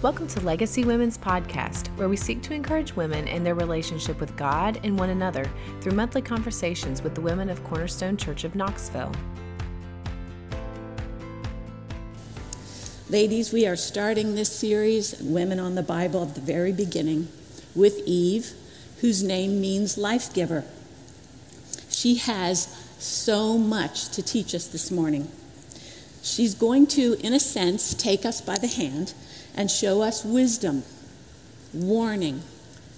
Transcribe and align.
Welcome 0.00 0.28
to 0.28 0.40
Legacy 0.42 0.84
Women's 0.84 1.18
Podcast, 1.18 1.88
where 1.96 2.08
we 2.08 2.16
seek 2.16 2.40
to 2.42 2.54
encourage 2.54 2.94
women 2.94 3.26
in 3.26 3.42
their 3.42 3.56
relationship 3.56 4.20
with 4.20 4.36
God 4.36 4.78
and 4.84 4.96
one 4.96 5.10
another 5.10 5.50
through 5.80 5.96
monthly 5.96 6.22
conversations 6.22 7.02
with 7.02 7.16
the 7.16 7.20
women 7.20 7.50
of 7.50 7.64
Cornerstone 7.64 8.16
Church 8.16 8.44
of 8.44 8.54
Knoxville. 8.54 9.10
Ladies, 13.10 13.52
we 13.52 13.66
are 13.66 13.74
starting 13.74 14.36
this 14.36 14.56
series, 14.56 15.20
Women 15.20 15.58
on 15.58 15.74
the 15.74 15.82
Bible, 15.82 16.22
at 16.22 16.36
the 16.36 16.40
very 16.40 16.72
beginning, 16.72 17.26
with 17.74 17.98
Eve, 18.06 18.52
whose 19.00 19.24
name 19.24 19.60
means 19.60 19.98
life 19.98 20.32
giver. 20.32 20.62
She 21.88 22.18
has 22.18 22.66
so 23.00 23.58
much 23.58 24.10
to 24.10 24.22
teach 24.22 24.54
us 24.54 24.68
this 24.68 24.92
morning. 24.92 25.26
She's 26.22 26.54
going 26.54 26.86
to, 26.88 27.14
in 27.14 27.32
a 27.32 27.40
sense, 27.40 27.94
take 27.94 28.24
us 28.24 28.40
by 28.40 28.58
the 28.58 28.68
hand 28.68 29.12
and 29.58 29.68
show 29.68 30.02
us 30.02 30.24
wisdom, 30.24 30.84
warning, 31.74 32.40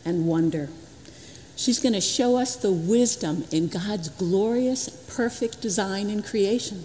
and 0.05 0.27
wonder. 0.27 0.69
She's 1.57 1.81
going 1.81 1.95
to 1.95 2.03
show 2.03 2.37
us 2.37 2.55
the 2.55 2.71
wisdom 2.71 3.45
in 3.51 3.69
God's 3.69 4.11
glorious, 4.11 4.91
perfect 5.15 5.63
design 5.63 6.11
in 6.11 6.23
creation. 6.23 6.85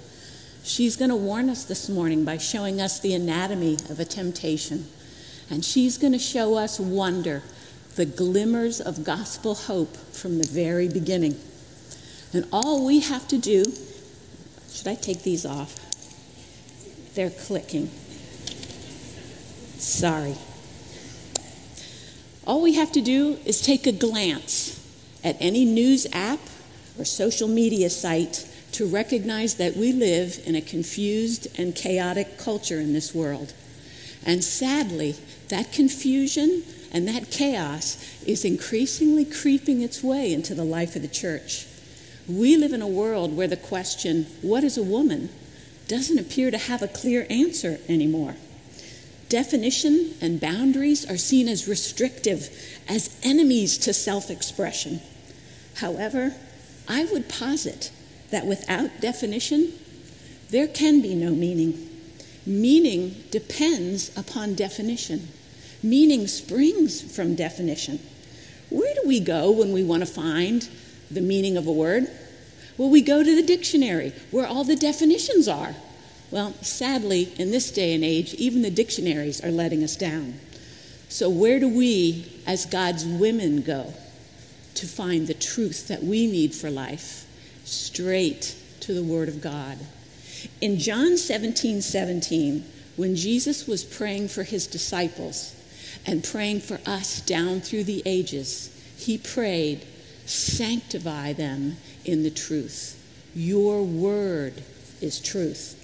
She's 0.64 0.96
going 0.96 1.10
to 1.10 1.16
warn 1.16 1.50
us 1.50 1.66
this 1.66 1.90
morning 1.90 2.24
by 2.24 2.38
showing 2.38 2.80
us 2.80 3.00
the 3.00 3.14
anatomy 3.14 3.76
of 3.90 4.00
a 4.00 4.06
temptation. 4.06 4.88
And 5.50 5.64
she's 5.64 5.98
going 5.98 6.14
to 6.14 6.20
show 6.20 6.56
us 6.56 6.80
wonder, 6.80 7.44
the 7.96 8.06
glimmers 8.06 8.80
of 8.80 9.04
gospel 9.04 9.56
hope 9.56 9.96
from 9.98 10.38
the 10.38 10.48
very 10.48 10.88
beginning. 10.88 11.38
And 12.34 12.48
all 12.52 12.86
we 12.86 13.02
have 13.02 13.28
to 13.28 13.38
do, 13.38 13.66
should 14.72 14.88
I 14.88 14.96
take 14.96 15.24
these 15.24 15.46
off? 15.46 15.76
They're 17.14 17.30
clicking. 17.30 17.90
Sorry. 19.78 20.36
All 22.46 22.62
we 22.62 22.74
have 22.74 22.92
to 22.92 23.02
do 23.02 23.40
is 23.46 23.62
take 23.62 23.88
a 23.88 23.92
glance 23.92 24.80
at 25.24 25.36
any 25.40 25.66
news 25.66 26.06
app 26.14 26.40
or 26.98 27.06
social 27.06 27.48
media 27.48 27.90
site 27.90 28.48
to 28.74 28.86
recognize 28.86 29.56
that 29.56 29.76
we 29.76 29.92
live 29.92 30.40
in 30.46 30.56
a 30.56 30.62
confused 30.62 31.48
and 31.58 31.76
chaotic 31.76 32.38
culture 32.38 32.80
in 32.80 32.94
this 32.94 33.16
world. 33.16 33.54
And 34.26 34.44
sadly, 34.44 35.16
that 35.50 35.72
confusion 35.72 36.64
and 36.92 37.08
that 37.08 37.32
chaos 37.32 37.98
is 38.26 38.46
increasingly 38.46 39.26
creeping 39.26 39.82
its 39.82 40.04
way 40.04 40.34
into 40.34 40.54
the 40.54 40.64
life 40.64 40.96
of 40.96 41.02
the 41.02 41.08
church. 41.08 41.68
We 42.28 42.58
live 42.58 42.74
in 42.74 42.82
a 42.82 42.88
world 42.88 43.36
where 43.36 43.48
the 43.48 43.58
question, 43.58 44.26
what 44.42 44.64
is 44.64 44.78
a 44.78 44.84
woman, 44.84 45.30
doesn't 45.88 46.18
appear 46.18 46.52
to 46.52 46.58
have 46.58 46.82
a 46.82 46.88
clear 46.88 47.28
answer 47.30 47.80
anymore. 47.88 48.36
Definition 49.30 50.14
and 50.22 50.40
boundaries 50.40 51.10
are 51.10 51.18
seen 51.18 51.48
as 51.48 51.68
restrictive, 51.68 52.50
as 52.88 53.20
enemies 53.24 53.78
to 53.80 53.94
self 53.94 54.30
expression. 54.30 55.02
However, 55.78 56.36
I 56.88 57.06
would 57.06 57.28
posit 57.28 57.92
that 58.30 58.46
without 58.46 59.02
definition, 59.02 59.74
there 60.50 60.68
can 60.68 61.02
be 61.02 61.16
no 61.16 61.32
meaning. 61.32 61.90
Meaning 62.46 63.24
depends 63.32 64.16
upon 64.16 64.54
definition. 64.54 65.28
Meaning 65.82 66.28
springs 66.28 67.02
from 67.02 67.36
definition. 67.36 68.00
Where 68.70 68.94
do 68.94 69.02
we 69.08 69.20
go 69.20 69.52
when 69.52 69.72
we 69.74 69.84
want 69.84 70.06
to 70.06 70.12
find 70.12 70.68
the 71.10 71.22
meaning 71.22 71.58
of 71.58 71.66
a 71.66 71.72
word? 71.72 72.08
Well, 72.78 72.90
we 72.90 73.02
go 73.02 73.24
to 73.24 73.36
the 73.36 73.46
dictionary 73.46 74.14
where 74.32 74.46
all 74.46 74.64
the 74.64 74.76
definitions 74.76 75.48
are. 75.48 75.76
Well, 76.36 76.52
sadly, 76.62 77.32
in 77.38 77.52
this 77.52 77.72
day 77.72 77.94
and 77.94 78.04
age, 78.04 78.34
even 78.34 78.62
the 78.62 78.70
dictionaries 78.70 79.42
are 79.42 79.52
letting 79.52 79.86
us 79.86 79.96
down. 79.96 80.34
So, 81.08 81.30
where 81.30 81.62
do 81.62 81.70
we, 81.70 82.42
as 82.46 82.66
God's 82.66 83.06
women, 83.06 83.62
go 83.62 83.94
to 84.74 84.86
find 84.86 85.28
the 85.28 85.34
truth 85.34 85.88
that 85.88 86.04
we 86.04 86.28
need 86.28 86.54
for 86.54 86.70
life? 86.70 87.26
Straight 87.64 88.54
to 88.82 88.94
the 88.94 89.02
Word 89.02 89.30
of 89.30 89.40
God. 89.40 89.78
In 90.60 90.78
John 90.78 91.16
17 91.16 91.82
17, 91.82 92.66
when 92.98 93.16
Jesus 93.16 93.66
was 93.66 93.86
praying 93.86 94.28
for 94.28 94.44
his 94.44 94.68
disciples 94.68 95.56
and 96.06 96.22
praying 96.22 96.60
for 96.60 96.82
us 96.86 97.22
down 97.22 97.62
through 97.62 97.86
the 97.86 98.04
ages, 98.06 98.78
he 98.98 99.18
prayed, 99.18 99.86
Sanctify 100.26 101.32
them 101.32 101.78
in 102.04 102.24
the 102.24 102.30
truth. 102.30 103.02
Your 103.34 103.84
word 103.84 104.64
is 105.00 105.22
truth 105.22 105.75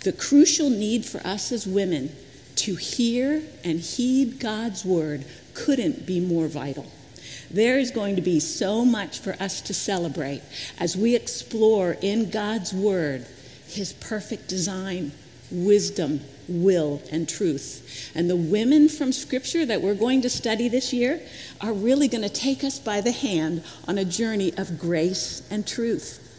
the 0.00 0.12
crucial 0.12 0.70
need 0.70 1.04
for 1.04 1.18
us 1.26 1.52
as 1.52 1.66
women 1.66 2.14
to 2.56 2.74
hear 2.74 3.42
and 3.64 3.80
heed 3.80 4.38
God's 4.38 4.84
word 4.84 5.24
couldn't 5.54 6.06
be 6.06 6.20
more 6.20 6.48
vital. 6.48 6.86
There 7.50 7.78
is 7.78 7.90
going 7.90 8.16
to 8.16 8.22
be 8.22 8.40
so 8.40 8.84
much 8.84 9.18
for 9.18 9.34
us 9.40 9.60
to 9.62 9.74
celebrate 9.74 10.42
as 10.78 10.96
we 10.96 11.14
explore 11.14 11.96
in 12.00 12.30
God's 12.30 12.72
word 12.72 13.26
his 13.66 13.92
perfect 13.92 14.48
design, 14.48 15.12
wisdom, 15.50 16.20
will, 16.48 17.02
and 17.10 17.28
truth. 17.28 18.10
And 18.14 18.28
the 18.28 18.36
women 18.36 18.88
from 18.88 19.12
Scripture 19.12 19.66
that 19.66 19.82
we're 19.82 19.94
going 19.94 20.22
to 20.22 20.30
study 20.30 20.68
this 20.68 20.92
year 20.92 21.20
are 21.60 21.72
really 21.72 22.08
going 22.08 22.22
to 22.22 22.28
take 22.28 22.64
us 22.64 22.78
by 22.78 23.00
the 23.00 23.12
hand 23.12 23.62
on 23.86 23.98
a 23.98 24.04
journey 24.04 24.52
of 24.56 24.78
grace 24.78 25.46
and 25.50 25.66
truth. 25.66 26.29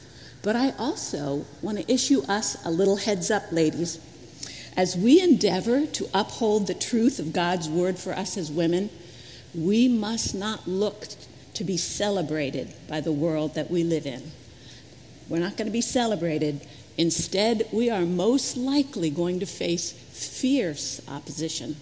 But 0.43 0.55
I 0.55 0.71
also 0.71 1.45
want 1.61 1.77
to 1.77 1.91
issue 1.91 2.23
us 2.23 2.63
a 2.65 2.71
little 2.71 2.97
heads 2.97 3.29
up, 3.29 3.51
ladies. 3.51 3.99
As 4.75 4.95
we 4.95 5.21
endeavor 5.21 5.85
to 5.85 6.09
uphold 6.13 6.67
the 6.67 6.73
truth 6.73 7.19
of 7.19 7.33
God's 7.33 7.69
word 7.69 7.99
for 7.99 8.13
us 8.13 8.37
as 8.37 8.51
women, 8.51 8.89
we 9.53 9.87
must 9.87 10.33
not 10.33 10.67
look 10.67 11.07
to 11.53 11.63
be 11.63 11.77
celebrated 11.77 12.73
by 12.87 13.01
the 13.01 13.11
world 13.11 13.53
that 13.55 13.69
we 13.69 13.83
live 13.83 14.05
in. 14.05 14.31
We're 15.27 15.39
not 15.39 15.57
going 15.57 15.67
to 15.67 15.71
be 15.71 15.81
celebrated. 15.81 16.65
Instead, 16.97 17.67
we 17.71 17.89
are 17.89 18.01
most 18.01 18.57
likely 18.57 19.09
going 19.09 19.39
to 19.41 19.45
face 19.45 19.91
fierce 19.91 21.01
opposition. 21.07 21.75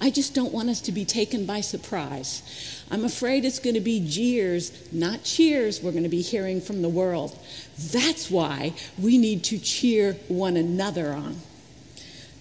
I 0.00 0.10
just 0.10 0.34
don't 0.34 0.52
want 0.52 0.68
us 0.68 0.80
to 0.82 0.92
be 0.92 1.04
taken 1.04 1.46
by 1.46 1.60
surprise. 1.60 2.84
I'm 2.90 3.04
afraid 3.04 3.44
it's 3.44 3.58
going 3.58 3.74
to 3.74 3.80
be 3.80 4.06
jeers, 4.06 4.72
not 4.92 5.24
cheers, 5.24 5.82
we're 5.82 5.92
going 5.92 6.02
to 6.02 6.08
be 6.08 6.22
hearing 6.22 6.60
from 6.60 6.82
the 6.82 6.88
world. 6.88 7.38
That's 7.78 8.30
why 8.30 8.74
we 8.98 9.18
need 9.18 9.44
to 9.44 9.58
cheer 9.58 10.14
one 10.28 10.56
another 10.56 11.12
on. 11.12 11.36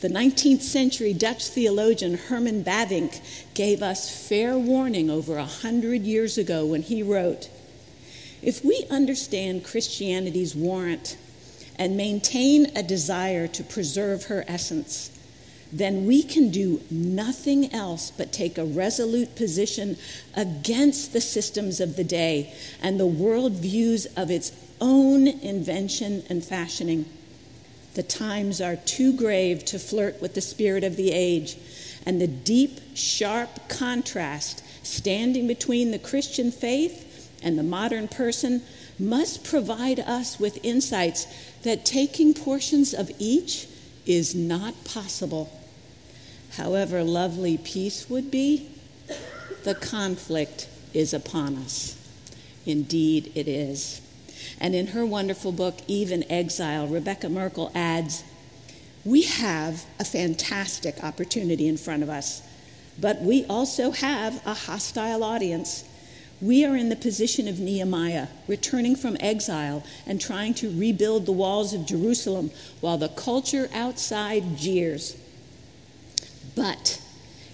The 0.04 0.10
19th 0.10 0.64
century 0.64 1.14
Dutch 1.14 1.48
theologian 1.48 2.18
Herman 2.18 2.62
Bavinck 2.62 3.22
gave 3.54 3.82
us 3.82 4.28
fair 4.28 4.58
warning 4.58 5.10
over 5.10 5.38
a 5.38 5.46
hundred 5.46 6.02
years 6.02 6.38
ago 6.38 6.66
when 6.66 6.82
he 6.82 7.02
wrote 7.02 7.50
If 8.42 8.66
we 8.66 8.86
understand 8.92 9.64
Christianity's 9.64 10.56
warrant 10.56 11.16
and 11.78 11.96
maintain 11.96 12.76
a 12.76 12.84
desire 12.84 13.48
to 13.48 13.64
preserve 13.64 14.26
her 14.26 14.44
essence, 14.46 15.10
then 15.74 16.06
we 16.06 16.22
can 16.22 16.52
do 16.52 16.82
nothing 16.92 17.74
else 17.74 18.12
but 18.12 18.32
take 18.32 18.60
a 18.60 18.64
resolute 18.64 19.36
position 19.36 19.98
against 20.36 21.14
the 21.14 21.22
systems 21.22 21.80
of 21.80 21.96
the 21.96 22.04
day 22.04 22.54
and 22.80 23.00
the 23.00 23.08
worldviews 23.08 24.06
of 24.16 24.30
its 24.30 24.52
own 24.80 25.28
invention 25.28 26.24
and 26.30 26.46
fashioning. 26.46 27.06
The 27.96 28.04
times 28.04 28.62
are 28.62 28.76
too 28.76 29.14
grave 29.14 29.66
to 29.66 29.80
flirt 29.80 30.22
with 30.22 30.36
the 30.36 30.42
spirit 30.42 30.84
of 30.84 30.96
the 30.96 31.12
age, 31.12 31.58
and 32.06 32.22
the 32.22 32.28
deep, 32.28 32.80
sharp 32.94 33.68
contrast 33.68 34.64
standing 34.86 35.48
between 35.48 35.90
the 35.90 36.00
Christian 36.00 36.52
faith 36.52 37.32
and 37.42 37.58
the 37.58 37.64
modern 37.64 38.08
person 38.08 38.62
must 39.00 39.44
provide 39.44 40.00
us 40.00 40.40
with 40.40 40.64
insights 40.64 41.26
that 41.64 41.84
taking 41.84 42.36
portions 42.36 42.94
of 42.94 43.10
each 43.18 43.68
is 44.06 44.36
not 44.36 44.84
possible 44.84 45.50
however 46.58 47.04
lovely 47.04 47.58
peace 47.58 48.10
would 48.10 48.30
be, 48.30 48.70
the 49.64 49.76
conflict 49.76 50.68
is 50.94 51.14
upon 51.14 51.56
us. 51.56 51.98
Indeed, 52.66 53.32
it 53.36 53.48
is. 53.48 54.02
And 54.60 54.76
in 54.76 54.88
her 54.88 55.06
wonderful 55.06 55.52
book, 55.52 55.80
Eve 55.88 56.12
in 56.12 56.30
Exile, 56.32 56.88
Rebekah 56.88 57.30
Merkle 57.30 57.72
adds 57.74 58.24
We 59.04 59.24
have 59.24 59.86
a 60.00 60.06
fantastic 60.06 61.04
opportunity 61.04 61.68
in 61.68 61.78
front 61.78 62.04
of 62.04 62.10
us, 62.10 62.42
but 63.00 63.22
we 63.22 63.46
also 63.46 63.92
have 63.92 64.46
a 64.46 64.54
hostile 64.54 65.24
audience. 65.24 65.84
We 66.42 66.66
are 66.66 66.76
in 66.76 66.90
the 66.90 66.96
position 66.96 67.48
of 67.48 67.60
Nehemiah, 67.60 68.28
returning 68.48 68.96
from 68.96 69.16
exile 69.20 69.84
and 70.06 70.20
trying 70.20 70.54
to 70.56 70.78
rebuild 70.78 71.26
the 71.26 71.32
walls 71.32 71.74
of 71.74 71.86
Jerusalem 71.86 72.52
while 72.82 72.98
the 72.98 73.10
culture 73.10 73.70
outside 73.74 74.58
jeers. 74.58 75.16
But 76.56 77.02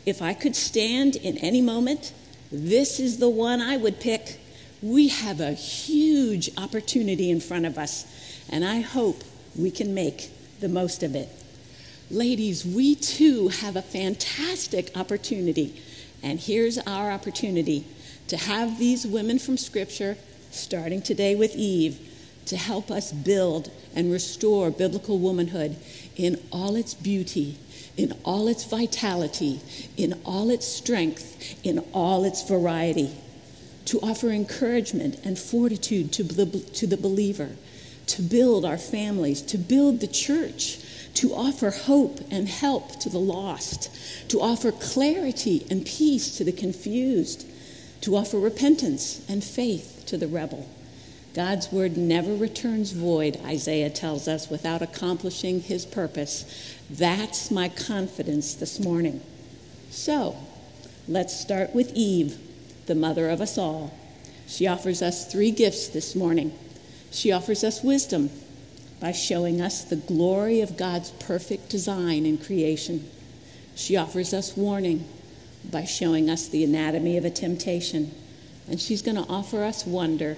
if 0.06 0.22
I 0.22 0.34
could 0.34 0.56
stand 0.56 1.16
in 1.16 1.38
any 1.38 1.62
moment, 1.62 2.14
this 2.52 3.00
is 3.00 3.18
the 3.18 3.30
one 3.30 3.62
I 3.62 3.78
would 3.78 4.00
pick. 4.00 4.40
We 4.82 5.10
have 5.10 5.40
a 5.40 5.54
huge 5.54 6.50
opportunity 6.58 7.30
in 7.30 7.40
front 7.40 7.66
of 7.66 7.78
us, 7.78 8.06
and 8.50 8.66
I 8.66 8.82
hope 8.82 9.24
we 9.58 9.72
can 9.72 9.94
make 9.94 10.32
the 10.60 10.70
most 10.70 11.04
of 11.04 11.16
it. 11.16 11.30
Ladies, 12.12 12.66
we 12.66 12.96
too 12.96 13.50
have 13.50 13.76
a 13.76 13.82
fantastic 13.82 14.92
opportunity. 14.98 15.82
And 16.24 16.40
here's 16.40 16.78
our 16.80 17.12
opportunity 17.12 17.86
to 18.28 18.38
have 18.38 18.80
these 18.80 19.06
women 19.06 19.38
from 19.38 19.58
Scripture, 19.58 20.18
starting 20.52 21.02
today 21.02 21.36
with 21.36 21.56
Eve, 21.56 22.00
to 22.46 22.58
help 22.58 22.90
us 22.90 23.12
build 23.12 23.72
and 23.96 24.12
restore 24.12 24.72
biblical 24.72 25.20
womanhood 25.20 25.76
in 26.16 26.42
all 26.52 26.76
its 26.76 26.96
beauty, 26.96 27.58
in 28.00 28.14
all 28.24 28.48
its 28.48 28.64
vitality, 28.64 29.60
in 29.98 30.20
all 30.26 30.50
its 30.50 30.66
strength, 30.66 31.60
in 31.66 31.80
all 31.94 32.24
its 32.24 32.48
variety, 32.48 33.12
to 33.86 34.00
offer 34.00 34.30
encouragement 34.30 35.20
and 35.26 35.38
fortitude 35.38 36.12
to, 36.14 36.24
the, 36.24 36.60
to 36.60 36.88
the 36.88 36.98
believer, 36.98 37.50
to 38.08 38.22
build 38.22 38.64
our 38.64 38.78
families, 38.78 39.42
to 39.42 39.58
build 39.58 40.00
the 40.00 40.08
church, 40.08 40.80
to 41.14 41.34
offer 41.34 41.72
hope 41.72 42.20
and 42.32 42.48
help 42.48 43.00
to 43.00 43.10
the 43.10 43.20
lost, 43.20 43.90
to 44.30 44.40
offer 44.40 44.72
clarity 44.72 45.66
and 45.70 45.86
peace 45.86 46.38
to 46.38 46.44
the 46.44 46.52
confused 46.52 47.46
to 48.02 48.16
offer 48.16 48.40
repentance 48.40 49.22
and 49.28 49.44
faith 49.44 50.04
to 50.08 50.18
the 50.18 50.28
rebel. 50.28 50.68
God's 51.34 51.72
word 51.72 51.96
never 51.96 52.34
returns 52.36 52.92
void, 52.92 53.40
Isaiah 53.46 53.90
tells 53.90 54.28
us, 54.28 54.50
without 54.50 54.82
accomplishing 54.82 55.62
his 55.62 55.86
purpose. 55.86 56.76
That's 56.90 57.52
my 57.52 57.70
confidence 57.70 58.56
this 58.56 58.80
morning. 58.80 59.22
So, 59.92 60.36
let's 61.08 61.40
start 61.40 61.76
with 61.76 61.94
Eve, 61.94 62.38
the 62.88 62.96
mother 62.96 63.30
of 63.30 63.42
us 63.42 63.58
all. 63.58 63.94
She 64.48 64.66
offers 64.66 65.02
us 65.02 65.32
three 65.32 65.52
gifts 65.52 65.88
this 65.88 66.16
morning. 66.16 66.54
She 67.12 67.32
offers 67.32 67.64
us 67.64 67.84
wisdom 67.84 68.32
by 69.00 69.12
showing 69.12 69.62
us 69.62 69.84
the 69.84 69.96
glory 69.96 70.62
of 70.62 70.78
God's 70.78 71.12
perfect 71.12 71.70
design 71.70 72.26
in 72.26 72.38
creation. 72.38 73.10
She 73.76 73.96
offers 73.96 74.34
us 74.34 74.58
warning 74.58 75.08
by 75.64 75.86
showing 75.86 76.30
us 76.30 76.48
the 76.48 76.64
anatomy 76.64 77.18
of 77.18 77.26
a 77.26 77.30
temptation. 77.30 78.12
And 78.68 78.80
she's 78.80 79.02
going 79.02 79.18
to 79.18 79.30
offer 79.30 79.64
us 79.64 79.86
wonder, 79.86 80.38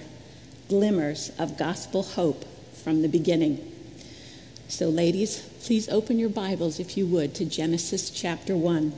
glimmers 0.72 1.30
of 1.38 1.58
gospel 1.58 2.02
hope 2.02 2.46
from 2.82 3.02
the 3.02 3.08
beginning. 3.08 3.60
So, 4.68 4.88
ladies, 4.88 5.40
please 5.66 5.86
open 5.90 6.18
your 6.18 6.30
Bibles, 6.30 6.80
if 6.80 6.96
you 6.96 7.06
would, 7.08 7.34
to 7.34 7.44
Genesis 7.44 8.08
chapter 8.08 8.56
1 8.56 8.90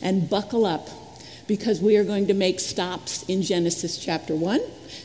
and 0.00 0.30
buckle 0.30 0.64
up 0.64 0.88
because 1.48 1.80
we 1.80 1.96
are 1.96 2.04
going 2.04 2.28
to 2.28 2.34
make 2.34 2.60
stops 2.60 3.24
in 3.24 3.42
Genesis 3.42 3.98
chapter 3.98 4.36
1, 4.36 4.60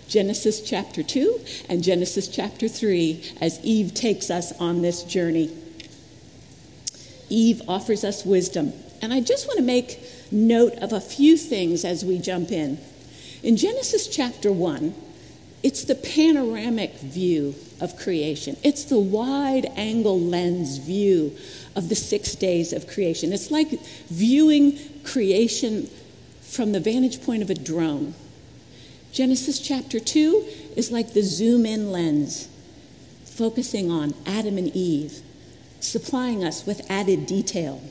Genesis 0.07 0.61
chapter 0.61 1.01
2, 1.01 1.39
and 1.67 1.83
Genesis 1.83 2.27
chapter 2.27 2.67
3 2.67 3.33
as 3.41 3.59
Eve 3.63 3.95
takes 3.95 4.29
us 4.29 4.51
on 4.61 4.83
this 4.83 5.01
journey. 5.01 5.49
Eve 7.27 7.63
offers 7.67 8.03
us 8.03 8.23
wisdom. 8.23 8.71
And 9.01 9.11
I 9.11 9.19
just 9.19 9.47
want 9.47 9.57
to 9.57 9.65
make 9.65 9.99
note 10.31 10.73
of 10.73 10.93
a 10.93 11.01
few 11.01 11.37
things 11.37 11.83
as 11.83 12.05
we 12.05 12.19
jump 12.19 12.51
in. 12.51 12.77
In 13.41 13.57
Genesis 13.57 14.07
chapter 14.07 14.51
1, 14.53 15.06
it's 15.63 15.83
the 15.83 15.95
panoramic 15.95 16.95
view 16.99 17.55
of 17.81 17.97
creation. 17.97 18.57
It's 18.63 18.85
the 18.85 18.99
wide 18.99 19.65
angle 19.75 20.19
lens 20.19 20.77
view 20.77 21.35
of 21.75 21.89
the 21.89 21.95
six 21.95 22.35
days 22.35 22.73
of 22.73 22.87
creation. 22.87 23.33
It's 23.33 23.51
like 23.51 23.69
viewing 24.07 24.77
creation 25.03 25.89
from 26.41 26.71
the 26.71 26.79
vantage 26.79 27.23
point 27.23 27.41
of 27.41 27.49
a 27.49 27.55
drone. 27.55 28.13
Genesis 29.11 29.59
chapter 29.59 29.99
2 29.99 30.45
is 30.75 30.91
like 30.91 31.13
the 31.13 31.23
zoom 31.23 31.65
in 31.65 31.91
lens, 31.91 32.47
focusing 33.25 33.89
on 33.89 34.13
Adam 34.25 34.57
and 34.57 34.75
Eve, 34.75 35.21
supplying 35.79 36.43
us 36.43 36.65
with 36.65 36.89
added 36.89 37.25
detail. 37.25 37.81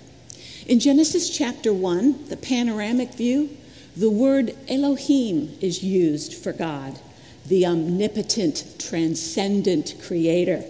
In 0.67 0.81
Genesis 0.81 1.37
chapter 1.37 1.73
1, 1.73 2.29
the 2.29 2.37
panoramic 2.37 3.15
view, 3.15 3.57
the 3.97 4.11
word 4.11 4.57
Elohim 4.69 5.57
is 5.61 5.83
used 5.83 6.35
for 6.35 6.53
God, 6.53 6.99
the 7.49 7.67
omnipotent, 7.67 8.77
transcendent 8.79 9.95
creator. 10.03 10.65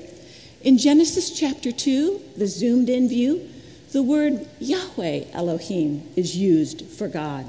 In 0.62 0.78
Genesis 0.78 1.30
chapter 1.30 1.72
2, 1.72 2.20
the 2.36 2.46
zoomed 2.46 2.88
in 2.88 3.08
view, 3.08 3.48
the 3.92 4.02
word 4.02 4.46
Yahweh 4.58 5.24
Elohim 5.32 6.08
is 6.16 6.36
used 6.36 6.86
for 6.86 7.08
God, 7.08 7.46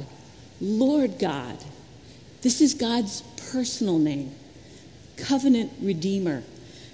Lord 0.61 1.19
God. 1.19 1.57
This 2.41 2.61
is 2.61 2.73
God's 2.73 3.21
personal 3.51 3.97
name, 3.97 4.33
covenant 5.17 5.71
redeemer. 5.81 6.43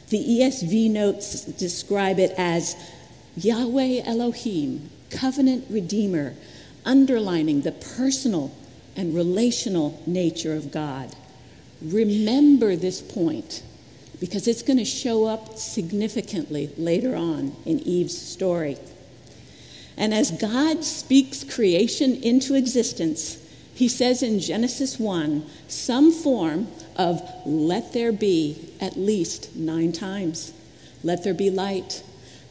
The 0.10 0.40
ESV 0.40 0.90
notes 0.92 1.44
describe 1.46 2.20
it 2.20 2.34
as 2.38 2.76
Yahweh 3.36 4.02
Elohim, 4.06 4.90
covenant 5.10 5.66
redeemer, 5.70 6.34
underlining 6.86 7.62
the 7.62 7.72
personal 7.72 8.56
and 8.96 9.14
relational 9.14 10.02
nature 10.06 10.56
of 10.56 10.72
God. 10.72 11.16
Remember 11.84 12.76
this 12.76 13.02
point 13.02 13.62
because 14.20 14.48
it's 14.48 14.62
going 14.62 14.78
to 14.78 14.86
show 14.86 15.26
up 15.26 15.58
significantly 15.58 16.72
later 16.78 17.16
on 17.16 17.56
in 17.66 17.80
Eve's 17.80 18.18
story. 18.18 18.78
And 19.98 20.14
as 20.14 20.32
God 20.32 20.84
speaks 20.84 21.44
creation 21.44 22.16
into 22.24 22.56
existence, 22.56 23.38
he 23.76 23.88
says 23.88 24.24
in 24.24 24.40
Genesis 24.40 24.98
1 24.98 25.46
some 25.68 26.12
form 26.12 26.68
of 26.96 27.22
let 27.46 27.94
there 27.94 28.12
be 28.12 28.70
at 28.80 28.96
least 28.96 29.56
nine 29.56 29.92
times. 29.92 30.54
Let 31.04 31.24
there 31.24 31.34
be 31.34 31.50
light. 31.50 32.04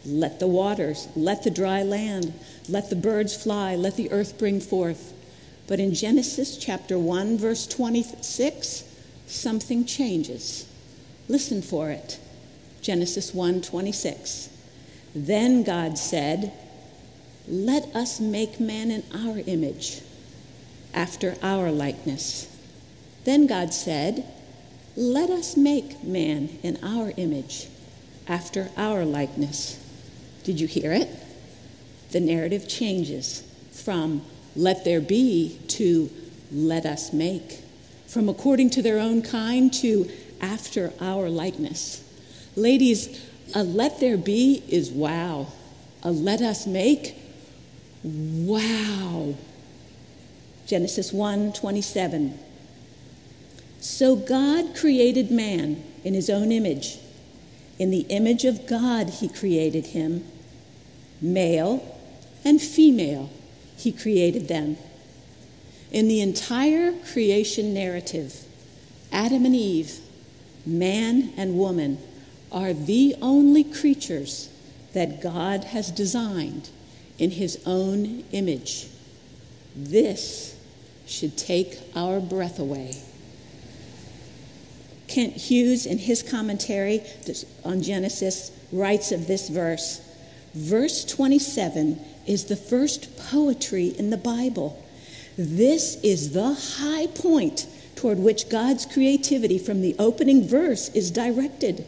Let 0.04 0.40
the 0.40 0.48
waters, 0.48 1.08
let 1.14 1.44
the 1.44 1.50
dry 1.50 1.82
land, 1.82 2.34
let 2.68 2.90
the 2.90 2.96
birds 2.96 3.40
fly, 3.40 3.76
let 3.76 3.96
the 3.96 4.10
earth 4.10 4.36
bring 4.36 4.60
forth. 4.60 5.14
But 5.68 5.78
in 5.78 5.94
Genesis 5.94 6.58
chapter 6.58 6.98
1, 6.98 7.38
verse 7.38 7.68
26, 7.68 8.91
something 9.32 9.84
changes. 9.84 10.66
Listen 11.28 11.62
for 11.62 11.90
it. 11.90 12.18
Genesis 12.80 13.32
1 13.32 13.62
26. 13.62 14.48
Then 15.14 15.62
God 15.62 15.98
said, 15.98 16.52
Let 17.46 17.94
us 17.94 18.20
make 18.20 18.58
man 18.60 18.90
in 18.90 19.04
our 19.14 19.42
image, 19.46 20.02
after 20.94 21.36
our 21.42 21.70
likeness. 21.70 22.48
Then 23.24 23.46
God 23.46 23.72
said, 23.72 24.24
Let 24.96 25.30
us 25.30 25.56
make 25.56 26.02
man 26.02 26.58
in 26.62 26.78
our 26.82 27.12
image, 27.16 27.68
after 28.26 28.70
our 28.76 29.04
likeness. 29.04 29.78
Did 30.44 30.60
you 30.60 30.66
hear 30.66 30.92
it? 30.92 31.08
The 32.10 32.20
narrative 32.20 32.68
changes 32.68 33.42
from 33.72 34.22
let 34.54 34.84
there 34.84 35.00
be 35.00 35.58
to 35.68 36.10
let 36.50 36.84
us 36.84 37.12
make, 37.12 37.61
from 38.12 38.28
according 38.28 38.68
to 38.68 38.82
their 38.82 38.98
own 38.98 39.22
kind 39.22 39.72
to 39.72 40.06
after 40.38 40.92
our 41.00 41.30
likeness. 41.30 42.04
Ladies, 42.54 43.26
a 43.54 43.64
let 43.64 44.00
there 44.00 44.18
be 44.18 44.62
is 44.68 44.90
wow. 44.90 45.46
A 46.02 46.10
let 46.10 46.42
us 46.42 46.66
make, 46.66 47.16
wow. 48.04 49.34
Genesis 50.66 51.10
1 51.10 51.54
27. 51.54 52.38
So 53.80 54.14
God 54.14 54.76
created 54.76 55.30
man 55.30 55.82
in 56.04 56.12
his 56.12 56.28
own 56.28 56.52
image. 56.52 56.98
In 57.78 57.90
the 57.90 58.06
image 58.10 58.44
of 58.44 58.66
God, 58.66 59.08
he 59.08 59.28
created 59.28 59.86
him. 59.86 60.24
Male 61.22 61.98
and 62.44 62.60
female, 62.60 63.30
he 63.78 63.90
created 63.90 64.48
them. 64.48 64.76
In 65.92 66.08
the 66.08 66.20
entire 66.20 66.92
creation 67.12 67.72
narrative, 67.72 68.44
Adam 69.12 69.44
and 69.44 69.54
Eve, 69.54 70.00
man 70.66 71.32
and 71.36 71.58
woman, 71.58 71.98
are 72.50 72.72
the 72.72 73.14
only 73.22 73.62
creatures 73.62 74.48
that 74.94 75.22
God 75.22 75.64
has 75.64 75.90
designed 75.90 76.70
in 77.18 77.32
his 77.32 77.62
own 77.66 78.24
image. 78.32 78.88
This 79.76 80.58
should 81.06 81.36
take 81.36 81.78
our 81.94 82.20
breath 82.20 82.58
away. 82.58 82.96
Kent 85.08 85.34
Hughes, 85.34 85.84
in 85.84 85.98
his 85.98 86.22
commentary 86.22 87.02
on 87.64 87.82
Genesis, 87.82 88.50
writes 88.72 89.12
of 89.12 89.26
this 89.26 89.48
verse 89.48 90.00
Verse 90.54 91.04
27 91.06 91.98
is 92.26 92.44
the 92.44 92.56
first 92.56 93.16
poetry 93.16 93.86
in 93.86 94.10
the 94.10 94.18
Bible. 94.18 94.82
This 95.36 95.96
is 96.02 96.32
the 96.32 96.54
high 96.54 97.06
point 97.06 97.66
toward 97.96 98.18
which 98.18 98.48
God's 98.48 98.84
creativity 98.84 99.58
from 99.58 99.80
the 99.80 99.96
opening 99.98 100.46
verse 100.46 100.88
is 100.90 101.10
directed. 101.10 101.86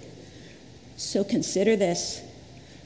So 0.97 1.25
consider 1.25 1.77
this. 1.77 2.23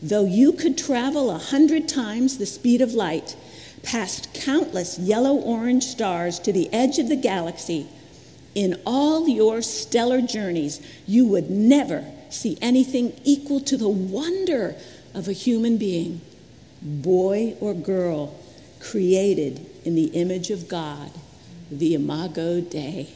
Though 0.00 0.24
you 0.24 0.52
could 0.52 0.78
travel 0.78 1.30
a 1.30 1.38
hundred 1.38 1.88
times 1.88 2.38
the 2.38 2.46
speed 2.46 2.80
of 2.80 2.94
light, 2.94 3.36
past 3.82 4.32
countless 4.32 4.98
yellow 4.98 5.34
orange 5.34 5.84
stars 5.84 6.38
to 6.40 6.52
the 6.52 6.72
edge 6.72 6.98
of 6.98 7.08
the 7.08 7.16
galaxy, 7.16 7.86
in 8.54 8.80
all 8.86 9.28
your 9.28 9.62
stellar 9.62 10.20
journeys, 10.20 10.80
you 11.06 11.26
would 11.26 11.50
never 11.50 12.04
see 12.30 12.58
anything 12.60 13.12
equal 13.24 13.60
to 13.60 13.76
the 13.76 13.88
wonder 13.88 14.74
of 15.14 15.28
a 15.28 15.32
human 15.32 15.76
being. 15.76 16.20
boy 16.80 17.56
or 17.60 17.74
girl, 17.74 18.34
created 18.80 19.66
in 19.84 19.94
the 19.94 20.06
image 20.06 20.50
of 20.50 20.68
God, 20.68 21.10
the 21.70 21.94
Imago 21.94 22.60
Dei. 22.60 23.08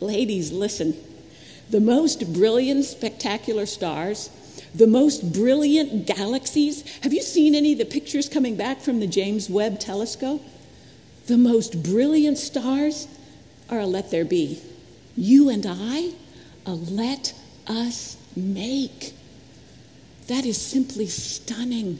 Ladies, 0.00 0.52
listen. 0.52 0.96
The 1.70 1.80
most 1.80 2.32
brilliant, 2.32 2.84
spectacular 2.84 3.66
stars, 3.66 4.30
the 4.74 4.86
most 4.86 5.32
brilliant 5.32 6.06
galaxies. 6.06 6.84
Have 7.02 7.12
you 7.12 7.22
seen 7.22 7.54
any 7.54 7.72
of 7.72 7.78
the 7.78 7.84
pictures 7.84 8.28
coming 8.28 8.56
back 8.56 8.80
from 8.80 9.00
the 9.00 9.06
James 9.06 9.50
Webb 9.50 9.80
telescope? 9.80 10.42
The 11.26 11.36
most 11.36 11.82
brilliant 11.82 12.38
stars 12.38 13.08
are 13.68 13.80
a 13.80 13.86
let 13.86 14.10
there 14.10 14.24
be. 14.24 14.60
You 15.16 15.48
and 15.48 15.66
I, 15.68 16.12
a 16.64 16.72
let 16.74 17.34
us 17.66 18.16
make. 18.36 19.12
That 20.28 20.44
is 20.44 20.60
simply 20.60 21.06
stunning. 21.06 21.98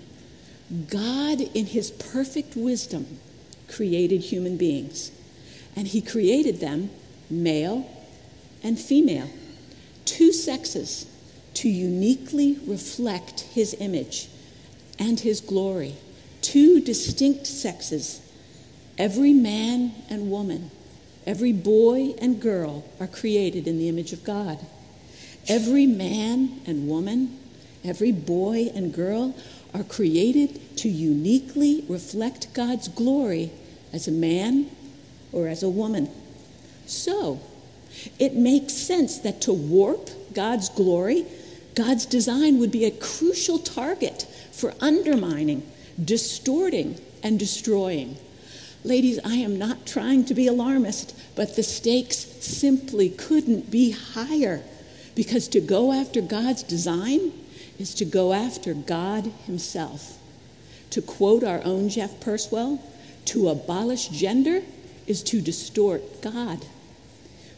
God, 0.88 1.40
in 1.40 1.66
his 1.66 1.90
perfect 1.90 2.56
wisdom, 2.56 3.18
created 3.68 4.23
human 4.23 4.56
beings, 4.56 5.12
and 5.76 5.87
he 5.87 6.00
created 6.00 6.61
them 6.61 6.90
male 7.30 7.88
and 8.62 8.78
female, 8.78 9.30
two 10.04 10.32
sexes, 10.32 11.06
to 11.54 11.68
uniquely 11.68 12.58
reflect 12.66 13.40
his 13.40 13.75
image 13.80 14.28
and 14.99 15.20
his 15.20 15.40
glory. 15.40 15.94
Two 16.42 16.80
distinct 16.80 17.46
sexes. 17.46 18.20
Every 18.99 19.32
man 19.32 19.92
and 20.11 20.30
woman, 20.30 20.70
every 21.26 21.52
boy 21.52 22.14
and 22.18 22.40
girl 22.40 22.85
are 23.00 23.06
created 23.06 23.66
in 23.66 23.78
the 23.78 23.88
image 23.88 24.12
of 24.12 24.25
God. 24.25 24.58
Every 25.49 25.87
man 25.87 26.61
and 26.66 26.88
woman, 26.88 27.38
every 27.85 28.12
boy 28.12 28.70
and 28.75 28.92
girl 28.92 29.35
are 29.76 29.85
created 29.85 30.76
to 30.78 30.88
uniquely 30.88 31.85
reflect 31.88 32.52
God's 32.54 32.88
glory 32.88 33.50
as 33.92 34.09
a 34.09 34.12
man 34.12 34.71
or 35.33 35.49
as 35.49 35.62
a 35.62 35.68
woman. 35.68 36.09
So, 36.87 37.40
it 38.18 38.35
makes 38.35 38.73
sense 38.73 39.18
that 39.18 39.42
to 39.42 39.52
warp 39.52 40.09
God's 40.33 40.71
glory, 40.71 41.26
God's 41.75 42.06
design 42.06 42.59
would 42.59 42.73
be 42.73 42.87
a 42.87 42.90
crucial 42.90 43.59
target 43.59 44.23
for 44.50 44.75
undermining, 44.80 45.62
distorting, 46.02 46.99
and 47.23 47.38
destroying. 47.38 48.16
Ladies, 48.83 49.18
I 49.25 49.35
am 49.35 49.59
not 49.59 49.85
trying 49.85 50.25
to 50.26 50.35
be 50.35 50.47
alarmist, 50.47 51.14
but 51.35 51.56
the 51.56 51.62
stakes 51.62 52.18
simply 52.40 53.11
couldn't 53.11 53.71
be 53.71 53.90
higher. 53.90 54.62
Because 55.14 55.49
to 55.49 55.61
go 55.61 55.92
after 55.92 56.21
God's 56.21 56.62
design 56.62 57.33
is 57.78 57.95
to 57.95 58.04
go 58.04 58.33
after 58.33 58.75
God 58.75 59.33
Himself. 59.47 60.18
To 60.90 61.02
quote 61.02 61.45
our 61.45 61.62
own 61.64 61.88
Jeff 61.88 62.21
Purswell, 62.21 62.80
to 63.26 63.49
abolish 63.49 64.09
gender 64.09 64.62
is 65.06 65.23
to 65.25 65.40
distort 65.40 66.23
God. 66.23 66.64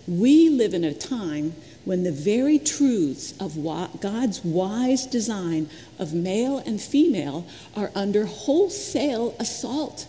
We 0.06 0.48
live 0.48 0.72
in 0.74 0.84
a 0.84 0.94
time 0.94 1.54
when 1.84 2.02
the 2.02 2.12
very 2.12 2.58
truths 2.58 3.34
of 3.38 3.62
God's 4.00 4.44
wise 4.44 5.06
design 5.06 5.68
of 5.98 6.14
male 6.14 6.58
and 6.58 6.80
female 6.80 7.46
are 7.76 7.90
under 7.94 8.24
wholesale 8.24 9.34
assault. 9.38 10.06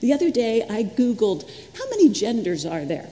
The 0.00 0.12
other 0.12 0.30
day, 0.30 0.62
I 0.68 0.84
Googled 0.84 1.48
how 1.76 1.88
many 1.90 2.08
genders 2.10 2.66
are 2.66 2.84
there? 2.84 3.08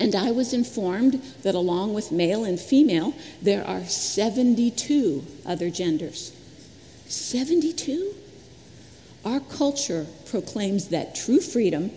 And 0.00 0.16
I 0.16 0.30
was 0.30 0.54
informed 0.54 1.22
that 1.42 1.54
along 1.54 1.92
with 1.92 2.10
male 2.10 2.42
and 2.44 2.58
female, 2.58 3.14
there 3.42 3.64
are 3.66 3.84
72 3.84 5.26
other 5.44 5.68
genders. 5.68 6.32
72? 7.06 8.14
Our 9.26 9.40
culture 9.40 10.06
proclaims 10.24 10.88
that 10.88 11.14
true 11.14 11.40
freedom 11.40 11.90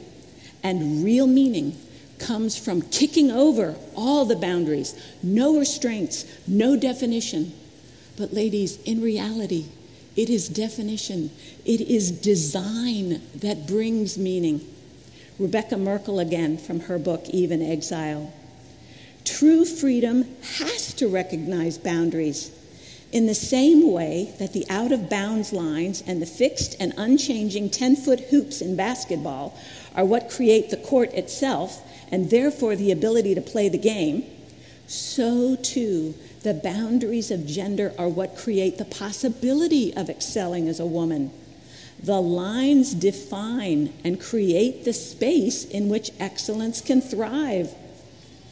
and 0.61 1.05
real 1.05 1.27
meaning 1.27 1.77
comes 2.19 2.57
from 2.57 2.81
kicking 2.81 3.31
over 3.31 3.75
all 3.95 4.25
the 4.25 4.35
boundaries, 4.35 4.93
no 5.23 5.57
restraints, 5.57 6.25
no 6.45 6.75
definition. 6.75 7.53
But, 8.17 8.33
ladies, 8.33 8.81
in 8.83 9.01
reality, 9.01 9.65
it 10.17 10.29
is 10.29 10.49
definition, 10.49 11.31
it 11.65 11.81
is 11.81 12.11
design 12.11 13.21
that 13.35 13.65
brings 13.65 14.17
meaning. 14.17 14.72
Rebekah 15.39 15.77
Merkle 15.77 16.19
again 16.19 16.57
from 16.57 16.81
her 16.81 16.99
book, 16.99 17.27
Eve 17.29 17.51
in 17.51 17.61
Exile. 17.61 18.31
True 19.25 19.65
freedom 19.65 20.25
has 20.57 20.93
to 20.93 21.07
recognize 21.07 21.77
boundaries 21.77 22.51
in 23.11 23.25
the 23.25 23.35
same 23.35 23.91
way 23.91 24.33
that 24.39 24.53
the 24.53 24.65
out 24.69 24.91
of 24.91 25.09
bounds 25.09 25.53
lines 25.53 26.03
and 26.05 26.21
the 26.21 26.25
fixed 26.25 26.75
and 26.79 26.93
unchanging 26.97 27.69
10 27.69 27.95
foot 27.95 28.19
hoops 28.31 28.61
in 28.61 28.75
basketball 28.75 29.57
are 29.95 30.05
what 30.05 30.29
create 30.29 30.69
the 30.69 30.77
court 30.77 31.11
itself 31.13 31.81
and 32.11 32.29
therefore 32.29 32.75
the 32.75 32.91
ability 32.91 33.33
to 33.33 33.41
play 33.41 33.69
the 33.69 33.77
game, 33.77 34.23
so 34.87 35.55
too 35.55 36.13
the 36.41 36.53
boundaries 36.53 37.31
of 37.31 37.47
gender 37.47 37.93
are 37.97 38.09
what 38.09 38.37
create 38.37 38.77
the 38.77 38.85
possibility 38.85 39.95
of 39.95 40.09
excelling 40.09 40.67
as 40.67 40.79
a 40.79 40.85
woman. 40.85 41.31
The 42.03 42.21
lines 42.21 42.93
define 42.93 43.93
and 44.03 44.19
create 44.19 44.83
the 44.83 44.91
space 44.91 45.63
in 45.63 45.87
which 45.87 46.11
excellence 46.19 46.81
can 46.81 46.99
thrive. 46.99 47.73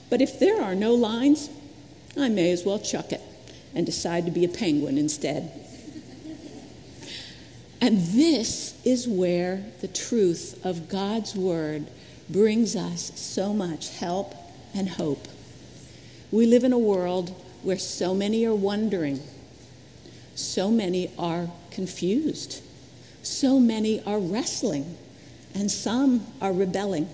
But 0.10 0.22
if 0.22 0.39
there 0.39 0.62
are 0.62 0.74
no 0.74 0.93
lines, 0.93 1.50
I 2.17 2.29
may 2.29 2.51
as 2.51 2.63
well 2.63 2.79
chuck 2.79 3.12
it 3.12 3.22
and 3.75 3.86
decide 3.86 4.25
to 4.25 4.31
be 4.31 4.46
a 4.46 4.50
penguin 4.50 4.98
instead. 4.98 5.51
And 7.81 7.98
this 7.98 8.79
is 8.86 9.05
where 9.08 9.63
the 9.81 9.88
truth 9.88 10.65
of 10.65 10.88
God's 10.88 11.36
Word 11.36 11.88
brings 12.29 12.75
us 12.77 13.12
so 13.20 13.53
much 13.53 13.98
help 13.98 14.34
and 14.74 14.88
hope. 14.88 15.27
We 16.31 16.46
live 16.46 16.63
in 16.63 16.72
a 16.72 16.79
world 16.79 17.36
where 17.63 17.77
so 17.77 18.13
many 18.13 18.46
are 18.46 18.55
wondering, 18.55 19.20
so 20.36 20.72
many 20.72 21.12
are 21.17 21.50
confused. 21.70 22.62
So 23.24 23.60
many 23.60 24.04
are 24.04 24.20
wrestling, 24.20 24.98
and 25.54 25.70
some 25.70 26.25
are 26.42 26.54
rebelling. 26.54 27.10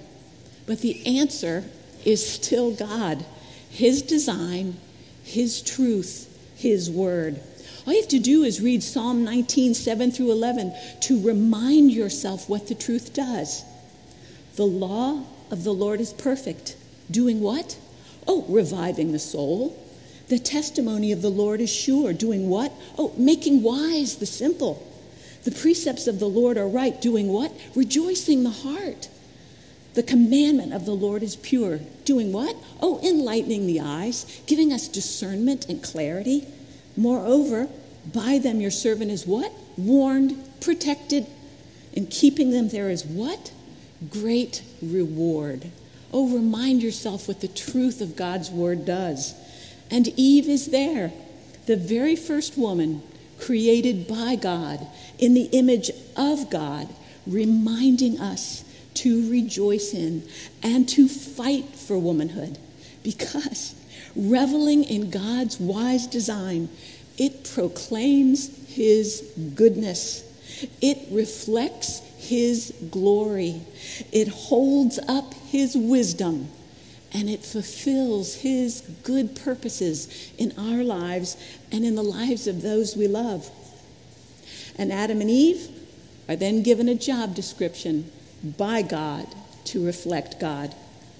But 0.65 0.79
the 0.79 1.05
answer 1.19 1.65
is 2.05 2.27
still 2.27 2.71
God, 2.71 3.25
His 3.69 4.01
design, 4.01 4.77
His 5.23 5.61
truth, 5.61 6.55
His 6.57 6.89
word. 6.89 7.41
All 7.85 7.93
you 7.93 8.01
have 8.01 8.09
to 8.09 8.19
do 8.19 8.43
is 8.43 8.61
read 8.61 8.83
Psalm 8.83 9.23
19, 9.23 9.73
7 9.73 10.11
through 10.11 10.31
11 10.31 10.73
to 11.01 11.25
remind 11.25 11.91
yourself 11.91 12.49
what 12.49 12.67
the 12.67 12.75
truth 12.75 13.13
does. 13.13 13.63
The 14.55 14.65
law 14.65 15.23
of 15.49 15.63
the 15.63 15.73
Lord 15.73 16.01
is 16.01 16.11
perfect. 16.13 16.75
Doing 17.09 17.39
what? 17.39 17.77
Oh, 18.27 18.45
reviving 18.49 19.13
the 19.13 19.19
soul. 19.19 19.81
The 20.27 20.39
testimony 20.39 21.13
of 21.13 21.21
the 21.21 21.29
Lord 21.29 21.61
is 21.61 21.71
sure. 21.71 22.11
Doing 22.11 22.49
what? 22.49 22.73
Oh, 22.97 23.13
making 23.17 23.63
wise 23.63 24.17
the 24.17 24.25
simple. 24.25 24.85
The 25.47 25.55
precepts 25.55 26.07
of 26.07 26.19
the 26.19 26.27
Lord 26.27 26.57
are 26.57 26.67
right, 26.67 26.99
doing 26.99 27.29
what? 27.29 27.53
Rejoicing 27.73 28.43
the 28.43 28.49
heart. 28.49 29.07
The 29.93 30.03
commandment 30.03 30.73
of 30.73 30.85
the 30.85 30.91
Lord 30.91 31.23
is 31.23 31.37
pure, 31.37 31.79
doing 32.03 32.33
what? 32.33 32.57
Oh, 32.81 32.99
enlightening 33.01 33.65
the 33.65 33.79
eyes, 33.79 34.41
giving 34.45 34.73
us 34.73 34.89
discernment 34.89 35.69
and 35.69 35.81
clarity. 35.81 36.45
Moreover, 36.97 37.69
by 38.13 38.39
them 38.39 38.59
your 38.59 38.71
servant 38.71 39.09
is 39.09 39.25
what? 39.25 39.53
Warned, 39.77 40.37
protected. 40.59 41.27
In 41.93 42.07
keeping 42.07 42.51
them 42.51 42.67
there 42.67 42.89
is 42.89 43.05
what? 43.05 43.53
Great 44.09 44.63
reward. 44.81 45.71
Oh, 46.11 46.27
remind 46.27 46.83
yourself 46.83 47.25
what 47.25 47.39
the 47.39 47.47
truth 47.47 48.01
of 48.01 48.17
God's 48.17 48.51
word 48.51 48.83
does. 48.83 49.33
And 49.89 50.09
Eve 50.19 50.49
is 50.49 50.71
there, 50.71 51.13
the 51.67 51.77
very 51.77 52.17
first 52.17 52.57
woman 52.57 53.01
created 53.39 54.07
by 54.07 54.35
God, 54.35 54.87
in 55.19 55.33
the 55.33 55.49
image 55.51 55.91
of 56.15 56.49
God, 56.49 56.87
reminding 57.25 58.19
us 58.19 58.63
to 58.95 59.29
rejoice 59.29 59.93
in 59.93 60.23
and 60.63 60.87
to 60.89 61.07
fight 61.07 61.65
for 61.75 61.97
womanhood. 61.97 62.57
Because 63.03 63.75
reveling 64.15 64.83
in 64.83 65.09
God's 65.09 65.59
wise 65.59 66.07
design, 66.07 66.69
it 67.17 67.49
proclaims 67.53 68.49
His 68.67 69.21
goodness, 69.55 70.23
it 70.81 70.99
reflects 71.11 71.99
His 72.17 72.73
glory, 72.91 73.61
it 74.11 74.27
holds 74.27 74.99
up 75.07 75.33
His 75.33 75.75
wisdom 75.77 76.49
and 77.13 77.29
it 77.29 77.43
fulfills 77.43 78.35
His 78.35 78.81
good 79.03 79.35
purposes 79.35 80.31
in 80.37 80.53
our 80.57 80.83
lives 80.83 81.37
and 81.71 81.85
in 81.85 81.95
the 81.95 82.03
lives 82.03 82.47
of 82.47 82.61
those 82.61 82.95
we 82.95 83.07
love. 83.07 83.49
And 84.77 84.91
Adam 84.91 85.21
and 85.21 85.29
Eve 85.29 85.69
are 86.29 86.35
then 86.35 86.63
given 86.63 86.89
a 86.89 86.95
job 86.95 87.33
description 87.33 88.11
by 88.43 88.81
God 88.81 89.27
to 89.65 89.85
reflect 89.85 90.39
God. 90.39 90.75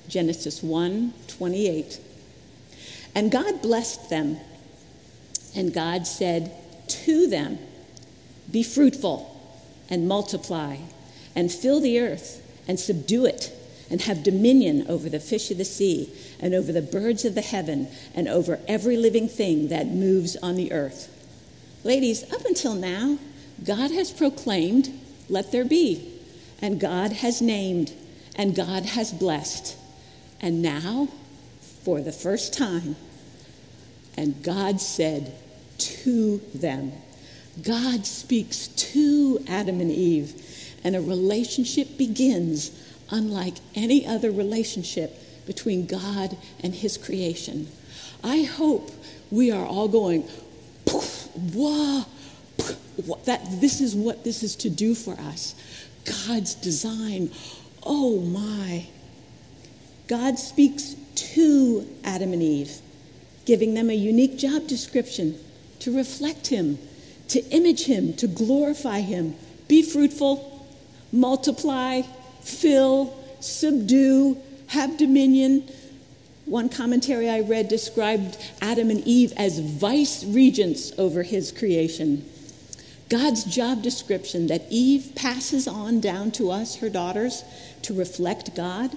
Genesis 0.08 0.63
1 0.63 1.13
28. 1.27 2.00
And 3.15 3.32
God 3.32 3.62
blessed 3.62 4.10
them, 4.10 4.38
and 5.56 5.74
God 5.74 6.06
said 6.06 6.51
to 6.88 7.27
them, 7.27 7.58
Be 8.51 8.63
fruitful 8.63 9.34
and 9.89 10.08
multiply 10.08 10.77
and 11.36 11.51
fill 11.51 11.79
the 11.79 12.00
earth 12.00 12.44
and 12.67 12.79
subdue 12.79 13.25
it 13.25 13.57
and 13.89 14.01
have 14.01 14.24
dominion 14.24 14.86
over 14.89 15.10
the 15.10 15.20
fish 15.20 15.50
of 15.51 15.58
the 15.58 15.65
sea 15.65 16.12
and 16.39 16.53
over 16.53 16.72
the 16.72 16.82
birds 16.82 17.25
of 17.25 17.36
the 17.36 17.41
heaven 17.41 17.88
and 18.13 18.27
over 18.27 18.60
every 18.67 18.98
living 18.98 19.27
thing 19.27 19.70
that 19.70 19.88
moves 19.88 20.36
on 20.38 20.56
the 20.56 20.72
earth. 20.72 21.13
Ladies, 21.84 22.24
up 22.34 22.46
until 22.46 22.74
now, 22.74 23.17
God 23.63 23.91
has 23.91 24.12
proclaimed, 24.12 24.91
let 25.29 25.51
there 25.51 25.65
be, 25.65 26.13
and 26.62 26.79
God 26.79 27.12
has 27.12 27.41
named, 27.41 27.94
and 28.36 28.56
God 28.56 28.86
has 28.86 29.13
blessed. 29.13 29.77
And 30.41 30.62
now, 30.62 31.08
for 31.84 32.01
the 32.01 32.12
first 32.12 32.53
time, 32.53 32.96
and 34.17 34.44
God 34.44 34.82
said 34.82 35.34
to 35.77 36.39
them, 36.53 36.91
God 37.62 38.06
speaks 38.06 38.67
to 38.67 39.44
Adam 39.48 39.79
and 39.79 39.91
Eve, 39.91 40.75
and 40.84 40.96
a 40.96 41.01
relationship 41.01 41.98
begins 41.98 42.72
unlike 43.10 43.56
any 43.76 44.06
other 44.06 44.32
relationship 44.32 45.46
between 45.46 45.86
God 45.86 46.38
and 46.62 46.76
His 46.76 46.98
creation. 46.98 47.68
I 48.24 48.44
hope 48.44 48.92
we 49.32 49.52
are 49.52 49.66
all 49.66 49.88
going, 49.88 50.28
wah, 51.54 52.06
that 53.26 53.46
this 53.62 53.82
is 53.82 53.96
what 53.96 54.24
this 54.24 54.44
is 54.44 54.56
to 54.58 54.70
do 54.70 54.96
for 54.96 55.14
us. 55.14 55.56
God's 56.06 56.56
design. 56.56 57.32
Oh 57.84 58.20
my. 58.20 58.88
God 60.08 60.40
speaks 60.40 60.96
to 61.16 61.88
Adam 62.04 62.34
and 62.34 62.42
Eve, 62.42 62.80
giving 63.46 63.74
them 63.74 63.90
a 63.90 63.94
unique 63.94 64.38
job 64.38 64.68
description 64.68 65.38
to 65.80 65.96
reflect 65.96 66.48
Him, 66.48 66.80
to 67.30 67.44
image 67.50 67.86
Him, 67.86 68.14
to 68.14 68.28
glorify 68.28 69.02
Him. 69.02 69.36
Be 69.68 69.82
fruitful, 69.84 70.66
multiply, 71.12 72.02
fill, 72.48 73.13
subdue, 73.39 74.38
have 74.68 74.98
dominion. 74.98 75.70
One 76.46 76.70
commentary 76.70 77.30
I 77.30 77.42
read 77.42 77.68
described 77.68 78.38
Adam 78.62 78.89
and 78.89 79.01
Eve 79.01 79.34
as 79.38 79.60
vice 79.60 80.24
regents 80.24 80.92
over 80.98 81.24
his 81.24 81.51
creation. 81.51 82.27
God's 83.10 83.44
job 83.44 83.82
description 83.82 84.48
that 84.48 84.66
Eve 84.70 85.13
passes 85.16 85.68
on 85.68 86.01
down 86.01 86.32
to 86.32 86.51
us, 86.51 86.77
her 86.77 86.89
daughters, 86.89 87.44
to 87.84 87.94
reflect 87.94 88.56
God, 88.56 88.92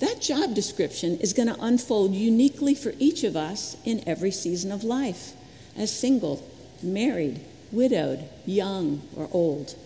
that 0.00 0.20
job 0.20 0.54
description 0.54 1.18
is 1.20 1.32
going 1.32 1.46
to 1.46 1.60
unfold 1.60 2.12
uniquely 2.12 2.74
for 2.74 2.92
each 2.98 3.22
of 3.22 3.36
us 3.36 3.76
in 3.84 4.02
every 4.04 4.32
season 4.32 4.72
of 4.72 4.82
life 4.82 5.32
as 5.76 5.96
single, 5.96 6.44
married, 6.82 7.40
widowed, 7.70 8.28
young, 8.44 9.02
or 9.16 9.28
old. 9.30 9.76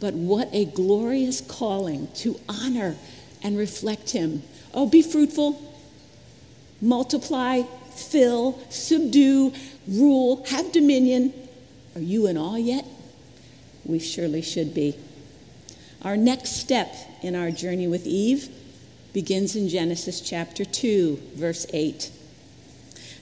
But 0.00 0.14
what 0.14 0.48
a 0.52 0.64
glorious 0.64 1.40
calling 1.40 2.08
to 2.16 2.38
honor 2.48 2.96
and 3.42 3.56
reflect 3.56 4.10
Him. 4.10 4.42
Oh, 4.72 4.86
be 4.86 5.02
fruitful, 5.02 5.60
multiply, 6.80 7.62
fill, 7.90 8.60
subdue, 8.70 9.52
rule, 9.86 10.44
have 10.50 10.72
dominion. 10.72 11.32
Are 11.94 12.00
you 12.00 12.26
in 12.26 12.36
awe 12.36 12.56
yet? 12.56 12.84
We 13.84 13.98
surely 13.98 14.42
should 14.42 14.74
be. 14.74 14.96
Our 16.02 16.16
next 16.16 16.50
step 16.50 16.94
in 17.22 17.34
our 17.34 17.50
journey 17.50 17.88
with 17.88 18.06
Eve 18.06 18.48
begins 19.12 19.56
in 19.56 19.68
Genesis 19.68 20.20
chapter 20.20 20.64
2, 20.64 21.20
verse 21.34 21.66
8. 21.72 22.12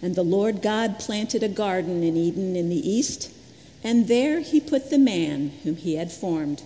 And 0.03 0.15
the 0.15 0.23
Lord 0.23 0.61
God 0.61 0.99
planted 0.99 1.43
a 1.43 1.49
garden 1.49 2.03
in 2.03 2.17
Eden 2.17 2.55
in 2.55 2.69
the 2.69 2.89
east 2.89 3.33
and 3.87 4.09
there 4.09 4.41
he 4.41 4.59
put 4.59 4.91
the 4.91 4.99
man 4.99 5.53
whom 5.63 5.77
he 5.77 5.95
had 5.95 6.11
formed. 6.11 6.61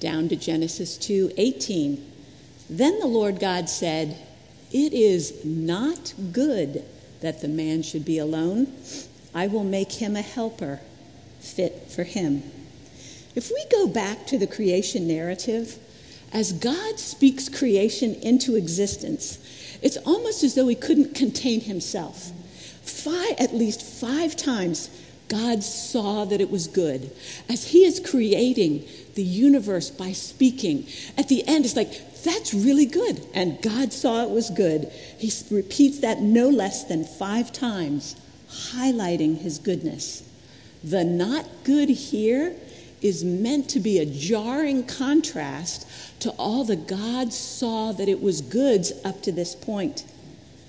Down 0.00 0.28
to 0.30 0.34
Genesis 0.34 0.96
2:18. 0.96 2.02
Then 2.68 2.98
the 2.98 3.06
Lord 3.06 3.38
God 3.38 3.70
said, 3.70 4.16
"It 4.72 4.92
is 4.92 5.32
not 5.44 6.12
good 6.32 6.82
that 7.20 7.40
the 7.40 7.46
man 7.46 7.82
should 7.82 8.04
be 8.04 8.18
alone. 8.18 8.66
I 9.32 9.46
will 9.46 9.62
make 9.62 9.92
him 9.92 10.16
a 10.16 10.22
helper 10.22 10.80
fit 11.38 11.84
for 11.88 12.02
him." 12.02 12.42
If 13.36 13.52
we 13.52 13.62
go 13.70 13.86
back 13.86 14.26
to 14.26 14.36
the 14.36 14.48
creation 14.48 15.06
narrative, 15.06 15.78
as 16.32 16.50
God 16.50 16.98
speaks 16.98 17.48
creation 17.48 18.16
into 18.22 18.56
existence, 18.56 19.38
it's 19.82 19.98
almost 19.98 20.42
as 20.42 20.54
though 20.54 20.66
he 20.66 20.74
couldn't 20.74 21.14
contain 21.14 21.60
himself. 21.60 22.32
Five, 22.82 23.36
at 23.38 23.56
least 23.56 23.82
five 23.82 24.34
times, 24.34 24.88
God 25.30 25.62
saw 25.62 26.24
that 26.26 26.40
it 26.40 26.50
was 26.50 26.66
good. 26.66 27.12
As 27.48 27.68
He 27.68 27.84
is 27.84 28.00
creating 28.00 28.84
the 29.14 29.22
universe 29.22 29.88
by 29.88 30.12
speaking, 30.12 30.86
at 31.16 31.28
the 31.28 31.46
end, 31.46 31.64
it's 31.64 31.76
like, 31.76 32.22
that's 32.24 32.52
really 32.52 32.84
good. 32.84 33.24
And 33.32 33.62
God 33.62 33.92
saw 33.92 34.24
it 34.24 34.30
was 34.30 34.50
good. 34.50 34.90
He 35.18 35.32
repeats 35.50 36.00
that 36.00 36.20
no 36.20 36.48
less 36.48 36.84
than 36.84 37.04
five 37.04 37.52
times, 37.52 38.16
highlighting 38.72 39.38
His 39.38 39.58
goodness. 39.58 40.28
The 40.82 41.04
not 41.04 41.46
good 41.62 41.88
here 41.88 42.56
is 43.00 43.24
meant 43.24 43.70
to 43.70 43.80
be 43.80 43.98
a 43.98 44.06
jarring 44.06 44.84
contrast 44.84 45.86
to 46.20 46.30
all 46.32 46.64
the 46.64 46.76
God 46.76 47.32
saw 47.32 47.92
that 47.92 48.08
it 48.08 48.20
was 48.20 48.40
goods 48.40 48.92
up 49.04 49.22
to 49.22 49.32
this 49.32 49.54
point. 49.54 50.04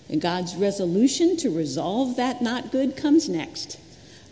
And 0.08 0.22
God's 0.22 0.56
resolution 0.56 1.36
to 1.38 1.50
resolve 1.50 2.16
that 2.18 2.42
not 2.42 2.72
good 2.72 2.96
comes 2.96 3.28
next. 3.28 3.78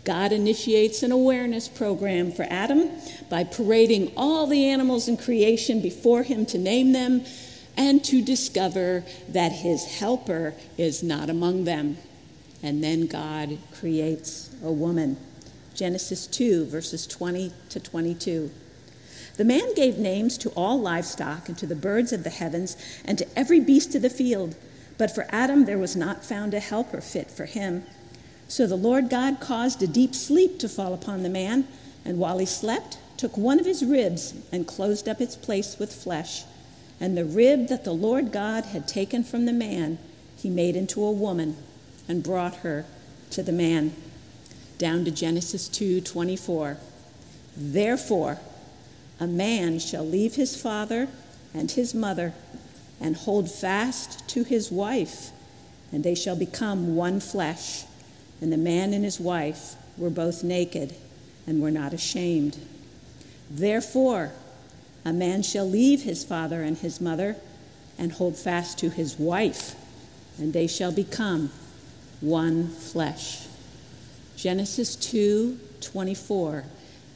God 0.04 0.32
initiates 0.32 1.02
an 1.02 1.12
awareness 1.12 1.68
program 1.68 2.32
for 2.32 2.46
Adam 2.48 2.90
by 3.28 3.44
parading 3.44 4.12
all 4.16 4.46
the 4.46 4.64
animals 4.64 5.08
in 5.08 5.16
creation 5.16 5.80
before 5.80 6.22
him 6.22 6.46
to 6.46 6.58
name 6.58 6.92
them 6.92 7.24
and 7.76 8.02
to 8.04 8.22
discover 8.22 9.04
that 9.28 9.52
his 9.52 9.98
helper 9.98 10.54
is 10.78 11.02
not 11.02 11.28
among 11.30 11.64
them. 11.64 11.98
And 12.62 12.82
then 12.82 13.06
God 13.06 13.58
creates 13.78 14.54
a 14.62 14.72
woman. 14.72 15.16
Genesis 15.74 16.26
2, 16.26 16.66
verses 16.66 17.06
20 17.06 17.52
to 17.70 17.80
22. 17.80 18.50
The 19.36 19.44
man 19.44 19.74
gave 19.74 19.96
names 19.96 20.36
to 20.38 20.50
all 20.50 20.78
livestock 20.78 21.48
and 21.48 21.56
to 21.58 21.66
the 21.66 21.74
birds 21.74 22.12
of 22.12 22.24
the 22.24 22.30
heavens 22.30 22.76
and 23.04 23.16
to 23.16 23.38
every 23.38 23.60
beast 23.60 23.94
of 23.94 24.02
the 24.02 24.10
field. 24.10 24.54
But 24.98 25.14
for 25.14 25.26
Adam 25.30 25.64
there 25.64 25.78
was 25.78 25.96
not 25.96 26.24
found 26.24 26.52
a 26.52 26.60
helper 26.60 27.00
fit 27.00 27.30
for 27.30 27.46
him. 27.46 27.84
So 28.50 28.66
the 28.66 28.74
Lord 28.74 29.08
God 29.08 29.38
caused 29.38 29.80
a 29.80 29.86
deep 29.86 30.12
sleep 30.12 30.58
to 30.58 30.68
fall 30.68 30.92
upon 30.92 31.22
the 31.22 31.28
man, 31.28 31.68
and 32.04 32.18
while 32.18 32.38
he 32.38 32.46
slept, 32.46 32.98
took 33.16 33.36
one 33.36 33.60
of 33.60 33.64
his 33.64 33.84
ribs 33.84 34.34
and 34.50 34.66
closed 34.66 35.08
up 35.08 35.20
its 35.20 35.36
place 35.36 35.78
with 35.78 35.94
flesh. 35.94 36.42
And 36.98 37.16
the 37.16 37.24
rib 37.24 37.68
that 37.68 37.84
the 37.84 37.94
Lord 37.94 38.32
God 38.32 38.64
had 38.64 38.88
taken 38.88 39.22
from 39.22 39.46
the 39.46 39.52
man, 39.52 39.98
he 40.36 40.50
made 40.50 40.74
into 40.74 41.04
a 41.04 41.12
woman 41.12 41.58
and 42.08 42.24
brought 42.24 42.56
her 42.56 42.86
to 43.30 43.44
the 43.44 43.52
man. 43.52 43.92
Down 44.78 45.04
to 45.04 45.12
Genesis 45.12 45.68
2:24. 45.68 46.78
Therefore, 47.56 48.40
a 49.20 49.28
man 49.28 49.78
shall 49.78 50.04
leave 50.04 50.34
his 50.34 50.56
father 50.56 51.06
and 51.54 51.70
his 51.70 51.94
mother 51.94 52.34
and 53.00 53.14
hold 53.14 53.48
fast 53.48 54.26
to 54.26 54.42
his 54.42 54.72
wife, 54.72 55.30
and 55.92 56.02
they 56.02 56.16
shall 56.16 56.34
become 56.34 56.96
one 56.96 57.20
flesh 57.20 57.84
and 58.40 58.52
the 58.52 58.56
man 58.56 58.92
and 58.92 59.04
his 59.04 59.20
wife 59.20 59.74
were 59.96 60.10
both 60.10 60.42
naked 60.42 60.94
and 61.46 61.60
were 61.60 61.70
not 61.70 61.92
ashamed. 61.92 62.58
Therefore, 63.50 64.32
a 65.04 65.12
man 65.12 65.42
shall 65.42 65.68
leave 65.68 66.02
his 66.02 66.24
father 66.24 66.62
and 66.62 66.78
his 66.78 67.00
mother 67.00 67.36
and 67.98 68.12
hold 68.12 68.36
fast 68.36 68.78
to 68.78 68.90
his 68.90 69.18
wife, 69.18 69.74
and 70.38 70.52
they 70.52 70.66
shall 70.66 70.92
become 70.92 71.50
one 72.20 72.68
flesh. 72.68 73.46
Genesis 74.36 74.96
2:24 74.96 76.64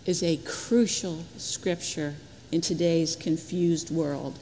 is 0.06 0.22
a 0.22 0.36
crucial 0.44 1.24
scripture 1.38 2.14
in 2.52 2.60
today's 2.60 3.16
confused 3.16 3.90
world 3.90 4.38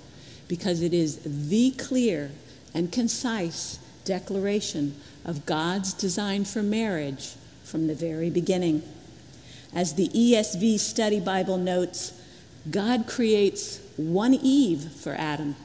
because 0.49 0.83
it 0.83 0.93
is 0.93 1.19
the 1.25 1.71
clear 1.73 2.31
and 2.75 2.91
concise 2.91 3.79
declaration 4.05 4.97
of 5.25 5.47
God's 5.47 5.93
design 5.93 6.45
for 6.45 6.63
marriage 6.63 7.35
from 7.65 7.87
the 7.87 7.95
very 7.95 8.31
beginning. 8.31 8.83
As 9.75 9.95
the 9.95 10.09
ESV 10.09 10.79
Study 10.79 11.21
Bible 11.21 11.57
notes, 11.57 12.13
God 12.71 13.07
creates 13.07 13.81
one 13.97 14.35
Eve 14.35 14.93
for 14.93 15.15
Adam, 15.15 15.57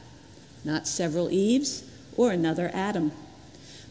not 0.64 0.88
several 0.88 1.30
Eves 1.30 1.84
or 2.16 2.32
another 2.32 2.72
Adam. 2.74 3.12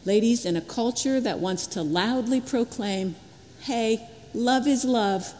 Ladies, 0.05 0.45
in 0.45 0.55
a 0.55 0.61
culture 0.61 1.19
that 1.19 1.39
wants 1.39 1.67
to 1.67 1.81
loudly 1.81 2.41
proclaim, 2.41 3.15
hey, 3.61 4.09
love 4.33 4.67
is 4.67 4.85
love, 4.85 5.33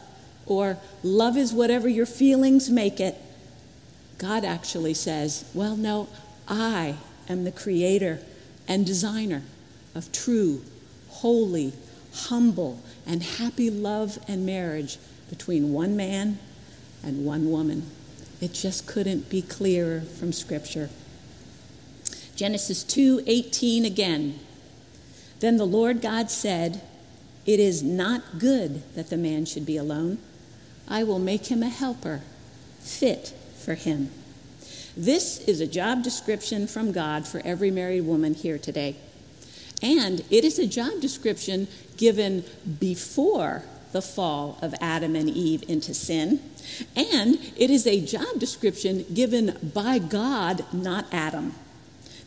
or 0.45 0.77
love 1.03 1.37
is 1.37 1.53
whatever 1.53 1.87
your 1.87 2.05
feelings 2.05 2.69
make 2.69 2.99
it, 2.99 3.15
God 4.17 4.43
actually 4.43 4.93
says, 4.93 5.49
well, 5.53 5.75
no, 5.75 6.07
I 6.47 6.95
am 7.29 7.43
the 7.43 7.51
creator 7.51 8.19
and 8.67 8.85
designer 8.85 9.43
of 9.95 10.11
true, 10.11 10.63
holy, 11.09 11.73
humble, 12.13 12.81
and 13.05 13.23
happy 13.23 13.69
love 13.69 14.19
and 14.27 14.45
marriage 14.45 14.97
between 15.29 15.73
one 15.73 15.95
man 15.95 16.39
and 17.03 17.25
one 17.25 17.49
woman. 17.49 17.83
It 18.41 18.53
just 18.53 18.85
couldn't 18.85 19.29
be 19.29 19.41
clearer 19.41 20.01
from 20.01 20.31
Scripture. 20.31 20.89
Genesis 22.35 22.83
2:18 22.83 23.85
again. 23.85 24.39
Then 25.39 25.57
the 25.57 25.65
Lord 25.65 26.01
God 26.01 26.29
said, 26.29 26.81
"It 27.45 27.59
is 27.59 27.81
not 27.81 28.39
good 28.39 28.83
that 28.95 29.09
the 29.09 29.17
man 29.17 29.45
should 29.45 29.65
be 29.65 29.77
alone. 29.77 30.19
I 30.87 31.03
will 31.03 31.19
make 31.19 31.47
him 31.47 31.63
a 31.63 31.69
helper 31.69 32.21
fit 32.79 33.33
for 33.57 33.73
him." 33.73 34.11
This 34.97 35.37
is 35.41 35.61
a 35.61 35.67
job 35.67 36.01
description 36.01 36.65
from 36.65 36.91
God 36.91 37.27
for 37.27 37.39
every 37.45 37.69
married 37.69 38.01
woman 38.01 38.33
here 38.33 38.57
today. 38.57 38.95
And 39.83 40.25
it 40.31 40.43
is 40.43 40.57
a 40.57 40.65
job 40.65 41.01
description 41.01 41.67
given 41.97 42.43
before 42.79 43.63
the 43.91 44.01
fall 44.01 44.57
of 44.59 44.73
Adam 44.81 45.15
and 45.15 45.29
Eve 45.29 45.63
into 45.67 45.93
sin. 45.93 46.39
And 46.95 47.37
it 47.55 47.69
is 47.69 47.85
a 47.85 48.01
job 48.01 48.39
description 48.39 49.05
given 49.13 49.71
by 49.71 49.99
God, 49.99 50.65
not 50.73 51.05
Adam. 51.11 51.53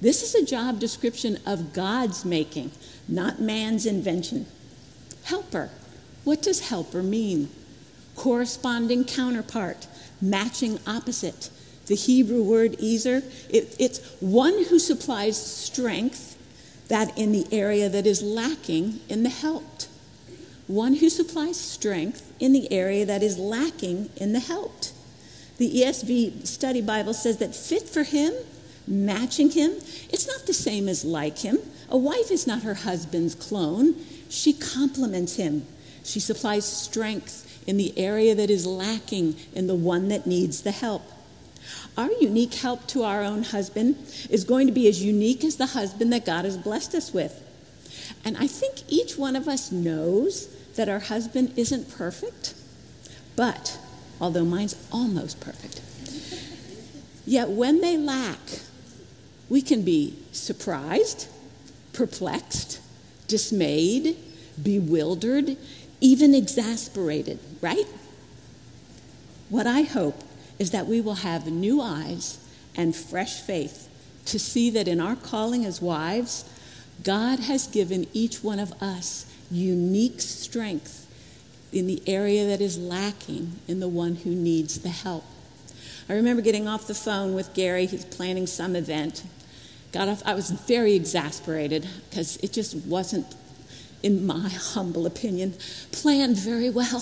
This 0.00 0.22
is 0.22 0.36
a 0.36 0.46
job 0.46 0.78
description 0.78 1.38
of 1.44 1.72
God's 1.72 2.24
making, 2.24 2.70
not 3.08 3.40
man's 3.40 3.84
invention. 3.84 4.46
Helper. 5.24 5.70
What 6.22 6.40
does 6.40 6.68
helper 6.68 7.02
mean? 7.02 7.50
Corresponding 8.14 9.06
counterpart, 9.06 9.88
matching 10.22 10.78
opposite. 10.86 11.50
The 11.90 11.96
Hebrew 11.96 12.42
word 12.42 12.80
ezer, 12.82 13.22
it, 13.50 13.76
it's 13.78 13.98
one 14.20 14.64
who 14.70 14.78
supplies 14.78 15.36
strength 15.36 16.38
that 16.88 17.16
in 17.18 17.32
the 17.32 17.46
area 17.52 17.90
that 17.90 18.06
is 18.06 18.22
lacking 18.22 19.00
in 19.10 19.22
the 19.22 19.28
helped 19.28 19.88
one 20.70 20.94
who 20.94 21.10
supplies 21.10 21.58
strength 21.58 22.32
in 22.38 22.52
the 22.52 22.72
area 22.72 23.04
that 23.04 23.22
is 23.24 23.36
lacking 23.38 24.08
in 24.16 24.32
the 24.32 24.38
helped. 24.38 24.92
The 25.58 25.82
ESV 25.82 26.46
Study 26.46 26.80
Bible 26.80 27.12
says 27.12 27.38
that 27.38 27.56
fit 27.56 27.88
for 27.88 28.04
him, 28.04 28.32
matching 28.86 29.50
him, 29.50 29.72
it's 30.10 30.28
not 30.28 30.46
the 30.46 30.54
same 30.54 30.88
as 30.88 31.04
like 31.04 31.38
him. 31.38 31.58
A 31.88 31.98
wife 31.98 32.30
is 32.30 32.46
not 32.46 32.62
her 32.62 32.74
husband's 32.74 33.34
clone, 33.34 33.96
she 34.28 34.52
complements 34.52 35.36
him. 35.36 35.66
She 36.04 36.20
supplies 36.20 36.64
strength 36.64 37.46
in 37.66 37.76
the 37.76 37.92
area 37.98 38.34
that 38.36 38.48
is 38.48 38.64
lacking 38.64 39.34
in 39.52 39.66
the 39.66 39.74
one 39.74 40.08
that 40.08 40.26
needs 40.26 40.62
the 40.62 40.70
help. 40.70 41.02
Our 41.96 42.10
unique 42.20 42.54
help 42.54 42.86
to 42.88 43.02
our 43.02 43.22
own 43.22 43.42
husband 43.42 43.96
is 44.28 44.44
going 44.44 44.66
to 44.66 44.72
be 44.72 44.88
as 44.88 45.02
unique 45.02 45.44
as 45.44 45.56
the 45.56 45.66
husband 45.66 46.12
that 46.12 46.24
God 46.24 46.44
has 46.44 46.56
blessed 46.56 46.94
us 46.94 47.12
with. 47.12 47.42
And 48.24 48.36
I 48.36 48.46
think 48.46 48.82
each 48.88 49.16
one 49.16 49.36
of 49.36 49.48
us 49.48 49.72
knows 49.72 50.46
that 50.76 50.88
our 50.88 50.98
husband 50.98 51.52
isn't 51.56 51.90
perfect, 51.90 52.54
but 53.36 53.78
although 54.20 54.44
mine's 54.44 54.76
almost 54.92 55.40
perfect, 55.40 55.80
yet 57.26 57.50
when 57.50 57.80
they 57.80 57.96
lack, 57.96 58.38
we 59.48 59.60
can 59.60 59.82
be 59.82 60.16
surprised, 60.32 61.28
perplexed, 61.92 62.80
dismayed, 63.26 64.16
bewildered, 64.62 65.56
even 66.00 66.34
exasperated, 66.34 67.38
right? 67.60 67.86
What 69.48 69.66
I 69.66 69.82
hope 69.82 70.22
is 70.60 70.70
that 70.70 70.86
we 70.86 71.00
will 71.00 71.16
have 71.16 71.46
new 71.46 71.80
eyes 71.80 72.38
and 72.76 72.94
fresh 72.94 73.40
faith 73.40 73.88
to 74.26 74.38
see 74.38 74.70
that 74.70 74.86
in 74.86 75.00
our 75.00 75.16
calling 75.16 75.64
as 75.64 75.82
wives, 75.82 76.44
God 77.02 77.40
has 77.40 77.66
given 77.66 78.06
each 78.12 78.44
one 78.44 78.60
of 78.60 78.72
us 78.82 79.26
unique 79.50 80.20
strength 80.20 81.06
in 81.72 81.86
the 81.86 82.02
area 82.06 82.46
that 82.46 82.60
is 82.60 82.78
lacking 82.78 83.58
in 83.66 83.80
the 83.80 83.88
one 83.88 84.16
who 84.16 84.30
needs 84.30 84.80
the 84.80 84.90
help. 84.90 85.24
I 86.08 86.14
remember 86.14 86.42
getting 86.42 86.68
off 86.68 86.86
the 86.86 86.94
phone 86.94 87.34
with 87.34 87.54
Gary, 87.54 87.86
he's 87.86 88.04
planning 88.04 88.46
some 88.46 88.76
event. 88.76 89.24
Got 89.92 90.08
off, 90.08 90.22
I 90.26 90.34
was 90.34 90.50
very 90.50 90.94
exasperated 90.94 91.88
because 92.10 92.36
it 92.38 92.52
just 92.52 92.74
wasn't, 92.86 93.26
in 94.02 94.26
my 94.26 94.48
humble 94.48 95.06
opinion, 95.06 95.54
planned 95.92 96.36
very 96.36 96.70
well. 96.70 97.00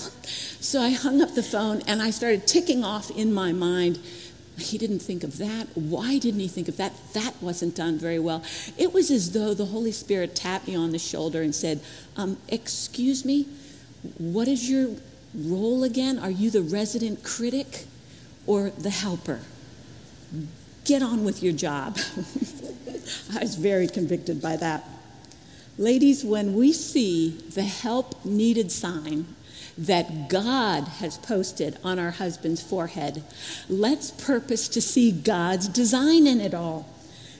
So 0.61 0.81
I 0.81 0.91
hung 0.91 1.21
up 1.21 1.35
the 1.35 1.43
phone 1.43 1.81
and 1.87 2.01
I 2.01 2.09
started 2.09 2.45
ticking 2.47 2.83
off 2.83 3.09
in 3.11 3.33
my 3.33 3.51
mind 3.51 3.99
he 4.61 4.77
didn't 4.77 4.99
think 4.99 5.23
of 5.23 5.37
that. 5.37 5.67
Why 5.75 6.17
didn't 6.17 6.39
he 6.39 6.47
think 6.47 6.67
of 6.67 6.77
that? 6.77 6.93
That 7.13 7.33
wasn't 7.41 7.75
done 7.75 7.97
very 7.97 8.19
well. 8.19 8.43
It 8.77 8.93
was 8.93 9.11
as 9.11 9.31
though 9.31 9.53
the 9.53 9.65
Holy 9.65 9.91
Spirit 9.91 10.35
tapped 10.35 10.67
me 10.67 10.75
on 10.75 10.91
the 10.91 10.99
shoulder 10.99 11.41
and 11.41 11.53
said, 11.53 11.81
um, 12.17 12.37
Excuse 12.47 13.25
me, 13.25 13.47
what 14.17 14.47
is 14.47 14.69
your 14.69 14.95
role 15.33 15.83
again? 15.83 16.19
Are 16.19 16.31
you 16.31 16.51
the 16.51 16.61
resident 16.61 17.23
critic 17.23 17.85
or 18.45 18.69
the 18.71 18.89
helper? 18.89 19.41
Get 20.85 21.01
on 21.01 21.23
with 21.23 21.43
your 21.43 21.53
job. 21.53 21.97
I 23.35 23.39
was 23.39 23.55
very 23.55 23.87
convicted 23.87 24.41
by 24.41 24.57
that. 24.57 24.83
Ladies, 25.79 26.25
when 26.25 26.55
we 26.55 26.73
see 26.73 27.29
the 27.29 27.63
help 27.63 28.25
needed 28.25 28.69
sign 28.69 29.25
that 29.77 30.27
God 30.27 30.83
has 30.99 31.17
posted 31.19 31.77
on 31.85 31.97
our 31.97 32.11
husband's 32.11 32.61
forehead. 32.61 33.23
Let's 33.69 34.11
purpose 34.11 34.67
to 34.67 34.81
see 34.81 35.13
God's 35.13 35.69
design 35.69 36.27
in 36.27 36.41
it 36.41 36.53
all. 36.53 36.89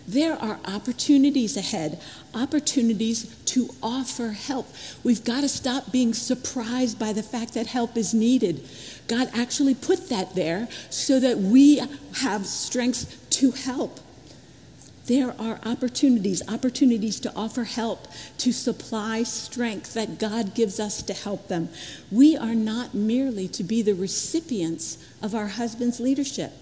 There 0.07 0.35
are 0.35 0.57
opportunities 0.63 1.57
ahead, 1.57 1.99
opportunities 2.33 3.25
to 3.47 3.71
offer 3.83 4.29
help. 4.29 4.69
We've 5.03 5.25
got 5.25 5.41
to 5.41 5.49
stop 5.49 5.91
being 5.91 6.13
surprised 6.13 6.97
by 6.97 7.11
the 7.11 7.21
fact 7.21 7.55
that 7.55 7.67
help 7.67 7.97
is 7.97 8.13
needed. 8.13 8.65
God 9.09 9.29
actually 9.33 9.75
put 9.75 10.07
that 10.07 10.33
there 10.35 10.69
so 10.89 11.19
that 11.19 11.39
we 11.39 11.81
have 12.21 12.45
strengths 12.45 13.03
to 13.31 13.51
help 13.51 13.99
there 15.09 15.33
are 15.41 15.59
opportunities, 15.65 16.47
opportunities 16.47 17.19
to 17.19 17.33
offer 17.35 17.63
help, 17.63 18.07
to 18.37 18.51
supply 18.51 19.23
strength 19.23 19.95
that 19.95 20.19
God 20.19 20.53
gives 20.53 20.79
us 20.79 21.01
to 21.01 21.13
help 21.13 21.47
them. 21.47 21.69
We 22.11 22.37
are 22.37 22.53
not 22.53 22.93
merely 22.93 23.47
to 23.49 23.63
be 23.63 23.81
the 23.81 23.95
recipients 23.95 24.99
of 25.19 25.33
our 25.33 25.47
husband's 25.47 25.99
leadership. 25.99 26.53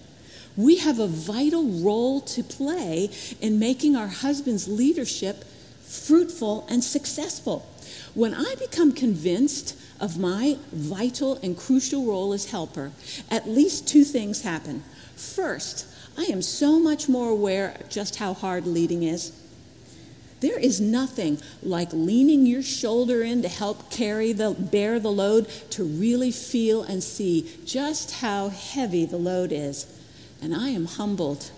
We 0.56 0.78
have 0.78 0.98
a 0.98 1.06
vital 1.06 1.64
role 1.64 2.22
to 2.22 2.42
play 2.42 3.10
in 3.38 3.58
making 3.58 3.96
our 3.96 4.08
husband's 4.08 4.66
leadership 4.66 5.44
fruitful 5.82 6.66
and 6.70 6.82
successful. 6.82 7.68
When 8.14 8.32
I 8.32 8.54
become 8.58 8.92
convinced 8.92 9.78
of 10.00 10.18
my 10.18 10.56
vital 10.72 11.38
and 11.42 11.54
crucial 11.54 12.06
role 12.06 12.32
as 12.32 12.50
helper, 12.50 12.92
at 13.30 13.46
least 13.46 13.86
two 13.86 14.04
things 14.04 14.40
happen. 14.40 14.84
First, 15.16 15.86
I 16.18 16.24
am 16.24 16.42
so 16.42 16.80
much 16.80 17.08
more 17.08 17.30
aware 17.30 17.78
just 17.88 18.16
how 18.16 18.34
hard 18.34 18.66
leading 18.66 19.04
is. 19.04 19.30
There 20.40 20.58
is 20.58 20.80
nothing 20.80 21.40
like 21.62 21.92
leaning 21.92 22.44
your 22.44 22.62
shoulder 22.62 23.22
in 23.22 23.42
to 23.42 23.48
help 23.48 23.88
carry 23.88 24.32
the 24.32 24.50
bear 24.50 24.98
the 24.98 25.12
load 25.12 25.48
to 25.70 25.84
really 25.84 26.32
feel 26.32 26.82
and 26.82 27.04
see 27.04 27.48
just 27.64 28.16
how 28.20 28.48
heavy 28.48 29.06
the 29.06 29.16
load 29.16 29.52
is. 29.52 29.86
And 30.42 30.54
I 30.54 30.70
am 30.70 30.86
humbled. 30.86 31.52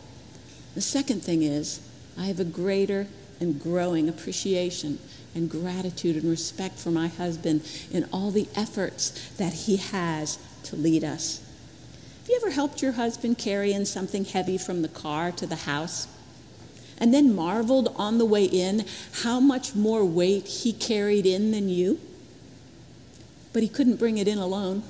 The 0.74 0.82
second 0.82 1.22
thing 1.22 1.42
is 1.42 1.80
I 2.18 2.26
have 2.26 2.40
a 2.40 2.44
greater 2.44 3.06
and 3.40 3.60
growing 3.60 4.10
appreciation 4.10 4.98
and 5.34 5.50
gratitude 5.50 6.16
and 6.16 6.30
respect 6.30 6.78
for 6.78 6.90
my 6.90 7.08
husband 7.08 7.62
in 7.90 8.06
all 8.12 8.30
the 8.30 8.48
efforts 8.54 9.30
that 9.38 9.52
he 9.52 9.76
has 9.76 10.38
to 10.64 10.76
lead 10.76 11.02
us 11.02 11.49
you 12.30 12.36
ever 12.36 12.50
helped 12.50 12.80
your 12.80 12.92
husband 12.92 13.38
carry 13.38 13.72
in 13.72 13.84
something 13.84 14.24
heavy 14.24 14.56
from 14.56 14.82
the 14.82 14.88
car 14.88 15.32
to 15.32 15.46
the 15.46 15.56
house? 15.56 16.06
And 16.98 17.12
then 17.12 17.34
marveled 17.34 17.92
on 17.96 18.18
the 18.18 18.24
way 18.24 18.44
in 18.44 18.84
how 19.22 19.40
much 19.40 19.74
more 19.74 20.04
weight 20.04 20.46
he 20.46 20.72
carried 20.72 21.26
in 21.26 21.50
than 21.50 21.68
you? 21.68 21.98
But 23.52 23.62
he 23.62 23.68
couldn't 23.68 23.96
bring 23.96 24.16
it 24.16 24.28
in 24.28 24.38
alone. 24.38 24.84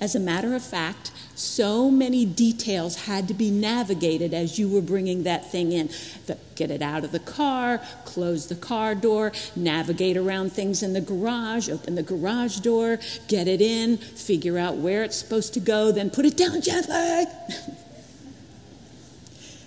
As 0.00 0.14
a 0.14 0.20
matter 0.20 0.54
of 0.54 0.64
fact, 0.64 1.10
so 1.34 1.90
many 1.90 2.24
details 2.24 3.06
had 3.06 3.26
to 3.28 3.34
be 3.34 3.50
navigated 3.50 4.32
as 4.32 4.58
you 4.58 4.68
were 4.68 4.80
bringing 4.80 5.24
that 5.24 5.50
thing 5.50 5.72
in. 5.72 5.90
The, 6.26 6.38
get 6.54 6.70
it 6.70 6.80
out 6.80 7.02
of 7.02 7.10
the 7.12 7.18
car, 7.18 7.80
close 8.04 8.46
the 8.46 8.54
car 8.54 8.94
door, 8.94 9.32
navigate 9.56 10.16
around 10.16 10.52
things 10.52 10.82
in 10.82 10.92
the 10.92 11.00
garage, 11.00 11.68
open 11.68 11.96
the 11.96 12.02
garage 12.02 12.58
door, 12.58 13.00
get 13.26 13.48
it 13.48 13.60
in, 13.60 13.96
figure 13.96 14.58
out 14.58 14.76
where 14.76 15.02
it's 15.02 15.16
supposed 15.16 15.54
to 15.54 15.60
go, 15.60 15.90
then 15.90 16.10
put 16.10 16.24
it 16.24 16.36
down 16.36 16.60
gently. 16.60 16.94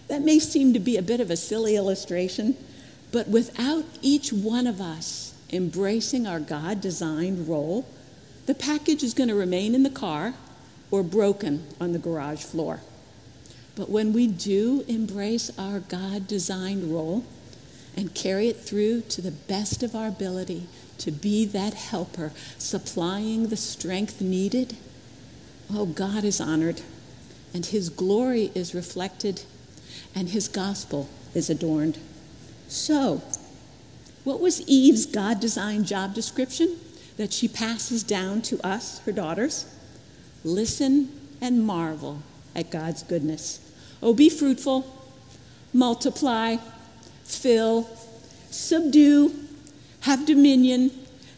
that 0.08 0.22
may 0.22 0.40
seem 0.40 0.74
to 0.74 0.80
be 0.80 0.96
a 0.96 1.02
bit 1.02 1.20
of 1.20 1.30
a 1.30 1.36
silly 1.36 1.76
illustration, 1.76 2.56
but 3.12 3.28
without 3.28 3.84
each 4.02 4.32
one 4.32 4.68
of 4.68 4.80
us 4.80 5.34
embracing 5.52 6.26
our 6.26 6.40
God 6.40 6.80
designed 6.80 7.48
role, 7.48 7.86
the 8.46 8.56
package 8.56 9.04
is 9.04 9.14
going 9.14 9.28
to 9.30 9.36
remain 9.36 9.76
in 9.76 9.84
the 9.84 9.90
car 9.90 10.34
or 10.92 11.04
broken 11.04 11.66
on 11.80 11.94
the 11.94 12.00
garage 12.00 12.44
floor. 12.44 12.82
But 13.76 13.90
when 13.90 14.14
we 14.14 14.28
do 14.28 14.84
embrace 14.88 15.52
our 15.58 15.80
God 15.80 16.28
designed 16.28 16.92
role 16.92 17.26
and 17.96 18.14
carry 18.14 18.48
it 18.48 18.58
through 18.60 19.02
to 19.02 19.22
the 19.22 19.32
best 19.32 19.84
of 19.84 19.96
our 19.96 20.08
ability 20.08 20.68
to 21.00 21.12
be 21.12 21.46
that 21.46 21.74
helper, 21.74 22.32
supplying 22.58 23.48
the 23.48 23.58
strength 23.58 24.20
needed, 24.22 24.76
Oh, 25.72 25.86
God 25.86 26.24
is 26.24 26.40
honored, 26.40 26.82
and 27.54 27.66
his 27.66 27.90
glory 27.90 28.52
is 28.56 28.74
reflected, 28.74 29.44
and 30.16 30.30
his 30.30 30.48
gospel 30.48 31.10
is 31.36 31.50
adorned. 31.50 31.98
So, 32.68 33.22
what 34.24 34.40
was 34.40 34.62
Eve's 34.62 35.06
God 35.06 35.40
designed 35.40 35.86
job 35.86 36.14
description 36.14 36.78
that 37.18 37.34
she 37.34 37.48
passes 37.48 38.04
down 38.04 38.42
to 38.44 38.66
us, 38.66 39.00
her 39.00 39.12
daughters? 39.12 39.66
Listen 40.48 41.12
and 41.42 41.62
marvel 41.62 42.22
at 42.56 42.72
God's 42.72 43.04
goodness. 43.04 43.60
Oh, 44.02 44.14
be 44.14 44.30
fruitful, 44.30 44.86
multiply, 45.74 46.56
fill, 47.26 47.90
subdue, 48.50 49.36
have 50.02 50.26
dominion, 50.26 50.92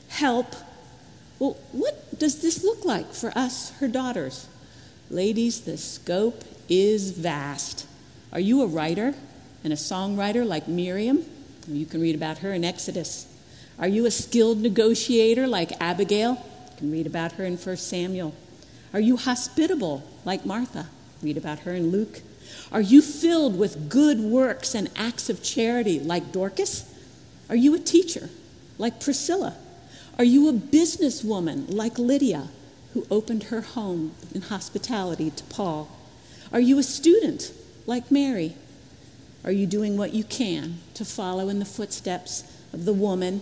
help. 0.10 0.54
Well, 1.39 1.58
what 1.72 2.19
does 2.19 2.43
this 2.43 2.63
look 2.63 2.86
like 2.86 3.12
for 3.12 3.36
us, 3.36 3.72
her 3.80 3.88
daughters? 3.88 4.48
Ladies, 5.10 5.62
the 5.62 5.80
scope 5.80 6.43
is 6.69 7.10
vast. 7.10 7.88
Are 8.32 8.39
you 8.39 8.62
a 8.62 8.67
writer 8.67 9.15
and 9.63 9.74
a 9.74 9.76
songwriter 9.76 10.45
like 10.45 10.67
Miriam? 10.67 11.26
You 11.67 11.88
can 11.88 12.00
read 12.00 12.13
about 12.13 12.38
her 12.39 12.54
in 12.54 12.63
Exodus. 12.63 13.26
Are 13.80 13.88
you 13.88 14.06
a 14.06 14.12
skilled 14.12 14.60
negotiator 14.60 15.48
like 15.48 15.72
Abigail? 15.82 16.34
You 16.34 16.78
can 16.78 16.91
read 16.91 17.08
about 17.08 17.32
her 17.34 17.43
in 17.43 17.58
1 17.58 17.78
Samuel. 17.78 18.36
Are 18.93 18.99
you 18.99 19.17
hospitable 19.17 20.04
like 20.25 20.45
Martha? 20.45 20.88
Read 21.21 21.38
about 21.38 21.60
her 21.60 21.73
in 21.73 21.91
Luke. 21.91 22.21
Are 22.71 22.82
you 22.82 23.02
filled 23.02 23.58
with 23.58 23.89
good 23.89 24.19
works 24.19 24.73
and 24.73 24.89
acts 24.95 25.30
of 25.30 25.43
charity 25.43 25.99
like 25.99 26.32
Dorcas? 26.32 26.86
Are 27.49 27.56
you 27.56 27.75
a 27.75 27.80
teacher 27.80 28.30
like 28.78 28.99
Priscilla? 28.99 29.56
Are 30.17 30.23
you 30.23 30.49
a 30.49 30.54
businesswoman 30.54 31.73
like 31.73 31.97
Lydia, 31.99 32.49
who 32.93 33.06
opened 33.12 33.43
her 33.43 33.62
home 33.62 34.13
in 34.34 34.41
hospitality 34.41 35.30
to 35.32 35.43
Paul? 35.45 35.89
Are 36.52 36.60
you 36.60 36.80
a 36.80 36.84
student 36.84 37.54
like 37.86 38.12
Mary? 38.12 38.56
Are 39.43 39.52
you 39.52 39.67
doing 39.67 39.97
what 39.97 40.13
you 40.13 40.23
can 40.23 40.80
to 40.95 41.06
follow 41.06 41.47
in 41.47 41.60
the 41.60 41.65
footsteps 41.65 42.43
of 42.73 42.86
the 42.86 42.93
woman, 42.93 43.41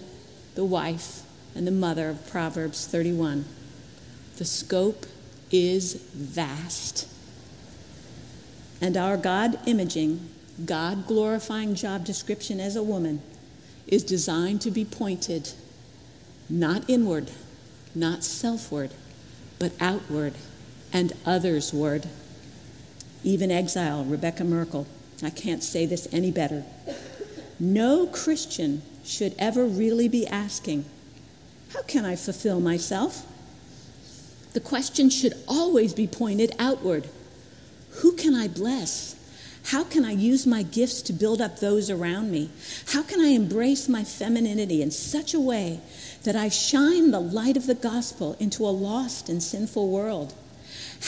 the 0.55 0.65
wife, 0.65 1.23
and 1.55 1.65
the 1.65 1.71
mother 1.71 2.09
of 2.09 2.29
Proverbs 2.29 2.85
31? 2.85 3.45
The 4.37 4.45
scope 4.45 5.05
is 5.51 5.93
vast. 6.13 7.07
And 8.81 8.95
our 8.95 9.17
God 9.17 9.59
imaging, 9.67 10.29
God 10.65 11.07
glorifying 11.07 11.75
job 11.75 12.05
description 12.05 12.59
as 12.59 12.75
a 12.75 12.83
woman 12.83 13.21
is 13.87 14.03
designed 14.03 14.61
to 14.61 14.71
be 14.71 14.85
pointed 14.85 15.51
not 16.49 16.89
inward, 16.89 17.29
not 17.93 18.23
selfward, 18.23 18.91
but 19.59 19.71
outward 19.79 20.33
and 20.93 21.11
othersward. 21.25 22.07
Even 23.23 23.51
exile, 23.51 24.05
Rebekah 24.05 24.45
Merkle, 24.45 24.87
I 25.21 25.29
can't 25.29 25.63
say 25.63 25.85
this 25.85 26.07
any 26.11 26.31
better. 26.31 26.63
No 27.59 28.07
Christian 28.07 28.81
should 29.03 29.33
ever 29.39 29.65
really 29.65 30.07
be 30.07 30.27
asking, 30.27 30.85
How 31.73 31.81
can 31.83 32.05
I 32.05 32.15
fulfill 32.15 32.59
myself? 32.59 33.25
The 34.57 34.63
question 34.63 35.11
should 35.11 35.35
always 35.47 35.93
be 35.93 36.07
pointed 36.07 36.55
outward 36.57 37.07
Who 38.01 38.13
can 38.13 38.33
I 38.33 38.47
bless? 38.47 39.13
How 39.65 39.83
can 39.83 40.03
I 40.03 40.13
use 40.13 40.47
my 40.47 40.63
gifts 40.63 41.03
to 41.03 41.13
build 41.13 41.41
up 41.41 41.59
those 41.59 41.91
around 41.91 42.31
me? 42.31 42.49
How 42.87 43.03
can 43.03 43.21
I 43.21 43.27
embrace 43.27 43.87
my 43.87 44.03
femininity 44.03 44.81
in 44.81 44.89
such 44.89 45.35
a 45.35 45.39
way 45.39 45.79
that 46.23 46.35
I 46.35 46.49
shine 46.49 47.11
the 47.11 47.19
light 47.19 47.55
of 47.55 47.67
the 47.67 47.75
gospel 47.75 48.35
into 48.39 48.65
a 48.65 48.73
lost 48.73 49.29
and 49.29 49.43
sinful 49.43 49.91
world? 49.91 50.33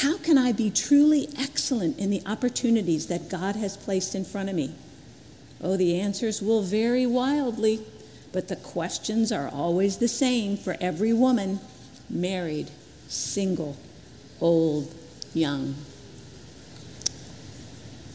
How 0.03 0.19
can 0.19 0.37
I 0.37 0.51
be 0.51 0.69
truly 0.69 1.27
excellent 1.35 1.97
in 1.97 2.11
the 2.11 2.21
opportunities 2.27 3.07
that 3.07 3.31
God 3.31 3.55
has 3.55 3.75
placed 3.75 4.13
in 4.13 4.25
front 4.25 4.49
of 4.49 4.55
me? 4.55 4.75
Oh, 5.59 5.75
the 5.75 5.99
answers 5.99 6.39
will 6.39 6.61
vary 6.61 7.07
wildly, 7.07 7.83
but 8.31 8.47
the 8.47 8.57
questions 8.57 9.31
are 9.31 9.49
always 9.49 9.97
the 9.97 10.07
same 10.07 10.55
for 10.55 10.77
every 10.79 11.13
woman 11.13 11.61
married, 12.11 12.69
single, 13.09 13.75
old, 14.39 14.93
young. 15.33 15.75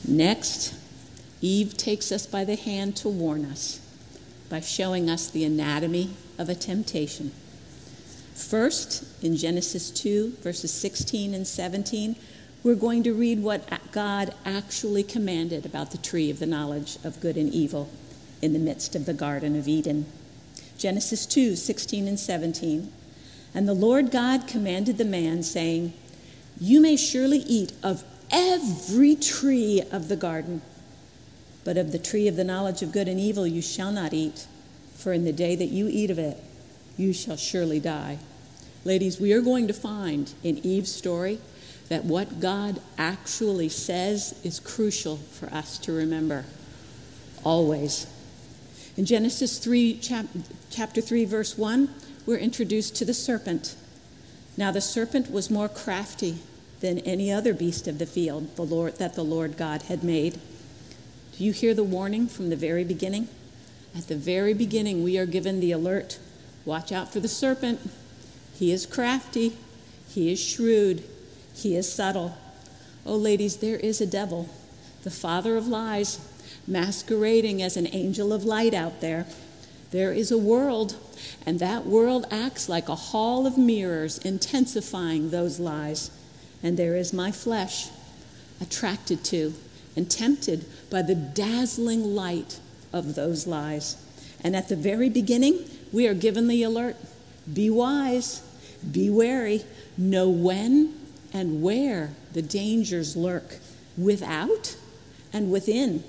Next, 0.06 0.74
Eve 1.42 1.76
takes 1.76 2.10
us 2.10 2.26
by 2.26 2.44
the 2.44 2.56
hand 2.56 2.96
to 2.96 3.08
warn 3.10 3.44
us 3.44 3.80
by 4.48 4.60
showing 4.60 5.10
us 5.10 5.28
the 5.28 5.44
anatomy 5.44 6.10
of 6.38 6.48
a 6.48 6.54
temptation. 6.54 7.32
First, 8.34 9.04
in 9.22 9.36
Genesis 9.36 9.90
2, 9.90 10.36
verses 10.42 10.72
16 10.72 11.34
and 11.34 11.46
17, 11.46 12.16
we're 12.62 12.74
going 12.74 13.02
to 13.02 13.12
read 13.12 13.40
what 13.40 13.68
God 13.92 14.34
actually 14.44 15.02
commanded 15.02 15.66
about 15.66 15.90
the 15.90 15.98
tree 15.98 16.30
of 16.30 16.38
the 16.38 16.46
knowledge 16.46 16.98
of 17.04 17.20
good 17.20 17.36
and 17.36 17.52
evil 17.52 17.90
in 18.40 18.52
the 18.52 18.58
midst 18.58 18.94
of 18.94 19.06
the 19.06 19.12
Garden 19.12 19.56
of 19.56 19.68
Eden. 19.68 20.06
Genesis 20.78 21.26
2, 21.26 21.56
16 21.56 22.08
and 22.08 22.18
17. 22.18 22.92
And 23.54 23.68
the 23.68 23.74
Lord 23.74 24.10
God 24.10 24.48
commanded 24.48 24.98
the 24.98 25.04
man, 25.04 25.42
saying, 25.42 25.92
You 26.58 26.80
may 26.80 26.96
surely 26.96 27.38
eat 27.38 27.72
of 27.82 28.04
every 28.30 29.14
tree 29.14 29.82
of 29.92 30.08
the 30.08 30.16
garden, 30.16 30.60
but 31.62 31.76
of 31.76 31.92
the 31.92 31.98
tree 31.98 32.26
of 32.26 32.36
the 32.36 32.44
knowledge 32.44 32.82
of 32.82 32.92
good 32.92 33.06
and 33.06 33.20
evil 33.20 33.46
you 33.46 33.62
shall 33.62 33.92
not 33.92 34.12
eat, 34.12 34.46
for 34.96 35.12
in 35.12 35.24
the 35.24 35.32
day 35.32 35.54
that 35.54 35.66
you 35.66 35.88
eat 35.88 36.10
of 36.10 36.18
it, 36.18 36.36
you 36.96 37.12
shall 37.12 37.36
surely 37.36 37.78
die. 37.78 38.18
Ladies, 38.84 39.20
we 39.20 39.32
are 39.32 39.40
going 39.40 39.68
to 39.68 39.72
find 39.72 40.34
in 40.42 40.58
Eve's 40.58 40.92
story 40.92 41.38
that 41.88 42.04
what 42.04 42.40
God 42.40 42.80
actually 42.98 43.68
says 43.68 44.38
is 44.42 44.58
crucial 44.58 45.16
for 45.16 45.46
us 45.46 45.78
to 45.78 45.92
remember 45.92 46.44
always. 47.44 48.06
In 48.96 49.04
Genesis 49.04 49.58
3, 49.58 49.98
chap- 49.98 50.26
chapter 50.70 51.00
3, 51.00 51.24
verse 51.24 51.58
1, 51.58 51.88
we're 52.26 52.38
introduced 52.38 52.96
to 52.96 53.04
the 53.04 53.14
serpent. 53.14 53.74
Now 54.56 54.70
the 54.70 54.80
serpent 54.80 55.30
was 55.30 55.50
more 55.50 55.68
crafty 55.68 56.38
than 56.80 56.98
any 57.00 57.32
other 57.32 57.54
beast 57.54 57.88
of 57.88 57.98
the 57.98 58.06
field 58.06 58.54
the 58.56 58.62
Lord, 58.62 58.98
that 58.98 59.14
the 59.14 59.24
Lord 59.24 59.56
God 59.56 59.82
had 59.82 60.04
made. 60.04 60.40
Do 61.36 61.44
you 61.44 61.52
hear 61.52 61.74
the 61.74 61.82
warning 61.82 62.28
from 62.28 62.50
the 62.50 62.56
very 62.56 62.84
beginning? 62.84 63.28
At 63.96 64.08
the 64.08 64.16
very 64.16 64.54
beginning, 64.54 65.02
we 65.02 65.18
are 65.18 65.26
given 65.26 65.60
the 65.60 65.72
alert 65.72 66.18
watch 66.64 66.92
out 66.92 67.12
for 67.12 67.20
the 67.20 67.28
serpent. 67.28 67.80
He 68.54 68.72
is 68.72 68.86
crafty, 68.86 69.56
he 70.08 70.32
is 70.32 70.40
shrewd, 70.40 71.02
he 71.54 71.76
is 71.76 71.92
subtle. 71.92 72.36
Oh, 73.04 73.16
ladies, 73.16 73.58
there 73.58 73.76
is 73.76 74.00
a 74.00 74.06
devil, 74.06 74.48
the 75.02 75.10
father 75.10 75.56
of 75.56 75.68
lies, 75.68 76.20
masquerading 76.66 77.62
as 77.62 77.76
an 77.76 77.88
angel 77.92 78.32
of 78.32 78.44
light 78.44 78.74
out 78.74 79.00
there. 79.00 79.26
There 79.90 80.12
is 80.12 80.30
a 80.30 80.38
world, 80.38 80.96
and 81.46 81.58
that 81.60 81.86
world 81.86 82.26
acts 82.30 82.68
like 82.68 82.88
a 82.88 82.94
hall 82.94 83.46
of 83.46 83.58
mirrors, 83.58 84.18
intensifying 84.18 85.30
those 85.30 85.60
lies. 85.60 86.10
And 86.62 86.76
there 86.76 86.96
is 86.96 87.12
my 87.12 87.30
flesh, 87.30 87.88
attracted 88.60 89.24
to 89.24 89.54
and 89.96 90.10
tempted 90.10 90.64
by 90.90 91.02
the 91.02 91.14
dazzling 91.14 92.02
light 92.02 92.58
of 92.92 93.14
those 93.14 93.46
lies. 93.46 93.96
And 94.42 94.54
at 94.56 94.68
the 94.68 94.76
very 94.76 95.08
beginning, 95.08 95.64
we 95.92 96.06
are 96.06 96.14
given 96.14 96.48
the 96.48 96.62
alert 96.62 96.96
be 97.52 97.68
wise, 97.68 98.42
be 98.90 99.10
wary, 99.10 99.64
know 99.98 100.30
when 100.30 100.94
and 101.32 101.62
where 101.62 102.14
the 102.32 102.42
dangers 102.42 103.16
lurk, 103.16 103.58
without 103.98 104.76
and 105.32 105.50
within. 105.50 106.04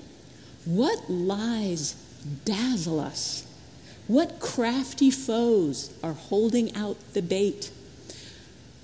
What 0.64 1.10
lies 1.10 1.94
dazzle 2.44 3.00
us? 3.00 3.45
What 4.08 4.38
crafty 4.38 5.10
foes 5.10 5.92
are 6.02 6.12
holding 6.12 6.74
out 6.76 6.96
the 7.12 7.22
bait? 7.22 7.70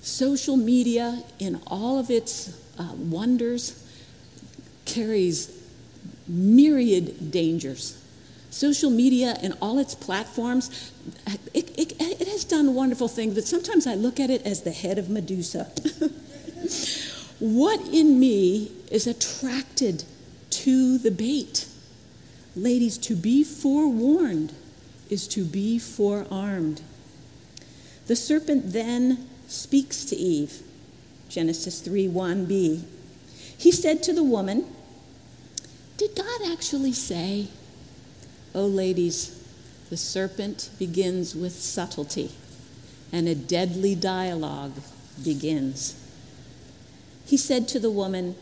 Social 0.01 0.57
media, 0.57 1.23
in 1.39 1.61
all 1.65 1.97
of 1.97 2.11
its 2.11 2.59
uh, 2.77 2.91
wonders, 2.93 3.87
carries 4.85 5.57
myriad 6.27 7.31
dangers. 7.31 7.99
Social 8.49 8.91
media 8.91 9.37
and 9.41 9.55
all 9.61 9.79
its 9.79 9.95
platforms, 9.95 10.91
it, 11.53 11.71
it, 11.79 11.93
it 11.99 12.27
has 12.27 12.43
done 12.43 12.75
wonderful 12.75 13.07
things, 13.07 13.33
but 13.33 13.45
sometimes 13.45 13.87
I 13.87 13.95
look 13.95 14.19
at 14.19 14.29
it 14.29 14.45
as 14.45 14.63
the 14.63 14.71
head 14.71 14.97
of 14.97 15.09
Medusa. 15.09 15.63
what 17.39 17.79
in 17.87 18.19
me 18.19 18.71
is 18.91 19.07
attracted 19.07 20.03
to 20.49 20.97
the 20.97 21.11
bait? 21.11 21.67
Ladies, 22.55 22.97
to 22.99 23.15
be 23.15 23.43
forewarned 23.43 24.53
is 25.09 25.27
to 25.29 25.43
be 25.43 25.79
forearmed. 25.79 26.81
The 28.07 28.15
serpent 28.15 28.73
then 28.73 29.27
speaks 29.47 30.03
to 30.05 30.15
Eve, 30.15 30.61
Genesis 31.29 31.79
3 31.81 32.07
1b. 32.07 32.83
He 33.57 33.71
said 33.71 34.03
to 34.03 34.13
the 34.13 34.23
woman, 34.23 34.65
Did 35.97 36.15
God 36.15 36.41
actually 36.51 36.91
say? 36.91 37.47
Oh, 38.53 38.65
ladies, 38.65 39.39
the 39.89 39.97
serpent 39.97 40.69
begins 40.77 41.35
with 41.35 41.53
subtlety, 41.53 42.31
and 43.11 43.27
a 43.27 43.35
deadly 43.35 43.95
dialogue 43.95 44.73
begins. 45.23 45.95
he 47.25 47.37
said 47.37 47.67
to 47.69 47.79
the 47.79 47.91
woman, 47.91 48.35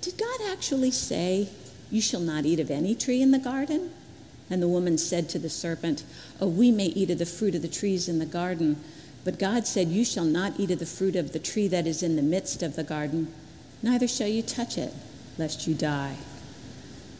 Did 0.00 0.18
God 0.18 0.40
actually 0.50 0.90
say, 0.90 1.48
You 1.90 2.00
shall 2.00 2.20
not 2.20 2.44
eat 2.44 2.60
of 2.60 2.70
any 2.70 2.94
tree 2.94 3.20
in 3.20 3.30
the 3.30 3.38
garden? 3.38 3.90
And 4.48 4.62
the 4.62 4.68
woman 4.68 4.96
said 4.98 5.28
to 5.30 5.38
the 5.38 5.50
serpent, 5.50 6.04
Oh, 6.40 6.48
we 6.48 6.70
may 6.70 6.86
eat 6.86 7.10
of 7.10 7.18
the 7.18 7.26
fruit 7.26 7.54
of 7.54 7.62
the 7.62 7.68
trees 7.68 8.08
in 8.08 8.18
the 8.18 8.26
garden, 8.26 8.76
but 9.24 9.40
God 9.40 9.66
said, 9.66 9.88
You 9.88 10.04
shall 10.04 10.24
not 10.24 10.60
eat 10.60 10.70
of 10.70 10.78
the 10.78 10.86
fruit 10.86 11.16
of 11.16 11.32
the 11.32 11.40
tree 11.40 11.66
that 11.68 11.86
is 11.86 12.02
in 12.02 12.16
the 12.16 12.22
midst 12.22 12.62
of 12.62 12.76
the 12.76 12.84
garden, 12.84 13.32
neither 13.82 14.06
shall 14.06 14.28
you 14.28 14.42
touch 14.42 14.78
it, 14.78 14.94
lest 15.36 15.66
you 15.66 15.74
die. 15.74 16.16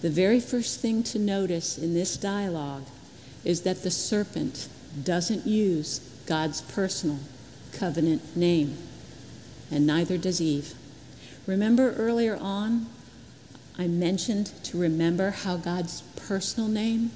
The 0.02 0.10
very 0.10 0.38
first 0.38 0.80
thing 0.80 1.02
to 1.04 1.18
notice 1.18 1.76
in 1.78 1.94
this 1.94 2.16
dialogue 2.16 2.84
is 3.44 3.62
that 3.62 3.82
the 3.82 3.90
serpent 3.90 4.68
doesn't 5.02 5.46
use 5.46 5.98
God's 6.26 6.60
personal 6.60 7.18
covenant 7.72 8.36
name, 8.36 8.76
and 9.70 9.86
neither 9.86 10.16
does 10.16 10.40
Eve. 10.40 10.74
Remember 11.46 11.92
earlier 11.92 12.36
on, 12.36 12.86
I 13.78 13.86
mentioned 13.86 14.52
to 14.64 14.78
remember 14.78 15.30
how 15.30 15.58
God's 15.58 16.00
personal 16.16 16.68
name, 16.68 17.10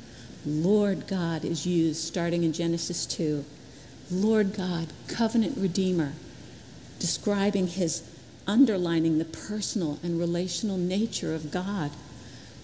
Lord 0.45 1.07
God, 1.07 1.45
is 1.45 1.67
used 1.67 2.05
starting 2.05 2.45
in 2.45 2.53
Genesis 2.53 3.07
2. 3.07 3.45
Lord 4.11 4.55
God, 4.55 4.89
covenant 5.09 5.57
redeemer, 5.57 6.13
describing 6.99 7.69
his 7.69 8.03
underlining 8.47 9.19
the 9.19 9.25
personal 9.25 9.99
and 10.03 10.19
relational 10.19 10.77
nature 10.77 11.35
of 11.35 11.51
God. 11.51 11.93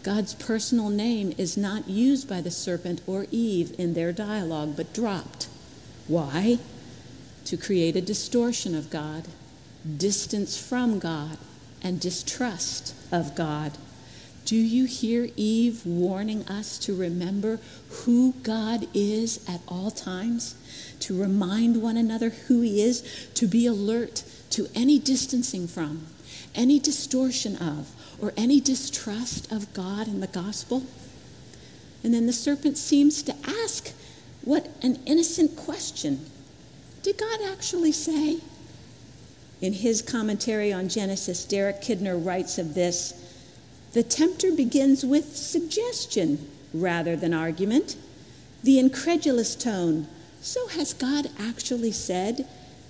God's 0.03 0.35
personal 0.35 0.91
name 0.91 1.33
is 1.39 1.57
not 1.57 1.89
used 1.89 2.29
by 2.29 2.41
the 2.41 2.51
serpent 2.51 3.01
or 3.07 3.27
Eve 3.31 3.75
in 3.79 3.95
their 3.95 4.13
dialogue, 4.13 4.77
but 4.77 4.93
dropped. 4.93 5.49
Why? 6.07 6.59
To 7.47 7.57
create 7.57 7.97
a 7.97 8.01
distortion 8.01 8.75
of 8.75 8.91
God, 8.91 9.29
distance 9.97 10.59
from 10.59 10.99
God, 10.99 11.39
and 11.83 12.01
distrust 12.01 12.95
of 13.13 13.35
God. 13.35 13.79
Do 14.47 14.55
you 14.55 14.85
hear 14.85 15.29
Eve 15.35 15.85
warning 15.85 16.47
us 16.47 16.79
to 16.79 16.95
remember 16.95 17.59
who 17.91 18.33
God 18.45 18.87
is 18.95 19.45
at 19.49 19.61
all 19.67 19.91
times? 19.91 20.55
To 21.01 21.21
remind 21.21 21.83
one 21.83 21.97
another 21.97 22.29
who 22.31 22.61
He 22.61 22.81
is, 22.81 23.29
to 23.35 23.49
be 23.49 23.67
alert 23.67 24.23
to 24.51 24.69
any 24.73 25.01
distancing 25.01 25.67
from, 25.67 26.07
any 26.55 26.79
distortion 26.79 27.57
of, 27.57 27.91
or 28.21 28.33
any 28.37 28.61
distrust 28.61 29.51
of 29.51 29.75
God 29.75 30.07
and 30.07 30.23
the 30.23 30.29
gospel? 30.29 30.85
And 32.05 32.15
then 32.15 32.27
the 32.27 32.33
serpent 32.33 32.79
seems 32.79 33.25
to 33.25 33.35
ask 33.65 33.93
what 34.43 34.71
an 34.81 35.01
innocent 35.07 35.57
question. 35.57 36.25
Did 37.03 37.19
God 37.19 37.41
actually 37.51 37.91
say? 37.91 38.39
In 39.61 39.73
his 39.73 40.03
commentary 40.03 40.73
on 40.73 40.89
Genesis, 40.89 41.45
Derek 41.45 41.83
Kidner 41.83 42.25
writes 42.25 42.59
of 42.59 42.75
this 42.75 43.26
the 43.93 44.03
tempter 44.03 44.53
begins 44.53 45.05
with 45.05 45.37
suggestion 45.37 46.51
rather 46.75 47.17
than 47.17 47.33
argument. 47.33 47.97
The 48.63 48.79
incredulous 48.79 49.55
tone, 49.55 50.09
so 50.41 50.69
has 50.69 50.93
God 50.93 51.31
actually 51.39 51.93
said, 51.93 52.47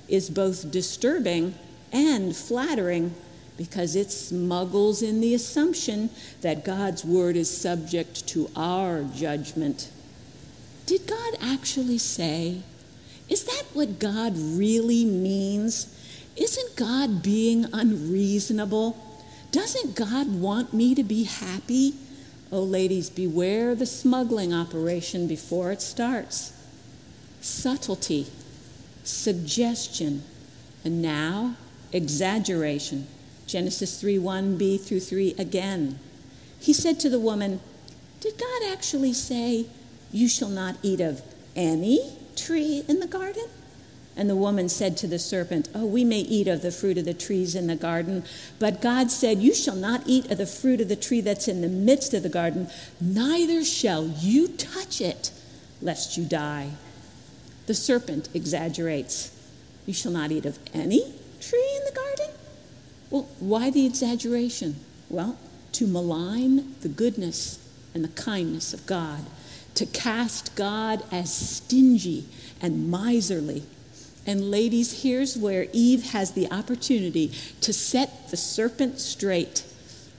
is 0.08 0.30
both 0.30 0.70
disturbing 0.70 1.54
and 1.92 2.34
flattering 2.34 3.14
because 3.56 3.96
it 3.96 4.10
smuggles 4.10 5.02
in 5.02 5.20
the 5.20 5.34
assumption 5.34 6.10
that 6.42 6.64
God's 6.64 7.04
word 7.04 7.36
is 7.36 7.50
subject 7.50 8.26
to 8.28 8.50
our 8.54 9.02
judgment. 9.02 9.90
Did 10.84 11.06
God 11.06 11.34
actually 11.40 11.98
say? 11.98 12.60
Is 13.28 13.44
that 13.44 13.64
what 13.72 13.98
God 13.98 14.34
really 14.36 15.04
means? 15.04 15.92
Isn't 16.36 16.76
God 16.76 17.22
being 17.22 17.66
unreasonable? 17.72 18.96
Doesn't 19.56 19.96
God 19.96 20.38
want 20.38 20.74
me 20.74 20.94
to 20.94 21.02
be 21.02 21.24
happy? 21.24 21.94
Oh, 22.52 22.62
ladies, 22.62 23.08
beware 23.08 23.74
the 23.74 23.86
smuggling 23.86 24.52
operation 24.52 25.26
before 25.26 25.72
it 25.72 25.80
starts. 25.80 26.52
Subtlety, 27.40 28.26
suggestion, 29.02 30.24
and 30.84 31.00
now 31.00 31.56
exaggeration. 31.90 33.06
Genesis 33.46 33.98
3 33.98 34.18
1b 34.18 34.78
through 34.82 35.00
3 35.00 35.34
again. 35.38 36.00
He 36.60 36.74
said 36.74 37.00
to 37.00 37.08
the 37.08 37.18
woman, 37.18 37.60
Did 38.20 38.36
God 38.36 38.70
actually 38.70 39.14
say, 39.14 39.68
You 40.12 40.28
shall 40.28 40.50
not 40.50 40.76
eat 40.82 41.00
of 41.00 41.22
any 41.56 42.18
tree 42.36 42.84
in 42.86 43.00
the 43.00 43.06
garden? 43.06 43.46
And 44.16 44.30
the 44.30 44.36
woman 44.36 44.70
said 44.70 44.96
to 44.98 45.06
the 45.06 45.18
serpent, 45.18 45.68
Oh, 45.74 45.84
we 45.84 46.02
may 46.02 46.20
eat 46.20 46.48
of 46.48 46.62
the 46.62 46.70
fruit 46.70 46.96
of 46.96 47.04
the 47.04 47.12
trees 47.12 47.54
in 47.54 47.66
the 47.66 47.76
garden, 47.76 48.24
but 48.58 48.80
God 48.80 49.10
said, 49.10 49.42
You 49.42 49.54
shall 49.54 49.76
not 49.76 50.04
eat 50.06 50.30
of 50.30 50.38
the 50.38 50.46
fruit 50.46 50.80
of 50.80 50.88
the 50.88 50.96
tree 50.96 51.20
that's 51.20 51.48
in 51.48 51.60
the 51.60 51.68
midst 51.68 52.14
of 52.14 52.22
the 52.22 52.30
garden, 52.30 52.68
neither 53.00 53.62
shall 53.62 54.06
you 54.06 54.48
touch 54.48 55.02
it, 55.02 55.30
lest 55.82 56.16
you 56.16 56.24
die. 56.24 56.70
The 57.66 57.74
serpent 57.74 58.30
exaggerates. 58.32 59.32
You 59.84 59.92
shall 59.92 60.12
not 60.12 60.32
eat 60.32 60.46
of 60.46 60.58
any 60.72 61.14
tree 61.40 61.76
in 61.76 61.84
the 61.84 61.92
garden? 61.92 62.34
Well, 63.10 63.28
why 63.38 63.70
the 63.70 63.86
exaggeration? 63.86 64.76
Well, 65.10 65.38
to 65.72 65.86
malign 65.86 66.74
the 66.80 66.88
goodness 66.88 67.58
and 67.94 68.02
the 68.02 68.08
kindness 68.08 68.72
of 68.72 68.86
God, 68.86 69.26
to 69.74 69.86
cast 69.86 70.54
God 70.54 71.02
as 71.12 71.32
stingy 71.32 72.26
and 72.60 72.90
miserly. 72.90 73.64
And, 74.26 74.50
ladies, 74.50 75.02
here's 75.02 75.36
where 75.36 75.68
Eve 75.72 76.10
has 76.10 76.32
the 76.32 76.50
opportunity 76.50 77.32
to 77.60 77.72
set 77.72 78.30
the 78.30 78.36
serpent 78.36 78.98
straight. 78.98 79.62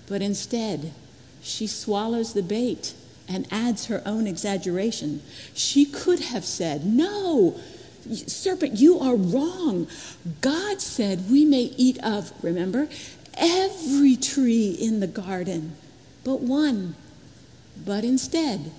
But 0.08 0.22
instead, 0.22 0.94
she 1.42 1.68
swallows 1.68 2.34
the 2.34 2.42
bait 2.42 2.94
and 3.28 3.46
adds 3.52 3.88
her 3.88 4.02
own 4.06 4.26
exaggeration. 4.26 5.22
She 5.54 5.86
could 5.86 6.22
have 6.22 6.46
said, 6.46 6.86
No, 6.86 7.60
serpent, 8.14 8.80
you 8.80 9.00
are 9.00 9.16
wrong. 9.16 9.88
God 10.42 10.82
said 10.82 11.30
we 11.30 11.44
may 11.44 11.74
eat 11.76 12.02
of, 12.04 12.32
remember, 12.42 12.88
every 13.34 14.16
tree 14.16 14.72
in 14.72 15.00
the 15.02 15.08
garden, 15.08 15.76
but 16.24 16.40
one. 16.40 16.96
But 17.86 18.04
instead, 18.04 18.72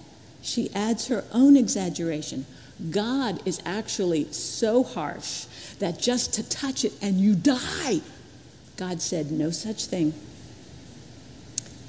she 0.42 0.72
adds 0.74 1.08
her 1.08 1.24
own 1.32 1.56
exaggeration. 1.56 2.46
God 2.90 3.40
is 3.44 3.60
actually 3.64 4.32
so 4.32 4.84
harsh 4.84 5.44
that 5.78 5.98
just 5.98 6.32
to 6.34 6.48
touch 6.48 6.84
it 6.84 6.92
and 7.02 7.20
you 7.20 7.34
die. 7.34 8.00
God 8.76 9.00
said, 9.02 9.32
No 9.32 9.50
such 9.50 9.86
thing. 9.86 10.14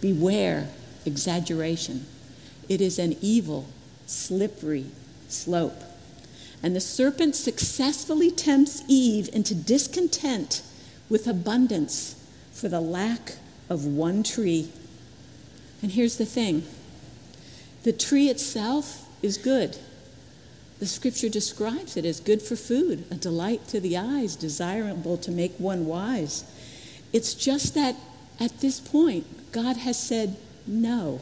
Beware 0.01 0.69
exaggeration. 1.05 2.05
It 2.67 2.81
is 2.81 2.97
an 2.97 3.15
evil, 3.21 3.67
slippery 4.07 4.87
slope. 5.27 5.81
And 6.61 6.75
the 6.75 6.81
serpent 6.81 7.35
successfully 7.35 8.31
tempts 8.31 8.83
Eve 8.87 9.29
into 9.31 9.55
discontent 9.55 10.61
with 11.07 11.27
abundance 11.27 12.15
for 12.51 12.67
the 12.67 12.81
lack 12.81 13.33
of 13.69 13.85
one 13.85 14.23
tree. 14.23 14.71
And 15.81 15.91
here's 15.91 16.17
the 16.17 16.25
thing 16.25 16.63
the 17.83 17.93
tree 17.93 18.29
itself 18.29 19.07
is 19.21 19.37
good. 19.37 19.77
The 20.79 20.85
scripture 20.85 21.29
describes 21.29 21.97
it 21.97 22.05
as 22.05 22.19
good 22.19 22.41
for 22.41 22.55
food, 22.55 23.05
a 23.11 23.15
delight 23.15 23.67
to 23.67 23.79
the 23.79 23.97
eyes, 23.97 24.35
desirable 24.35 25.17
to 25.17 25.31
make 25.31 25.53
one 25.57 25.85
wise. 25.85 26.45
It's 27.11 27.33
just 27.33 27.75
that 27.75 27.95
at 28.39 28.61
this 28.61 28.79
point, 28.79 29.51
God 29.51 29.77
has 29.77 30.01
said 30.01 30.37
no. 30.65 31.21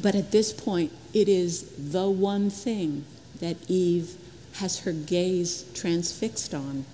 But 0.00 0.14
at 0.14 0.30
this 0.30 0.52
point, 0.52 0.92
it 1.12 1.28
is 1.28 1.62
the 1.78 2.08
one 2.08 2.50
thing 2.50 3.04
that 3.40 3.56
Eve 3.68 4.16
has 4.54 4.80
her 4.80 4.92
gaze 4.92 5.64
transfixed 5.74 6.54
on. 6.54 6.84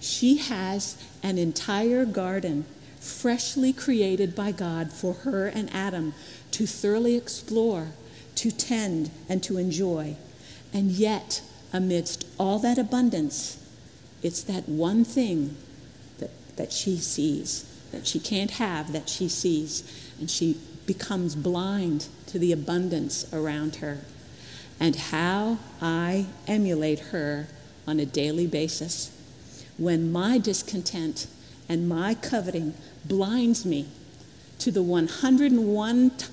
She 0.00 0.38
has 0.38 0.96
an 1.22 1.38
entire 1.38 2.04
garden 2.04 2.64
freshly 3.00 3.72
created 3.72 4.34
by 4.34 4.52
God 4.52 4.92
for 4.92 5.14
her 5.14 5.46
and 5.46 5.72
Adam 5.72 6.14
to 6.52 6.66
thoroughly 6.66 7.16
explore, 7.16 7.88
to 8.38 8.50
tend, 8.52 9.10
and 9.28 9.42
to 9.42 9.58
enjoy. 9.58 10.16
And 10.72 10.90
yet, 10.90 11.42
amidst 11.72 12.26
all 12.38 12.58
that 12.60 12.78
abundance, 12.78 13.58
it's 14.22 14.42
that 14.44 14.68
one 14.68 15.04
thing 15.04 15.56
that, 16.18 16.30
that 16.56 16.72
she 16.72 16.98
sees, 16.98 17.64
that 17.90 18.06
she 18.06 18.20
can't 18.20 18.52
have, 18.52 18.92
that 18.92 19.08
she 19.08 19.28
sees. 19.28 19.82
And 20.20 20.30
she 20.30 20.58
becomes 20.86 21.34
blind 21.34 22.06
to 22.26 22.38
the 22.38 22.52
abundance 22.52 23.32
around 23.32 23.76
her 23.76 23.98
and 24.80 24.94
how 24.94 25.58
I 25.82 26.26
emulate 26.46 27.00
her 27.10 27.48
on 27.86 27.98
a 27.98 28.06
daily 28.06 28.46
basis. 28.46 29.10
When 29.76 30.12
my 30.12 30.38
discontent 30.38 31.26
and 31.68 31.88
my 31.88 32.14
coveting 32.14 32.74
blinds 33.04 33.66
me 33.66 33.88
to 34.58 34.72
the 34.72 34.82
101 34.82 36.10
t- 36.10 36.26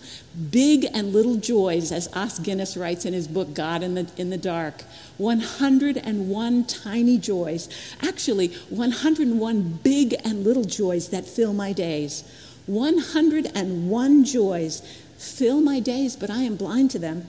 big 0.51 0.86
and 0.93 1.13
little 1.13 1.36
joys, 1.36 1.91
as 1.91 2.09
Os 2.13 2.39
Guinness 2.39 2.76
writes 2.76 3.05
in 3.05 3.13
his 3.13 3.28
book, 3.28 3.53
God 3.53 3.84
in 3.84 3.93
the, 3.93 4.09
in 4.17 4.30
the 4.30 4.38
Dark. 4.38 4.84
101 5.17 6.65
tiny 6.65 7.17
joys. 7.17 7.69
Actually, 8.01 8.47
101 8.69 9.80
big 9.84 10.15
and 10.26 10.43
little 10.43 10.63
joys 10.63 11.09
that 11.09 11.26
fill 11.26 11.53
my 11.53 11.71
days. 11.71 12.23
101 12.65 14.23
joys 14.26 14.82
fill 15.17 15.61
my 15.61 15.80
days, 15.80 16.15
but 16.15 16.30
I 16.30 16.41
am 16.41 16.55
blind 16.55 16.91
to 16.91 16.99
them 16.99 17.28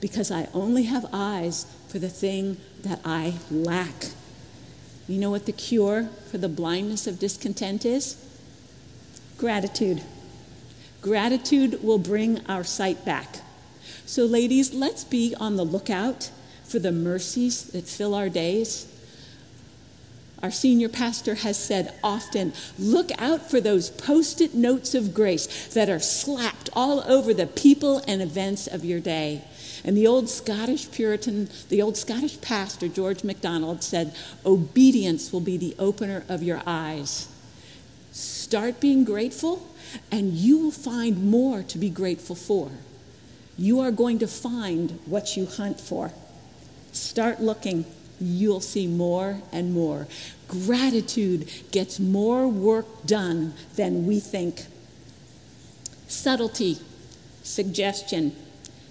because 0.00 0.30
I 0.30 0.48
only 0.54 0.84
have 0.84 1.06
eyes 1.12 1.66
for 1.88 1.98
the 1.98 2.08
thing 2.08 2.56
that 2.82 3.00
I 3.04 3.34
lack. 3.50 4.10
You 5.06 5.18
know 5.18 5.30
what 5.30 5.46
the 5.46 5.52
cure 5.52 6.08
for 6.30 6.38
the 6.38 6.48
blindness 6.48 7.06
of 7.06 7.18
discontent 7.18 7.84
is? 7.84 8.16
Gratitude. 9.38 10.02
Gratitude 11.08 11.82
will 11.82 11.96
bring 11.96 12.44
our 12.48 12.62
sight 12.62 13.02
back. 13.02 13.36
So, 14.04 14.26
ladies, 14.26 14.74
let's 14.74 15.04
be 15.04 15.34
on 15.40 15.56
the 15.56 15.64
lookout 15.64 16.30
for 16.64 16.78
the 16.78 16.92
mercies 16.92 17.64
that 17.68 17.88
fill 17.88 18.14
our 18.14 18.28
days. 18.28 18.86
Our 20.42 20.50
senior 20.50 20.90
pastor 20.90 21.36
has 21.36 21.56
said 21.56 21.94
often 22.04 22.52
look 22.78 23.10
out 23.18 23.50
for 23.50 23.58
those 23.58 23.88
post 23.88 24.42
it 24.42 24.54
notes 24.54 24.94
of 24.94 25.14
grace 25.14 25.68
that 25.68 25.88
are 25.88 25.98
slapped 25.98 26.68
all 26.74 27.00
over 27.10 27.32
the 27.32 27.46
people 27.46 28.02
and 28.06 28.20
events 28.20 28.66
of 28.66 28.84
your 28.84 29.00
day. 29.00 29.44
And 29.86 29.96
the 29.96 30.06
old 30.06 30.28
Scottish 30.28 30.90
Puritan, 30.90 31.48
the 31.70 31.80
old 31.80 31.96
Scottish 31.96 32.38
pastor, 32.42 32.86
George 32.86 33.24
MacDonald, 33.24 33.82
said, 33.82 34.14
Obedience 34.44 35.32
will 35.32 35.40
be 35.40 35.56
the 35.56 35.74
opener 35.78 36.24
of 36.28 36.42
your 36.42 36.60
eyes. 36.66 37.28
Start 38.12 38.78
being 38.78 39.04
grateful, 39.04 39.66
and 40.10 40.32
you 40.32 40.58
will 40.58 40.70
find 40.70 41.30
more 41.30 41.62
to 41.62 41.78
be 41.78 41.90
grateful 41.90 42.36
for. 42.36 42.70
You 43.56 43.80
are 43.80 43.90
going 43.90 44.18
to 44.20 44.26
find 44.26 44.98
what 45.06 45.36
you 45.36 45.46
hunt 45.46 45.80
for. 45.80 46.12
Start 46.92 47.40
looking, 47.40 47.84
you'll 48.20 48.60
see 48.60 48.86
more 48.86 49.40
and 49.52 49.72
more. 49.72 50.06
Gratitude 50.46 51.50
gets 51.70 51.98
more 51.98 52.48
work 52.48 52.86
done 53.04 53.54
than 53.76 54.06
we 54.06 54.20
think. 54.20 54.66
Subtlety, 56.06 56.78
suggestion, 57.42 58.34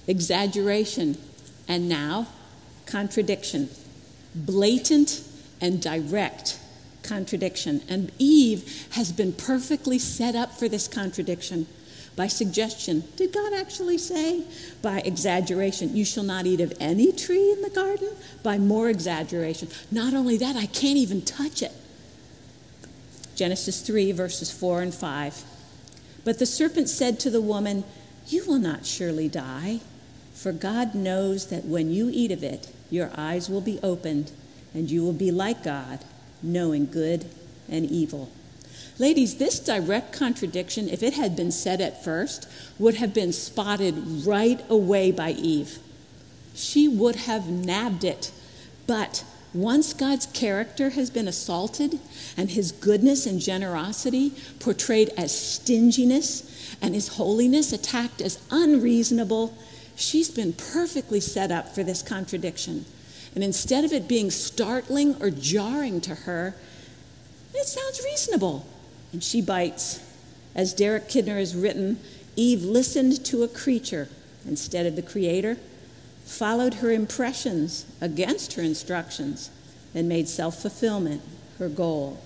exaggeration, 0.07 1.17
and 1.67 1.89
now 1.89 2.27
contradiction. 2.85 3.69
Blatant 4.35 5.23
and 5.59 5.81
direct 5.81 6.59
contradiction. 7.07 7.81
And 7.87 8.11
Eve 8.19 8.87
has 8.91 9.11
been 9.11 9.33
perfectly 9.33 9.99
set 9.99 10.35
up 10.35 10.51
for 10.51 10.67
this 10.67 10.87
contradiction 10.87 11.67
by 12.17 12.27
suggestion. 12.27 13.03
Did 13.15 13.31
God 13.31 13.53
actually 13.53 13.99
say? 13.99 14.43
By 14.81 14.99
exaggeration. 14.99 15.95
You 15.95 16.03
shall 16.03 16.23
not 16.23 16.45
eat 16.45 16.59
of 16.59 16.73
any 16.79 17.11
tree 17.13 17.51
in 17.51 17.61
the 17.61 17.69
garden? 17.69 18.09
By 18.43 18.57
more 18.57 18.89
exaggeration. 18.89 19.69
Not 19.91 20.13
only 20.13 20.35
that, 20.37 20.55
I 20.55 20.65
can't 20.65 20.97
even 20.97 21.21
touch 21.21 21.61
it. 21.61 21.71
Genesis 23.35 23.81
3, 23.81 24.11
verses 24.13 24.51
4 24.51 24.81
and 24.81 24.93
5. 24.93 25.43
But 26.25 26.39
the 26.39 26.47
serpent 26.47 26.89
said 26.89 27.19
to 27.19 27.29
the 27.29 27.39
woman, 27.39 27.83
You 28.27 28.43
will 28.45 28.57
not 28.57 28.85
surely 28.85 29.29
die. 29.29 29.79
For 30.33 30.51
God 30.51 30.95
knows 30.95 31.47
that 31.47 31.65
when 31.65 31.91
you 31.91 32.09
eat 32.11 32.31
of 32.31 32.43
it, 32.43 32.73
your 32.89 33.11
eyes 33.15 33.47
will 33.47 33.61
be 33.61 33.79
opened, 33.83 34.31
and 34.73 34.89
you 34.89 35.03
will 35.03 35.13
be 35.13 35.31
like 35.31 35.63
God, 35.63 35.99
knowing 36.41 36.85
good 36.85 37.25
and 37.69 37.89
evil. 37.89 38.29
Ladies, 38.99 39.35
this 39.35 39.59
direct 39.59 40.11
contradiction, 40.11 40.89
if 40.89 41.03
it 41.03 41.13
had 41.13 41.35
been 41.35 41.51
said 41.51 41.81
at 41.81 42.03
first, 42.03 42.47
would 42.79 42.95
have 42.95 43.13
been 43.13 43.31
spotted 43.31 43.95
right 44.25 44.63
away 44.69 45.11
by 45.11 45.31
Eve. 45.31 45.77
She 46.55 46.87
would 46.87 47.15
have 47.15 47.47
nabbed 47.47 48.03
it. 48.03 48.31
But 48.87 49.23
once 49.53 49.93
God's 49.93 50.25
character 50.25 50.91
has 50.91 51.09
been 51.09 51.27
assaulted 51.27 51.99
and 52.35 52.51
his 52.51 52.71
goodness 52.71 53.25
and 53.25 53.39
generosity 53.39 54.31
portrayed 54.59 55.09
as 55.15 55.37
stinginess 55.37 56.75
and 56.81 56.95
his 56.95 57.09
holiness 57.09 57.71
attacked 57.71 58.21
as 58.21 58.39
unreasonable, 58.49 59.55
she's 59.95 60.29
been 60.29 60.53
perfectly 60.53 61.19
set 61.19 61.51
up 61.51 61.73
for 61.73 61.83
this 61.83 62.01
contradiction. 62.01 62.85
And 63.35 63.43
instead 63.43 63.83
of 63.83 63.93
it 63.93 64.07
being 64.07 64.31
startling 64.31 65.21
or 65.21 65.29
jarring 65.29 66.01
to 66.01 66.15
her, 66.15 66.55
it 67.53 67.65
sounds 67.65 68.01
reasonable. 68.03 68.65
And 69.13 69.23
she 69.23 69.41
bites. 69.41 69.99
As 70.55 70.73
Derek 70.73 71.07
Kidner 71.07 71.37
has 71.37 71.55
written, 71.55 71.99
Eve 72.35 72.63
listened 72.63 73.23
to 73.25 73.43
a 73.43 73.47
creature 73.47 74.09
instead 74.47 74.85
of 74.85 74.95
the 74.95 75.01
Creator, 75.01 75.57
followed 76.25 76.75
her 76.75 76.91
impressions 76.91 77.85
against 78.01 78.53
her 78.53 78.61
instructions, 78.61 79.49
and 79.93 80.09
made 80.09 80.27
self 80.27 80.61
fulfillment 80.61 81.21
her 81.59 81.69
goal. 81.69 82.19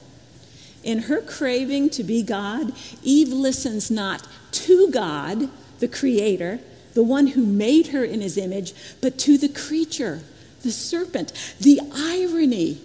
In 0.83 1.03
her 1.03 1.21
craving 1.21 1.89
to 1.91 2.03
be 2.03 2.23
God, 2.23 2.73
Eve 3.03 3.29
listens 3.29 3.91
not 3.91 4.27
to 4.51 4.89
God, 4.91 5.49
the 5.79 5.87
Creator, 5.87 6.59
the 6.93 7.03
one 7.03 7.27
who 7.27 7.45
made 7.45 7.87
her 7.87 8.03
in 8.03 8.21
his 8.21 8.37
image, 8.37 8.73
but 8.99 9.17
to 9.19 9.37
the 9.37 9.49
creature, 9.49 10.21
the 10.63 10.71
serpent. 10.71 11.33
The 11.59 11.79
irony. 11.93 12.81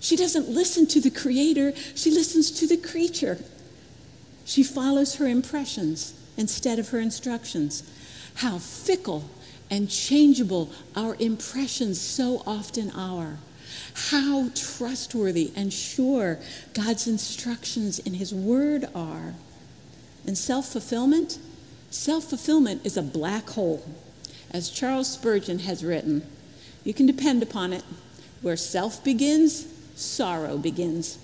She 0.00 0.16
doesn't 0.16 0.48
listen 0.48 0.86
to 0.88 1.00
the 1.00 1.10
creator, 1.10 1.72
she 1.94 2.10
listens 2.10 2.50
to 2.52 2.66
the 2.66 2.76
creature. 2.76 3.38
She 4.44 4.64
follows 4.64 5.16
her 5.16 5.26
impressions 5.26 6.14
instead 6.36 6.78
of 6.78 6.88
her 6.88 6.98
instructions. 6.98 7.88
How 8.36 8.58
fickle 8.58 9.30
and 9.70 9.88
changeable 9.88 10.70
our 10.96 11.16
impressions 11.18 12.00
so 12.00 12.42
often 12.46 12.90
are. 12.90 13.38
How 13.94 14.50
trustworthy 14.54 15.52
and 15.54 15.72
sure 15.72 16.38
God's 16.74 17.06
instructions 17.06 17.98
in 17.98 18.14
His 18.14 18.34
Word 18.34 18.86
are. 18.94 19.34
And 20.26 20.36
self 20.36 20.68
fulfillment? 20.68 21.38
Self 21.90 22.24
fulfillment 22.24 22.84
is 22.84 22.96
a 22.96 23.02
black 23.02 23.50
hole. 23.50 23.84
As 24.50 24.68
Charles 24.68 25.10
Spurgeon 25.10 25.60
has 25.60 25.84
written, 25.84 26.26
you 26.84 26.94
can 26.94 27.06
depend 27.06 27.42
upon 27.42 27.72
it. 27.72 27.84
Where 28.40 28.56
self 28.56 29.02
begins, 29.04 29.66
sorrow 29.94 30.58
begins. 30.58 31.18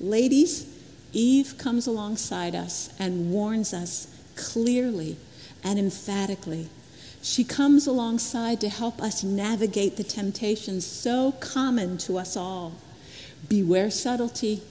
Ladies, 0.00 0.66
Eve 1.12 1.56
comes 1.56 1.86
alongside 1.86 2.54
us 2.54 2.92
and 2.98 3.30
warns 3.30 3.72
us 3.72 4.08
clearly 4.36 5.16
and 5.62 5.78
emphatically. 5.78 6.68
She 7.22 7.44
comes 7.44 7.86
alongside 7.86 8.60
to 8.60 8.68
help 8.68 9.00
us 9.00 9.22
navigate 9.22 9.96
the 9.96 10.04
temptations 10.04 10.84
so 10.84 11.32
common 11.40 11.96
to 11.98 12.18
us 12.18 12.36
all. 12.36 12.72
Beware 13.48 13.90
subtlety, 13.90 14.62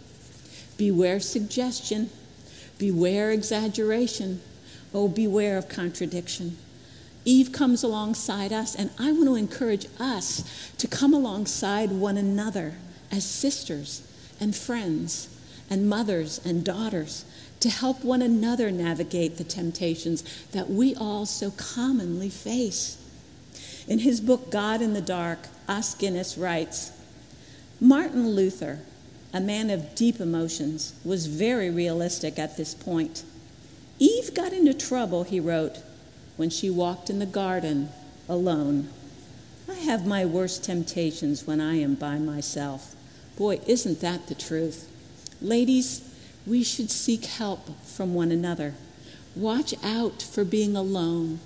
beware 0.78 1.20
suggestion, 1.20 2.10
beware 2.78 3.32
exaggeration, 3.32 4.42
Oh, 4.94 5.08
beware 5.08 5.58
of 5.58 5.70
contradiction. 5.70 6.58
Eve 7.26 7.52
comes 7.52 7.84
alongside 7.84 8.52
us, 8.52 8.76
and 8.76 8.90
I 9.00 9.12
want 9.12 9.26
to 9.26 9.36
encourage 9.36 9.88
us 10.00 10.72
to 10.78 10.88
come 10.88 11.14
alongside 11.14 11.92
one 11.92 12.18
another 12.18 12.76
as 13.12 13.26
sisters 13.26 14.08
and 14.40 14.56
friends 14.56 15.30
and 15.70 15.88
mothers 15.88 16.42
and 16.46 16.64
daughters 16.64 17.26
to 17.62 17.70
help 17.70 18.04
one 18.04 18.22
another 18.22 18.72
navigate 18.72 19.38
the 19.38 19.44
temptations 19.44 20.24
that 20.52 20.70
we 20.70 20.94
all 20.96 21.26
so 21.26 21.52
commonly 21.52 22.30
face. 22.30 22.98
In 23.88 24.00
his 24.00 24.20
book, 24.20 24.52
God 24.52 24.82
in 24.82 24.94
the 24.94 25.02
Dark, 25.02 25.40
Os 25.70 25.96
Guinness 25.96 26.38
writes 26.38 26.92
Martin 27.80 28.32
Luther, 28.32 28.80
a 29.34 29.40
man 29.40 29.70
of 29.70 29.96
deep 29.96 30.20
emotions, 30.20 30.94
was 31.06 31.28
very 31.28 31.70
realistic 31.70 32.38
at 32.38 32.58
this 32.58 32.74
point. 32.74 33.24
Eve 33.98 34.34
got 34.34 34.52
into 34.52 34.74
trouble, 34.74 35.24
he 35.24 35.40
wrote, 35.40 35.80
when 36.38 36.50
she 36.50 36.70
walked 36.70 37.10
in 37.10 37.20
the 37.20 37.26
garden 37.26 37.90
alone. 38.28 38.90
I 39.70 39.76
have 39.76 40.06
my 40.06 40.26
worst 40.26 40.64
temptations 40.64 41.48
when 41.48 41.62
I 41.62 41.76
am 41.76 41.96
by 41.96 42.18
myself. 42.18 42.96
Boy, 43.38 43.60
isn't 43.66 44.02
that 44.02 44.28
the 44.28 44.36
truth? 44.36 44.90
Ladies, 45.42 46.02
we 46.46 46.64
should 46.64 46.92
seek 46.92 47.26
help 47.26 47.82
from 47.84 48.14
one 48.14 48.32
another. 48.32 48.74
Watch 49.36 49.74
out 49.84 50.22
for 50.22 50.44
being 50.44 50.76
alone, 50.76 51.40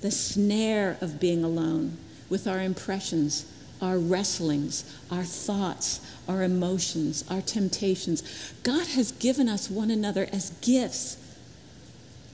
the 0.00 0.10
snare 0.10 0.96
of 1.00 1.18
being 1.18 1.42
alone 1.42 1.96
with 2.28 2.46
our 2.46 2.60
impressions, 2.60 3.44
our 3.80 3.98
wrestlings, 3.98 4.84
our 5.10 5.24
thoughts, 5.24 6.00
our 6.28 6.42
emotions, 6.42 7.24
our 7.28 7.40
temptations. 7.40 8.52
God 8.62 8.86
has 8.88 9.12
given 9.12 9.48
us 9.48 9.68
one 9.68 9.90
another 9.90 10.28
as 10.32 10.50
gifts 10.60 11.16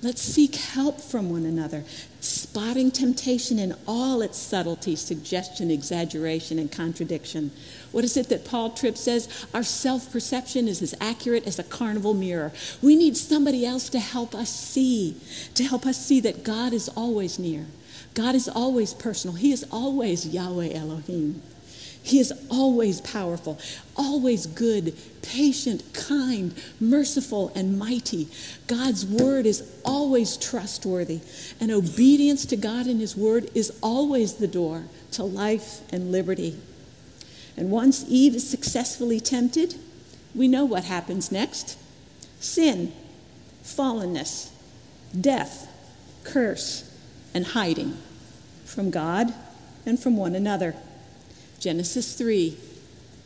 Let's 0.01 0.23
seek 0.23 0.55
help 0.55 1.01
from 1.01 1.29
one 1.29 1.45
another, 1.45 1.83
spotting 2.21 2.93
temptation 2.93 3.59
in 3.59 3.75
all 3.85 4.23
its 4.23 4.39
subtlety, 4.39 4.95
suggestion, 4.95 5.73
exaggeration, 5.73 6.61
and 6.61 6.71
contradiction. 6.71 7.51
What 7.91 8.05
is 8.05 8.17
it 8.17 8.29
that 8.29 8.45
Paul 8.45 8.71
Tripp 8.71 8.97
says? 8.97 9.47
Our 9.53 9.65
self 9.65 10.13
perception 10.13 10.69
is 10.69 10.83
as 10.83 10.95
accurate 11.01 11.49
as 11.49 11.59
a 11.59 11.65
carnival 11.65 12.15
mirror. 12.15 12.53
We 12.81 12.95
need 12.95 13.17
somebody 13.17 13.67
else 13.67 13.89
to 13.89 13.99
help 13.99 14.37
us 14.37 14.51
see, 14.51 15.17
to 15.55 15.65
help 15.65 15.85
us 15.85 16.07
see 16.07 16.21
that 16.21 16.45
God 16.45 16.73
is 16.73 16.89
always 16.91 17.41
near. 17.41 17.67
God 18.15 18.37
is 18.37 18.49
always 18.49 18.95
personal. 18.95 19.35
He 19.35 19.51
is 19.51 19.67
always 19.73 20.29
Yahweh 20.29 20.75
Elohim. 20.75 21.43
He 22.03 22.19
is 22.21 22.33
always 22.51 23.01
powerful, 23.01 23.59
always 23.97 24.47
good, 24.47 24.97
patient, 25.23 25.83
kind, 25.93 26.55
merciful, 26.81 27.53
and 27.55 27.79
mighty. 27.79 28.29
God's 28.67 29.05
word 29.05 29.45
is 29.45 29.71
always 29.85 30.37
trustworthy, 30.37 31.21
and 31.61 31.71
obedience 31.71 32.47
to 32.47 32.57
God 32.57 32.87
and 32.87 33.01
His 33.01 33.17
word 33.17 33.51
is 33.55 33.77
always 33.83 34.35
the 34.35 34.49
door 34.49 34.85
to 35.13 35.25
life 35.25 35.81
and 35.93 36.11
liberty. 36.11 36.59
And 37.57 37.71
once 37.71 38.05
Eve 38.09 38.37
is 38.37 38.49
successfully 38.49 39.21
tempted, 39.21 39.75
we 40.35 40.49
know 40.49 40.65
what 40.65 40.85
happens 40.85 41.33
next 41.33 41.77
sin, 42.41 42.93
fallenness, 43.65 44.51
death, 45.19 45.69
curse, 46.25 46.89
and 47.35 47.47
hiding 47.49 47.97
from 48.65 48.91
God 48.91 49.35
and 49.85 49.99
from 49.99 50.17
one 50.17 50.35
another. 50.35 50.75
Genesis 51.61 52.15
3, 52.15 52.57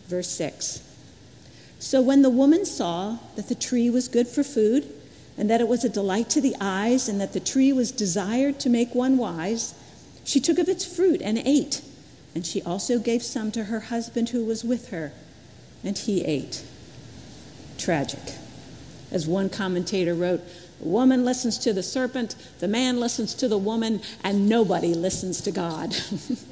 verse 0.06 0.28
6. 0.28 0.82
So 1.78 2.00
when 2.00 2.22
the 2.22 2.30
woman 2.30 2.64
saw 2.64 3.18
that 3.36 3.48
the 3.48 3.54
tree 3.54 3.90
was 3.90 4.08
good 4.08 4.28
for 4.28 4.42
food, 4.42 4.86
and 5.36 5.50
that 5.50 5.60
it 5.60 5.68
was 5.68 5.84
a 5.84 5.88
delight 5.88 6.30
to 6.30 6.40
the 6.40 6.54
eyes, 6.60 7.08
and 7.08 7.20
that 7.20 7.32
the 7.32 7.40
tree 7.40 7.72
was 7.72 7.90
desired 7.90 8.60
to 8.60 8.70
make 8.70 8.94
one 8.94 9.18
wise, 9.18 9.74
she 10.24 10.40
took 10.40 10.58
of 10.58 10.68
its 10.68 10.84
fruit 10.84 11.20
and 11.22 11.38
ate. 11.38 11.82
And 12.34 12.46
she 12.46 12.62
also 12.62 12.98
gave 12.98 13.22
some 13.22 13.50
to 13.52 13.64
her 13.64 13.80
husband 13.80 14.30
who 14.30 14.44
was 14.44 14.64
with 14.64 14.90
her, 14.90 15.12
and 15.84 15.98
he 15.98 16.24
ate. 16.24 16.62
Tragic. 17.78 18.36
As 19.10 19.26
one 19.26 19.50
commentator 19.50 20.14
wrote, 20.14 20.42
the 20.80 20.88
woman 20.88 21.24
listens 21.24 21.58
to 21.58 21.72
the 21.72 21.82
serpent, 21.82 22.34
the 22.60 22.68
man 22.68 22.98
listens 22.98 23.34
to 23.34 23.48
the 23.48 23.58
woman, 23.58 24.00
and 24.24 24.48
nobody 24.48 24.94
listens 24.94 25.40
to 25.42 25.50
God. 25.50 25.94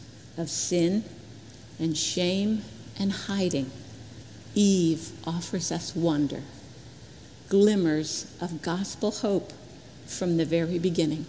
of 0.37 0.49
sin 0.49 1.03
and 1.79 1.97
shame 1.97 2.63
and 2.99 3.11
hiding, 3.11 3.71
Eve 4.53 5.11
offers 5.25 5.71
us 5.71 5.95
wonder, 5.95 6.41
glimmers 7.49 8.33
of 8.41 8.61
gospel 8.61 9.11
hope 9.11 9.51
from 10.05 10.37
the 10.37 10.45
very 10.45 10.77
beginning. 10.77 11.25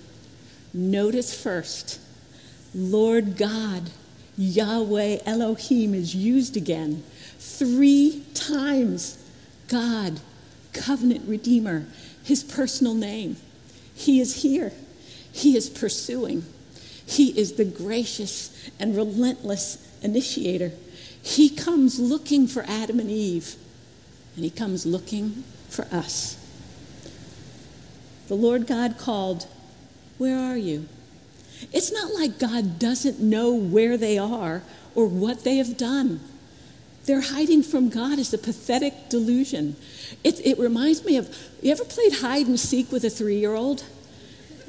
Notice 0.74 1.34
first, 1.40 2.00
Lord 2.74 3.36
God, 3.36 3.90
Yahweh 4.36 5.18
Elohim 5.26 5.94
is 5.94 6.14
used 6.14 6.56
again. 6.56 7.02
Three 7.38 8.24
times 8.34 9.18
God, 9.68 10.20
covenant 10.72 11.28
redeemer, 11.28 11.86
his 12.22 12.42
personal 12.42 12.94
name. 12.94 13.36
He 13.94 14.20
is 14.20 14.42
here. 14.42 14.72
He 15.32 15.56
is 15.56 15.68
pursuing. 15.68 16.44
He 17.06 17.38
is 17.38 17.54
the 17.54 17.64
gracious 17.64 18.70
and 18.78 18.96
relentless 18.96 19.88
initiator. 20.02 20.72
He 21.22 21.48
comes 21.48 21.98
looking 21.98 22.46
for 22.46 22.62
Adam 22.64 22.98
and 22.98 23.10
Eve, 23.10 23.56
and 24.34 24.44
He 24.44 24.50
comes 24.50 24.86
looking 24.86 25.44
for 25.68 25.84
us. 25.86 26.38
The 28.28 28.34
Lord 28.34 28.66
God 28.66 28.98
called, 28.98 29.46
Where 30.18 30.38
are 30.38 30.56
you? 30.56 30.88
It's 31.72 31.92
not 31.92 32.12
like 32.14 32.38
God 32.38 32.78
doesn't 32.78 33.20
know 33.20 33.54
where 33.54 33.96
they 33.96 34.18
are 34.18 34.62
or 34.94 35.06
what 35.06 35.44
they 35.44 35.56
have 35.56 35.76
done. 35.76 36.20
Their 37.04 37.20
hiding 37.20 37.62
from 37.62 37.88
God 37.88 38.18
is 38.18 38.32
a 38.32 38.38
pathetic 38.38 39.08
delusion. 39.08 39.76
It, 40.22 40.44
it 40.46 40.58
reminds 40.58 41.04
me 41.04 41.16
of 41.16 41.36
you 41.60 41.72
ever 41.72 41.84
played 41.84 42.14
hide 42.14 42.46
and 42.46 42.58
seek 42.58 42.92
with 42.92 43.04
a 43.04 43.10
three 43.10 43.38
year 43.38 43.54
old? 43.54 43.84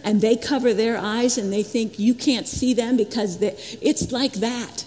And 0.04 0.20
they 0.22 0.36
cover 0.36 0.74
their 0.74 0.98
eyes 0.98 1.38
and 1.38 1.52
they 1.52 1.64
think 1.64 1.98
you 1.98 2.14
can't 2.14 2.48
see 2.48 2.74
them 2.74 2.98
because 2.98 3.42
it's 3.42 4.12
like 4.12 4.34
that. 4.34 4.86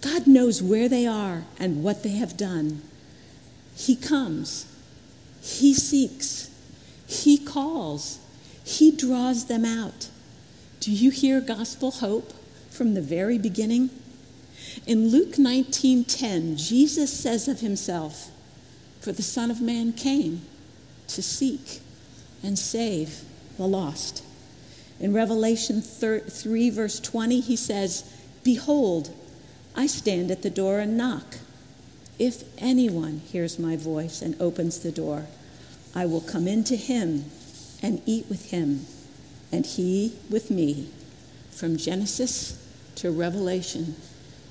God 0.00 0.26
knows 0.26 0.62
where 0.62 0.88
they 0.88 1.06
are 1.06 1.44
and 1.58 1.82
what 1.82 2.02
they 2.02 2.10
have 2.10 2.36
done. 2.36 2.82
He 3.76 3.96
comes, 3.96 4.66
He 5.40 5.74
seeks, 5.74 6.50
He 7.06 7.36
calls, 7.36 8.18
He 8.64 8.90
draws 8.90 9.46
them 9.46 9.64
out. 9.64 10.08
Do 10.80 10.92
you 10.92 11.10
hear 11.10 11.40
gospel 11.40 11.90
hope 11.90 12.32
from 12.70 12.94
the 12.94 13.02
very 13.02 13.38
beginning? 13.38 13.90
In 14.86 15.08
Luke 15.08 15.36
19:10, 15.36 16.56
Jesus 16.56 17.12
says 17.12 17.46
of 17.48 17.60
himself, 17.60 18.30
"For 19.00 19.12
the 19.12 19.22
Son 19.22 19.50
of 19.50 19.60
Man 19.60 19.92
came 19.92 20.42
to 21.08 21.22
seek 21.22 21.80
and 22.42 22.58
save 22.58 23.22
the 23.56 23.66
lost. 23.66 24.24
In 25.00 25.12
Revelation 25.12 25.82
3, 25.82 26.70
verse 26.70 27.00
20, 27.00 27.40
he 27.40 27.56
says, 27.56 28.04
Behold, 28.44 29.10
I 29.74 29.86
stand 29.86 30.30
at 30.30 30.42
the 30.42 30.50
door 30.50 30.78
and 30.78 30.96
knock. 30.96 31.36
If 32.18 32.44
anyone 32.58 33.22
hears 33.26 33.58
my 33.58 33.76
voice 33.76 34.22
and 34.22 34.40
opens 34.40 34.78
the 34.78 34.92
door, 34.92 35.26
I 35.94 36.06
will 36.06 36.20
come 36.20 36.46
into 36.46 36.76
him 36.76 37.24
and 37.82 38.00
eat 38.06 38.26
with 38.28 38.50
him, 38.50 38.86
and 39.50 39.66
he 39.66 40.16
with 40.30 40.50
me. 40.50 40.88
From 41.50 41.76
Genesis 41.76 42.58
to 42.96 43.10
Revelation, 43.10 43.96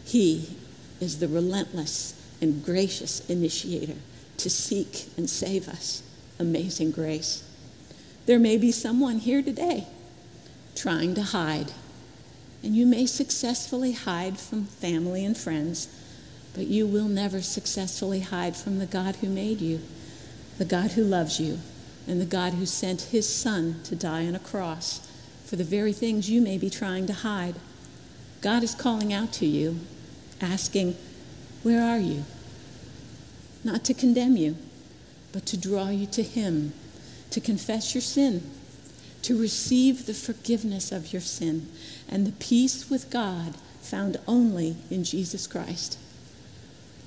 he 0.05 0.55
is 0.99 1.19
the 1.19 1.27
relentless 1.27 2.13
and 2.41 2.63
gracious 2.63 3.27
initiator 3.29 3.97
to 4.37 4.49
seek 4.49 5.07
and 5.17 5.29
save 5.29 5.67
us. 5.67 6.03
Amazing 6.39 6.91
grace. 6.91 7.43
There 8.31 8.39
may 8.39 8.55
be 8.55 8.71
someone 8.71 9.17
here 9.17 9.41
today 9.41 9.87
trying 10.73 11.15
to 11.15 11.21
hide. 11.21 11.73
And 12.63 12.73
you 12.73 12.85
may 12.85 13.05
successfully 13.05 13.91
hide 13.91 14.39
from 14.39 14.67
family 14.67 15.25
and 15.25 15.35
friends, 15.35 15.93
but 16.53 16.67
you 16.67 16.87
will 16.87 17.09
never 17.09 17.41
successfully 17.41 18.21
hide 18.21 18.55
from 18.55 18.79
the 18.79 18.85
God 18.85 19.17
who 19.17 19.27
made 19.27 19.59
you, 19.59 19.81
the 20.57 20.63
God 20.63 20.91
who 20.91 21.03
loves 21.03 21.41
you, 21.41 21.59
and 22.07 22.21
the 22.21 22.25
God 22.25 22.53
who 22.53 22.65
sent 22.65 23.01
his 23.01 23.27
Son 23.27 23.81
to 23.83 23.97
die 23.97 24.25
on 24.25 24.35
a 24.35 24.39
cross 24.39 25.05
for 25.43 25.57
the 25.57 25.65
very 25.65 25.91
things 25.91 26.29
you 26.29 26.39
may 26.39 26.57
be 26.57 26.69
trying 26.69 27.07
to 27.07 27.13
hide. 27.27 27.55
God 28.39 28.63
is 28.63 28.73
calling 28.73 29.11
out 29.11 29.33
to 29.33 29.45
you, 29.45 29.81
asking, 30.39 30.95
Where 31.63 31.83
are 31.83 31.99
you? 31.99 32.23
Not 33.65 33.83
to 33.83 33.93
condemn 33.93 34.37
you, 34.37 34.55
but 35.33 35.45
to 35.47 35.57
draw 35.57 35.89
you 35.89 36.05
to 36.05 36.23
him 36.23 36.71
to 37.31 37.41
confess 37.41 37.95
your 37.95 38.01
sin, 38.01 38.43
to 39.23 39.39
receive 39.39 40.05
the 40.05 40.13
forgiveness 40.13 40.91
of 40.91 41.11
your 41.11 41.21
sin, 41.21 41.67
and 42.07 42.25
the 42.25 42.31
peace 42.33 42.89
with 42.89 43.09
God 43.09 43.55
found 43.81 44.17
only 44.27 44.75
in 44.89 45.03
Jesus 45.03 45.47
Christ. 45.47 45.97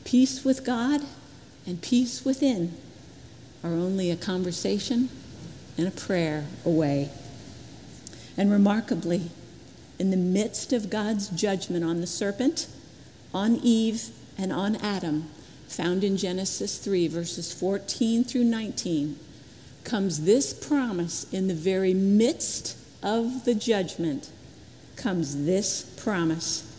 Peace 0.04 0.44
with 0.44 0.64
God 0.64 1.02
and 1.66 1.80
peace 1.80 2.24
within 2.24 2.76
are 3.62 3.70
only 3.70 4.10
a 4.10 4.16
conversation 4.16 5.08
and 5.78 5.88
a 5.88 5.90
prayer 5.90 6.44
away. 6.64 7.10
And 8.36 8.50
remarkably, 8.50 9.30
in 9.98 10.10
the 10.10 10.16
midst 10.16 10.72
of 10.72 10.90
God's 10.90 11.28
judgment 11.28 11.84
on 11.84 12.00
the 12.00 12.06
serpent, 12.06 12.66
on 13.32 13.56
Eve, 13.56 14.10
and 14.36 14.52
on 14.52 14.76
Adam, 14.76 15.30
found 15.68 16.04
in 16.04 16.16
Genesis 16.16 16.78
3, 16.78 17.08
verses 17.08 17.52
14 17.52 18.24
through 18.24 18.44
19, 18.44 19.18
comes 19.85 20.22
this 20.22 20.53
promise 20.53 21.26
in 21.32 21.47
the 21.47 21.55
very 21.55 21.95
midst 21.95 22.76
of 23.03 23.45
the 23.45 23.55
judgment 23.55 24.30
comes 24.97 25.45
this 25.45 25.82
promise 25.97 26.70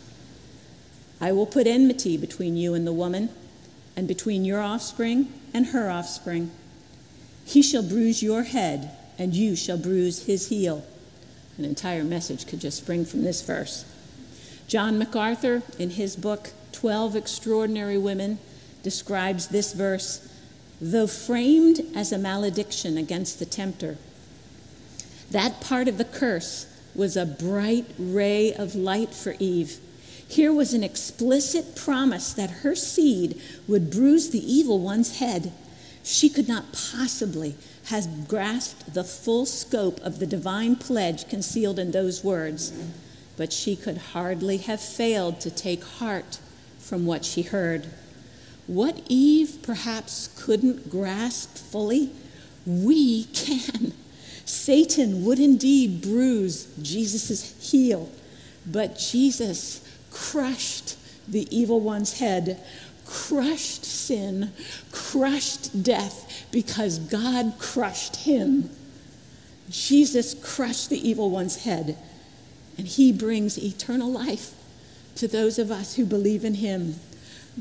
I 1.20 1.32
will 1.32 1.46
put 1.46 1.66
enmity 1.66 2.16
between 2.16 2.56
you 2.56 2.74
and 2.74 2.86
the 2.86 2.92
woman, 2.92 3.30
and 3.96 4.06
between 4.06 4.44
your 4.44 4.60
offspring 4.60 5.32
and 5.54 5.68
her 5.68 5.90
offspring. 5.90 6.50
He 7.44 7.62
shall 7.62 7.82
bruise 7.82 8.22
your 8.22 8.42
head, 8.42 8.90
and 9.18 9.34
you 9.34 9.56
shall 9.56 9.78
bruise 9.78 10.26
his 10.26 10.48
heel. 10.48 10.84
An 11.56 11.64
entire 11.64 12.04
message 12.04 12.46
could 12.46 12.60
just 12.60 12.76
spring 12.76 13.06
from 13.06 13.22
this 13.22 13.40
verse. 13.40 13.86
John 14.68 14.98
MacArthur, 14.98 15.62
in 15.78 15.90
his 15.90 16.16
book, 16.16 16.50
12 16.72 17.16
Extraordinary 17.16 17.96
Women, 17.96 18.38
describes 18.82 19.48
this 19.48 19.72
verse 19.72 20.28
though 20.80 21.06
framed 21.06 21.80
as 21.94 22.12
a 22.12 22.18
malediction 22.18 22.98
against 22.98 23.38
the 23.38 23.46
tempter. 23.46 23.96
That 25.30 25.60
part 25.60 25.88
of 25.88 25.98
the 25.98 26.04
curse 26.04 26.66
was 26.94 27.16
a 27.16 27.26
bright 27.26 27.86
ray 27.98 28.52
of 28.52 28.74
light 28.74 29.14
for 29.14 29.34
Eve. 29.38 29.78
Here 30.28 30.52
was 30.52 30.74
an 30.74 30.82
explicit 30.82 31.76
promise 31.76 32.32
that 32.32 32.62
her 32.62 32.74
seed 32.74 33.40
would 33.68 33.90
bruise 33.90 34.30
the 34.30 34.52
evil 34.52 34.80
one's 34.80 35.18
head. 35.18 35.52
She 36.02 36.28
could 36.28 36.48
not 36.48 36.72
possibly 36.72 37.56
have 37.86 38.28
grasped 38.28 38.94
the 38.94 39.04
full 39.04 39.46
scope 39.46 40.00
of 40.00 40.18
the 40.18 40.26
divine 40.26 40.76
pledge 40.76 41.28
concealed 41.28 41.78
in 41.78 41.92
those 41.92 42.24
words, 42.24 42.72
but 43.36 43.52
she 43.52 43.76
could 43.76 43.98
hardly 43.98 44.58
have 44.58 44.80
failed 44.80 45.40
to 45.40 45.50
take 45.50 45.84
heart 45.84 46.38
from 46.78 47.06
what 47.06 47.24
she 47.24 47.42
heard. 47.42 47.86
What 48.66 49.00
Eve 49.08 49.58
perhaps 49.62 50.28
couldn't 50.36 50.90
grasp 50.90 51.56
fully, 51.56 52.10
we 52.66 53.24
can. 53.24 53.92
Satan 54.44 55.24
would 55.24 55.38
indeed 55.38 56.02
bruise 56.02 56.66
Jesus' 56.82 57.70
heel, 57.70 58.10
but 58.66 58.98
Jesus 58.98 59.86
crushed 60.10 60.96
the 61.28 61.46
evil 61.56 61.80
one's 61.80 62.18
head, 62.18 62.60
crushed 63.04 63.84
sin, 63.84 64.52
crushed 64.90 65.82
death, 65.82 66.46
because 66.50 66.98
God 66.98 67.54
crushed 67.58 68.16
him. 68.16 68.70
Jesus 69.68 70.34
crushed 70.34 70.90
the 70.90 71.08
evil 71.08 71.30
one's 71.30 71.64
head, 71.64 71.96
and 72.78 72.86
he 72.86 73.12
brings 73.12 73.58
eternal 73.58 74.10
life 74.10 74.54
to 75.16 75.26
those 75.26 75.58
of 75.58 75.70
us 75.70 75.96
who 75.96 76.04
believe 76.04 76.44
in 76.44 76.54
him 76.54 76.96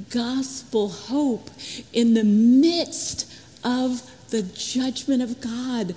gospel 0.10 0.90
hope 0.90 1.50
in 1.94 2.14
the 2.14 2.24
midst 2.24 3.32
of 3.64 4.02
the 4.30 4.44
judgment 4.44 5.22
of 5.22 5.40
God. 5.42 5.96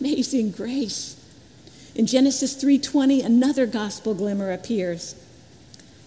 Amazing 0.00 0.52
grace. 0.52 1.16
In 1.94 2.06
Genesis 2.06 2.54
3:20 2.54 3.20
another 3.20 3.66
gospel 3.66 4.14
glimmer 4.14 4.52
appears. 4.52 5.14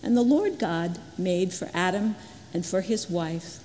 And 0.02 0.16
the 0.16 0.22
Lord 0.22 0.58
God 0.58 1.00
made 1.18 1.54
for 1.54 1.70
Adam 1.74 2.16
and 2.54 2.66
for 2.66 2.82
his 2.82 3.10
wife 3.10 3.60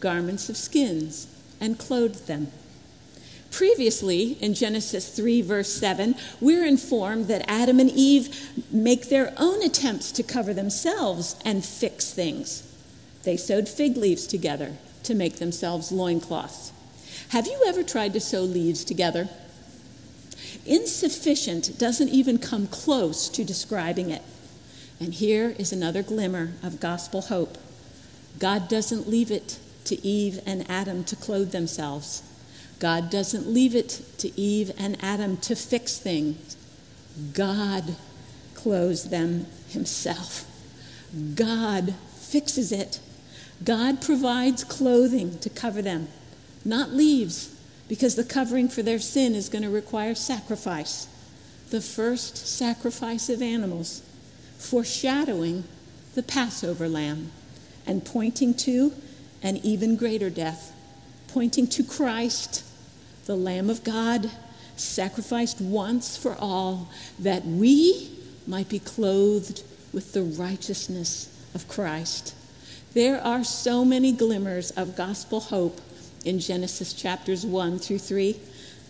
garments 0.00 0.48
of 0.48 0.56
skins 0.56 1.26
and 1.60 1.78
clothed 1.78 2.26
them. 2.26 2.48
Previously, 3.50 4.36
in 4.40 4.54
Genesis 4.54 5.08
3, 5.08 5.40
verse 5.40 5.72
7, 5.72 6.14
we're 6.40 6.66
informed 6.66 7.28
that 7.28 7.48
Adam 7.50 7.80
and 7.80 7.90
Eve 7.90 8.50
make 8.70 9.08
their 9.08 9.32
own 9.38 9.62
attempts 9.62 10.12
to 10.12 10.22
cover 10.22 10.52
themselves 10.52 11.34
and 11.44 11.64
fix 11.64 12.12
things. 12.12 12.62
They 13.28 13.36
sewed 13.36 13.68
fig 13.68 13.98
leaves 13.98 14.26
together 14.26 14.72
to 15.02 15.14
make 15.14 15.36
themselves 15.36 15.92
loincloths. 15.92 16.72
Have 17.28 17.46
you 17.46 17.62
ever 17.66 17.82
tried 17.82 18.14
to 18.14 18.20
sew 18.20 18.40
leaves 18.40 18.84
together? 18.84 19.28
Insufficient 20.64 21.78
doesn't 21.78 22.08
even 22.08 22.38
come 22.38 22.68
close 22.68 23.28
to 23.28 23.44
describing 23.44 24.08
it. 24.08 24.22
And 24.98 25.12
here 25.12 25.54
is 25.58 25.74
another 25.74 26.02
glimmer 26.02 26.52
of 26.62 26.80
gospel 26.80 27.20
hope. 27.20 27.58
God 28.38 28.66
doesn't 28.66 29.06
leave 29.06 29.30
it 29.30 29.58
to 29.84 30.02
Eve 30.02 30.40
and 30.46 30.64
Adam 30.70 31.04
to 31.04 31.14
clothe 31.14 31.52
themselves. 31.52 32.22
God 32.78 33.10
doesn't 33.10 33.46
leave 33.46 33.74
it 33.74 34.00
to 34.16 34.40
Eve 34.40 34.72
and 34.78 34.96
Adam 35.04 35.36
to 35.42 35.54
fix 35.54 35.98
things. 35.98 36.56
God 37.34 37.94
clothes 38.54 39.10
them 39.10 39.44
himself. 39.68 40.46
God 41.34 41.94
fixes 42.16 42.72
it. 42.72 43.00
God 43.64 44.00
provides 44.00 44.64
clothing 44.64 45.38
to 45.40 45.50
cover 45.50 45.82
them, 45.82 46.08
not 46.64 46.90
leaves, 46.90 47.54
because 47.88 48.14
the 48.14 48.24
covering 48.24 48.68
for 48.68 48.82
their 48.82 48.98
sin 48.98 49.34
is 49.34 49.48
going 49.48 49.62
to 49.62 49.70
require 49.70 50.14
sacrifice. 50.14 51.08
The 51.70 51.80
first 51.80 52.36
sacrifice 52.36 53.28
of 53.28 53.42
animals, 53.42 54.02
foreshadowing 54.58 55.64
the 56.14 56.22
Passover 56.22 56.88
lamb 56.88 57.32
and 57.86 58.04
pointing 58.04 58.54
to 58.54 58.92
an 59.42 59.56
even 59.58 59.96
greater 59.96 60.30
death, 60.30 60.74
pointing 61.28 61.66
to 61.68 61.82
Christ, 61.82 62.64
the 63.26 63.36
Lamb 63.36 63.70
of 63.70 63.84
God, 63.84 64.30
sacrificed 64.76 65.60
once 65.60 66.16
for 66.16 66.34
all, 66.38 66.88
that 67.18 67.44
we 67.44 68.10
might 68.46 68.68
be 68.68 68.78
clothed 68.78 69.62
with 69.92 70.12
the 70.12 70.22
righteousness 70.22 71.28
of 71.54 71.68
Christ. 71.68 72.34
There 72.94 73.20
are 73.20 73.44
so 73.44 73.84
many 73.84 74.12
glimmers 74.12 74.70
of 74.70 74.96
gospel 74.96 75.40
hope 75.40 75.82
in 76.24 76.38
Genesis 76.38 76.94
chapters 76.94 77.44
1 77.44 77.78
through 77.80 77.98
3. 77.98 78.40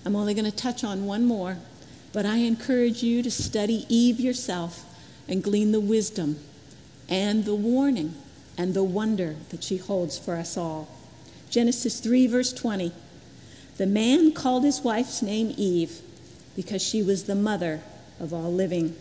I'm 0.05 0.15
only 0.15 0.35
going 0.35 0.45
to 0.49 0.57
touch 0.57 0.85
on 0.85 1.05
one 1.05 1.25
more, 1.25 1.57
but 2.13 2.25
I 2.25 2.37
encourage 2.37 3.03
you 3.03 3.25
to 3.25 3.31
study 3.31 3.87
Eve 3.89 4.21
yourself 4.21 4.85
and 5.27 5.43
glean 5.43 5.73
the 5.73 5.81
wisdom 5.81 6.39
and 7.09 7.45
the 7.45 7.57
warning 7.57 8.15
and 8.57 8.73
the 8.73 8.85
wonder 8.85 9.35
that 9.51 9.65
she 9.65 9.79
holds 9.79 10.17
for 10.17 10.37
us 10.37 10.57
all. 10.57 10.89
Genesis 11.51 11.99
3, 11.99 12.29
verse 12.29 12.53
20. 12.53 12.93
The 13.79 13.87
man 13.87 14.33
called 14.33 14.63
his 14.63 14.81
wife's 14.81 15.23
name 15.23 15.53
Eve 15.57 16.03
because 16.55 16.83
she 16.83 17.03
was 17.03 17.25
the 17.25 17.35
mother 17.35 17.81
of 18.21 18.33
all 18.33 18.53
living. 18.53 18.97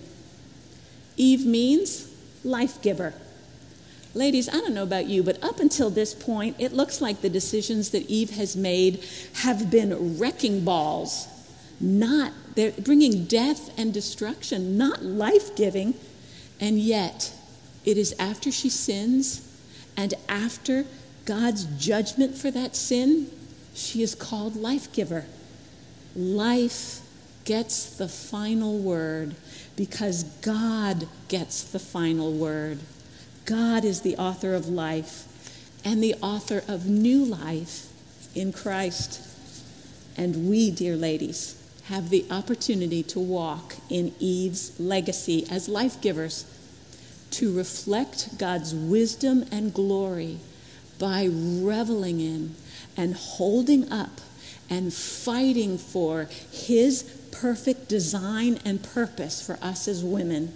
Eve 1.17 1.45
means 1.45 2.11
life 2.43 2.81
giver. 2.81 3.13
Ladies, 4.17 4.49
I 4.49 4.53
don't 4.53 4.73
know 4.73 4.81
about 4.81 5.05
you, 5.05 5.21
but 5.21 5.43
up 5.43 5.59
until 5.59 5.91
this 5.91 6.15
point, 6.15 6.55
it 6.57 6.73
looks 6.73 7.01
like 7.01 7.21
the 7.21 7.29
decisions 7.29 7.91
that 7.91 8.09
Eve 8.09 8.31
has 8.31 8.55
made 8.55 9.05
have 9.43 9.69
been 9.69 10.17
wrecking 10.17 10.65
balls, 10.65 11.27
not 11.79 12.33
they're 12.55 12.71
bringing 12.71 13.25
death 13.25 13.69
and 13.77 13.93
destruction, 13.93 14.75
not 14.75 15.03
life 15.03 15.55
giving. 15.55 15.93
And 16.59 16.79
yet, 16.79 17.31
it 17.85 17.95
is 17.95 18.15
after 18.17 18.51
she 18.51 18.69
sins 18.69 19.47
and 19.95 20.15
after 20.27 20.85
God's 21.25 21.65
judgment 21.77 22.33
for 22.33 22.49
that 22.49 22.75
sin, 22.75 23.29
she 23.75 24.01
is 24.01 24.15
called 24.15 24.55
life 24.55 24.91
giver. 24.93 25.25
Life 26.15 27.01
gets 27.45 27.95
the 27.95 28.07
final 28.07 28.79
word 28.79 29.35
because 29.75 30.23
God 30.23 31.07
gets 31.27 31.61
the 31.61 31.77
final 31.77 32.33
word. 32.33 32.79
God 33.47 33.85
is 33.85 34.01
the 34.01 34.17
author 34.17 34.53
of 34.53 34.67
life 34.67 35.23
and 35.85 36.03
the 36.03 36.15
author 36.15 36.63
of 36.67 36.85
new 36.85 37.23
life 37.23 37.87
in 38.35 38.51
Christ. 38.51 39.21
And 40.17 40.49
we, 40.49 40.69
dear 40.69 40.97
ladies, 40.97 41.55
have 41.85 42.09
the 42.09 42.25
opportunity 42.29 43.03
to 43.03 43.19
walk 43.21 43.75
in 43.89 44.13
Eve's 44.19 44.77
legacy 44.77 45.47
as 45.49 45.69
life 45.69 46.01
givers, 46.01 46.43
to 47.31 47.55
reflect 47.55 48.37
God's 48.37 48.75
wisdom 48.75 49.45
and 49.49 49.73
glory 49.73 50.39
by 50.99 51.23
reveling 51.23 52.19
in 52.19 52.53
and 52.97 53.15
holding 53.15 53.89
up 53.89 54.19
and 54.69 54.93
fighting 54.93 55.77
for 55.77 56.27
His 56.51 57.03
perfect 57.31 57.87
design 57.87 58.59
and 58.65 58.83
purpose 58.83 59.41
for 59.41 59.57
us 59.61 59.87
as 59.87 60.03
women 60.03 60.51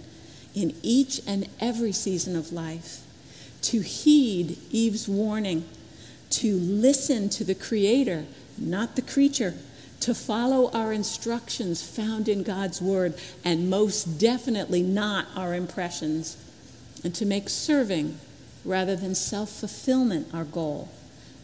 in 0.54 0.74
each 0.82 1.20
and 1.26 1.48
every 1.60 1.92
season 1.92 2.36
of 2.36 2.52
life, 2.52 3.00
to 3.62 3.80
heed 3.80 4.58
Eve's 4.70 5.08
warning, 5.08 5.64
to 6.30 6.56
listen 6.56 7.28
to 7.30 7.44
the 7.44 7.54
Creator, 7.54 8.24
not 8.58 8.96
the 8.96 9.02
creature, 9.02 9.54
to 10.00 10.14
follow 10.14 10.70
our 10.72 10.92
instructions 10.92 11.82
found 11.82 12.28
in 12.28 12.42
God's 12.42 12.82
Word, 12.82 13.14
and 13.44 13.70
most 13.70 14.18
definitely 14.18 14.82
not 14.82 15.26
our 15.36 15.54
impressions, 15.54 16.36
and 17.04 17.14
to 17.14 17.24
make 17.24 17.48
serving 17.48 18.18
rather 18.64 18.96
than 18.96 19.14
self 19.14 19.50
fulfillment 19.50 20.28
our 20.34 20.44
goal, 20.44 20.88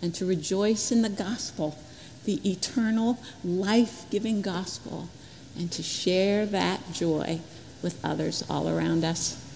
and 0.02 0.14
to 0.14 0.26
rejoice 0.26 0.90
in 0.90 1.02
the 1.02 1.09
gospel, 1.09 1.78
the 2.24 2.40
eternal, 2.48 3.18
life 3.44 4.04
giving 4.11 4.42
gospel, 4.42 5.09
and 5.56 5.70
to 5.72 5.82
share 5.82 6.44
that 6.46 6.92
joy 6.92 7.40
with 7.83 7.99
others 8.05 8.45
all 8.49 8.68
around 8.68 9.05
us. 9.05 9.47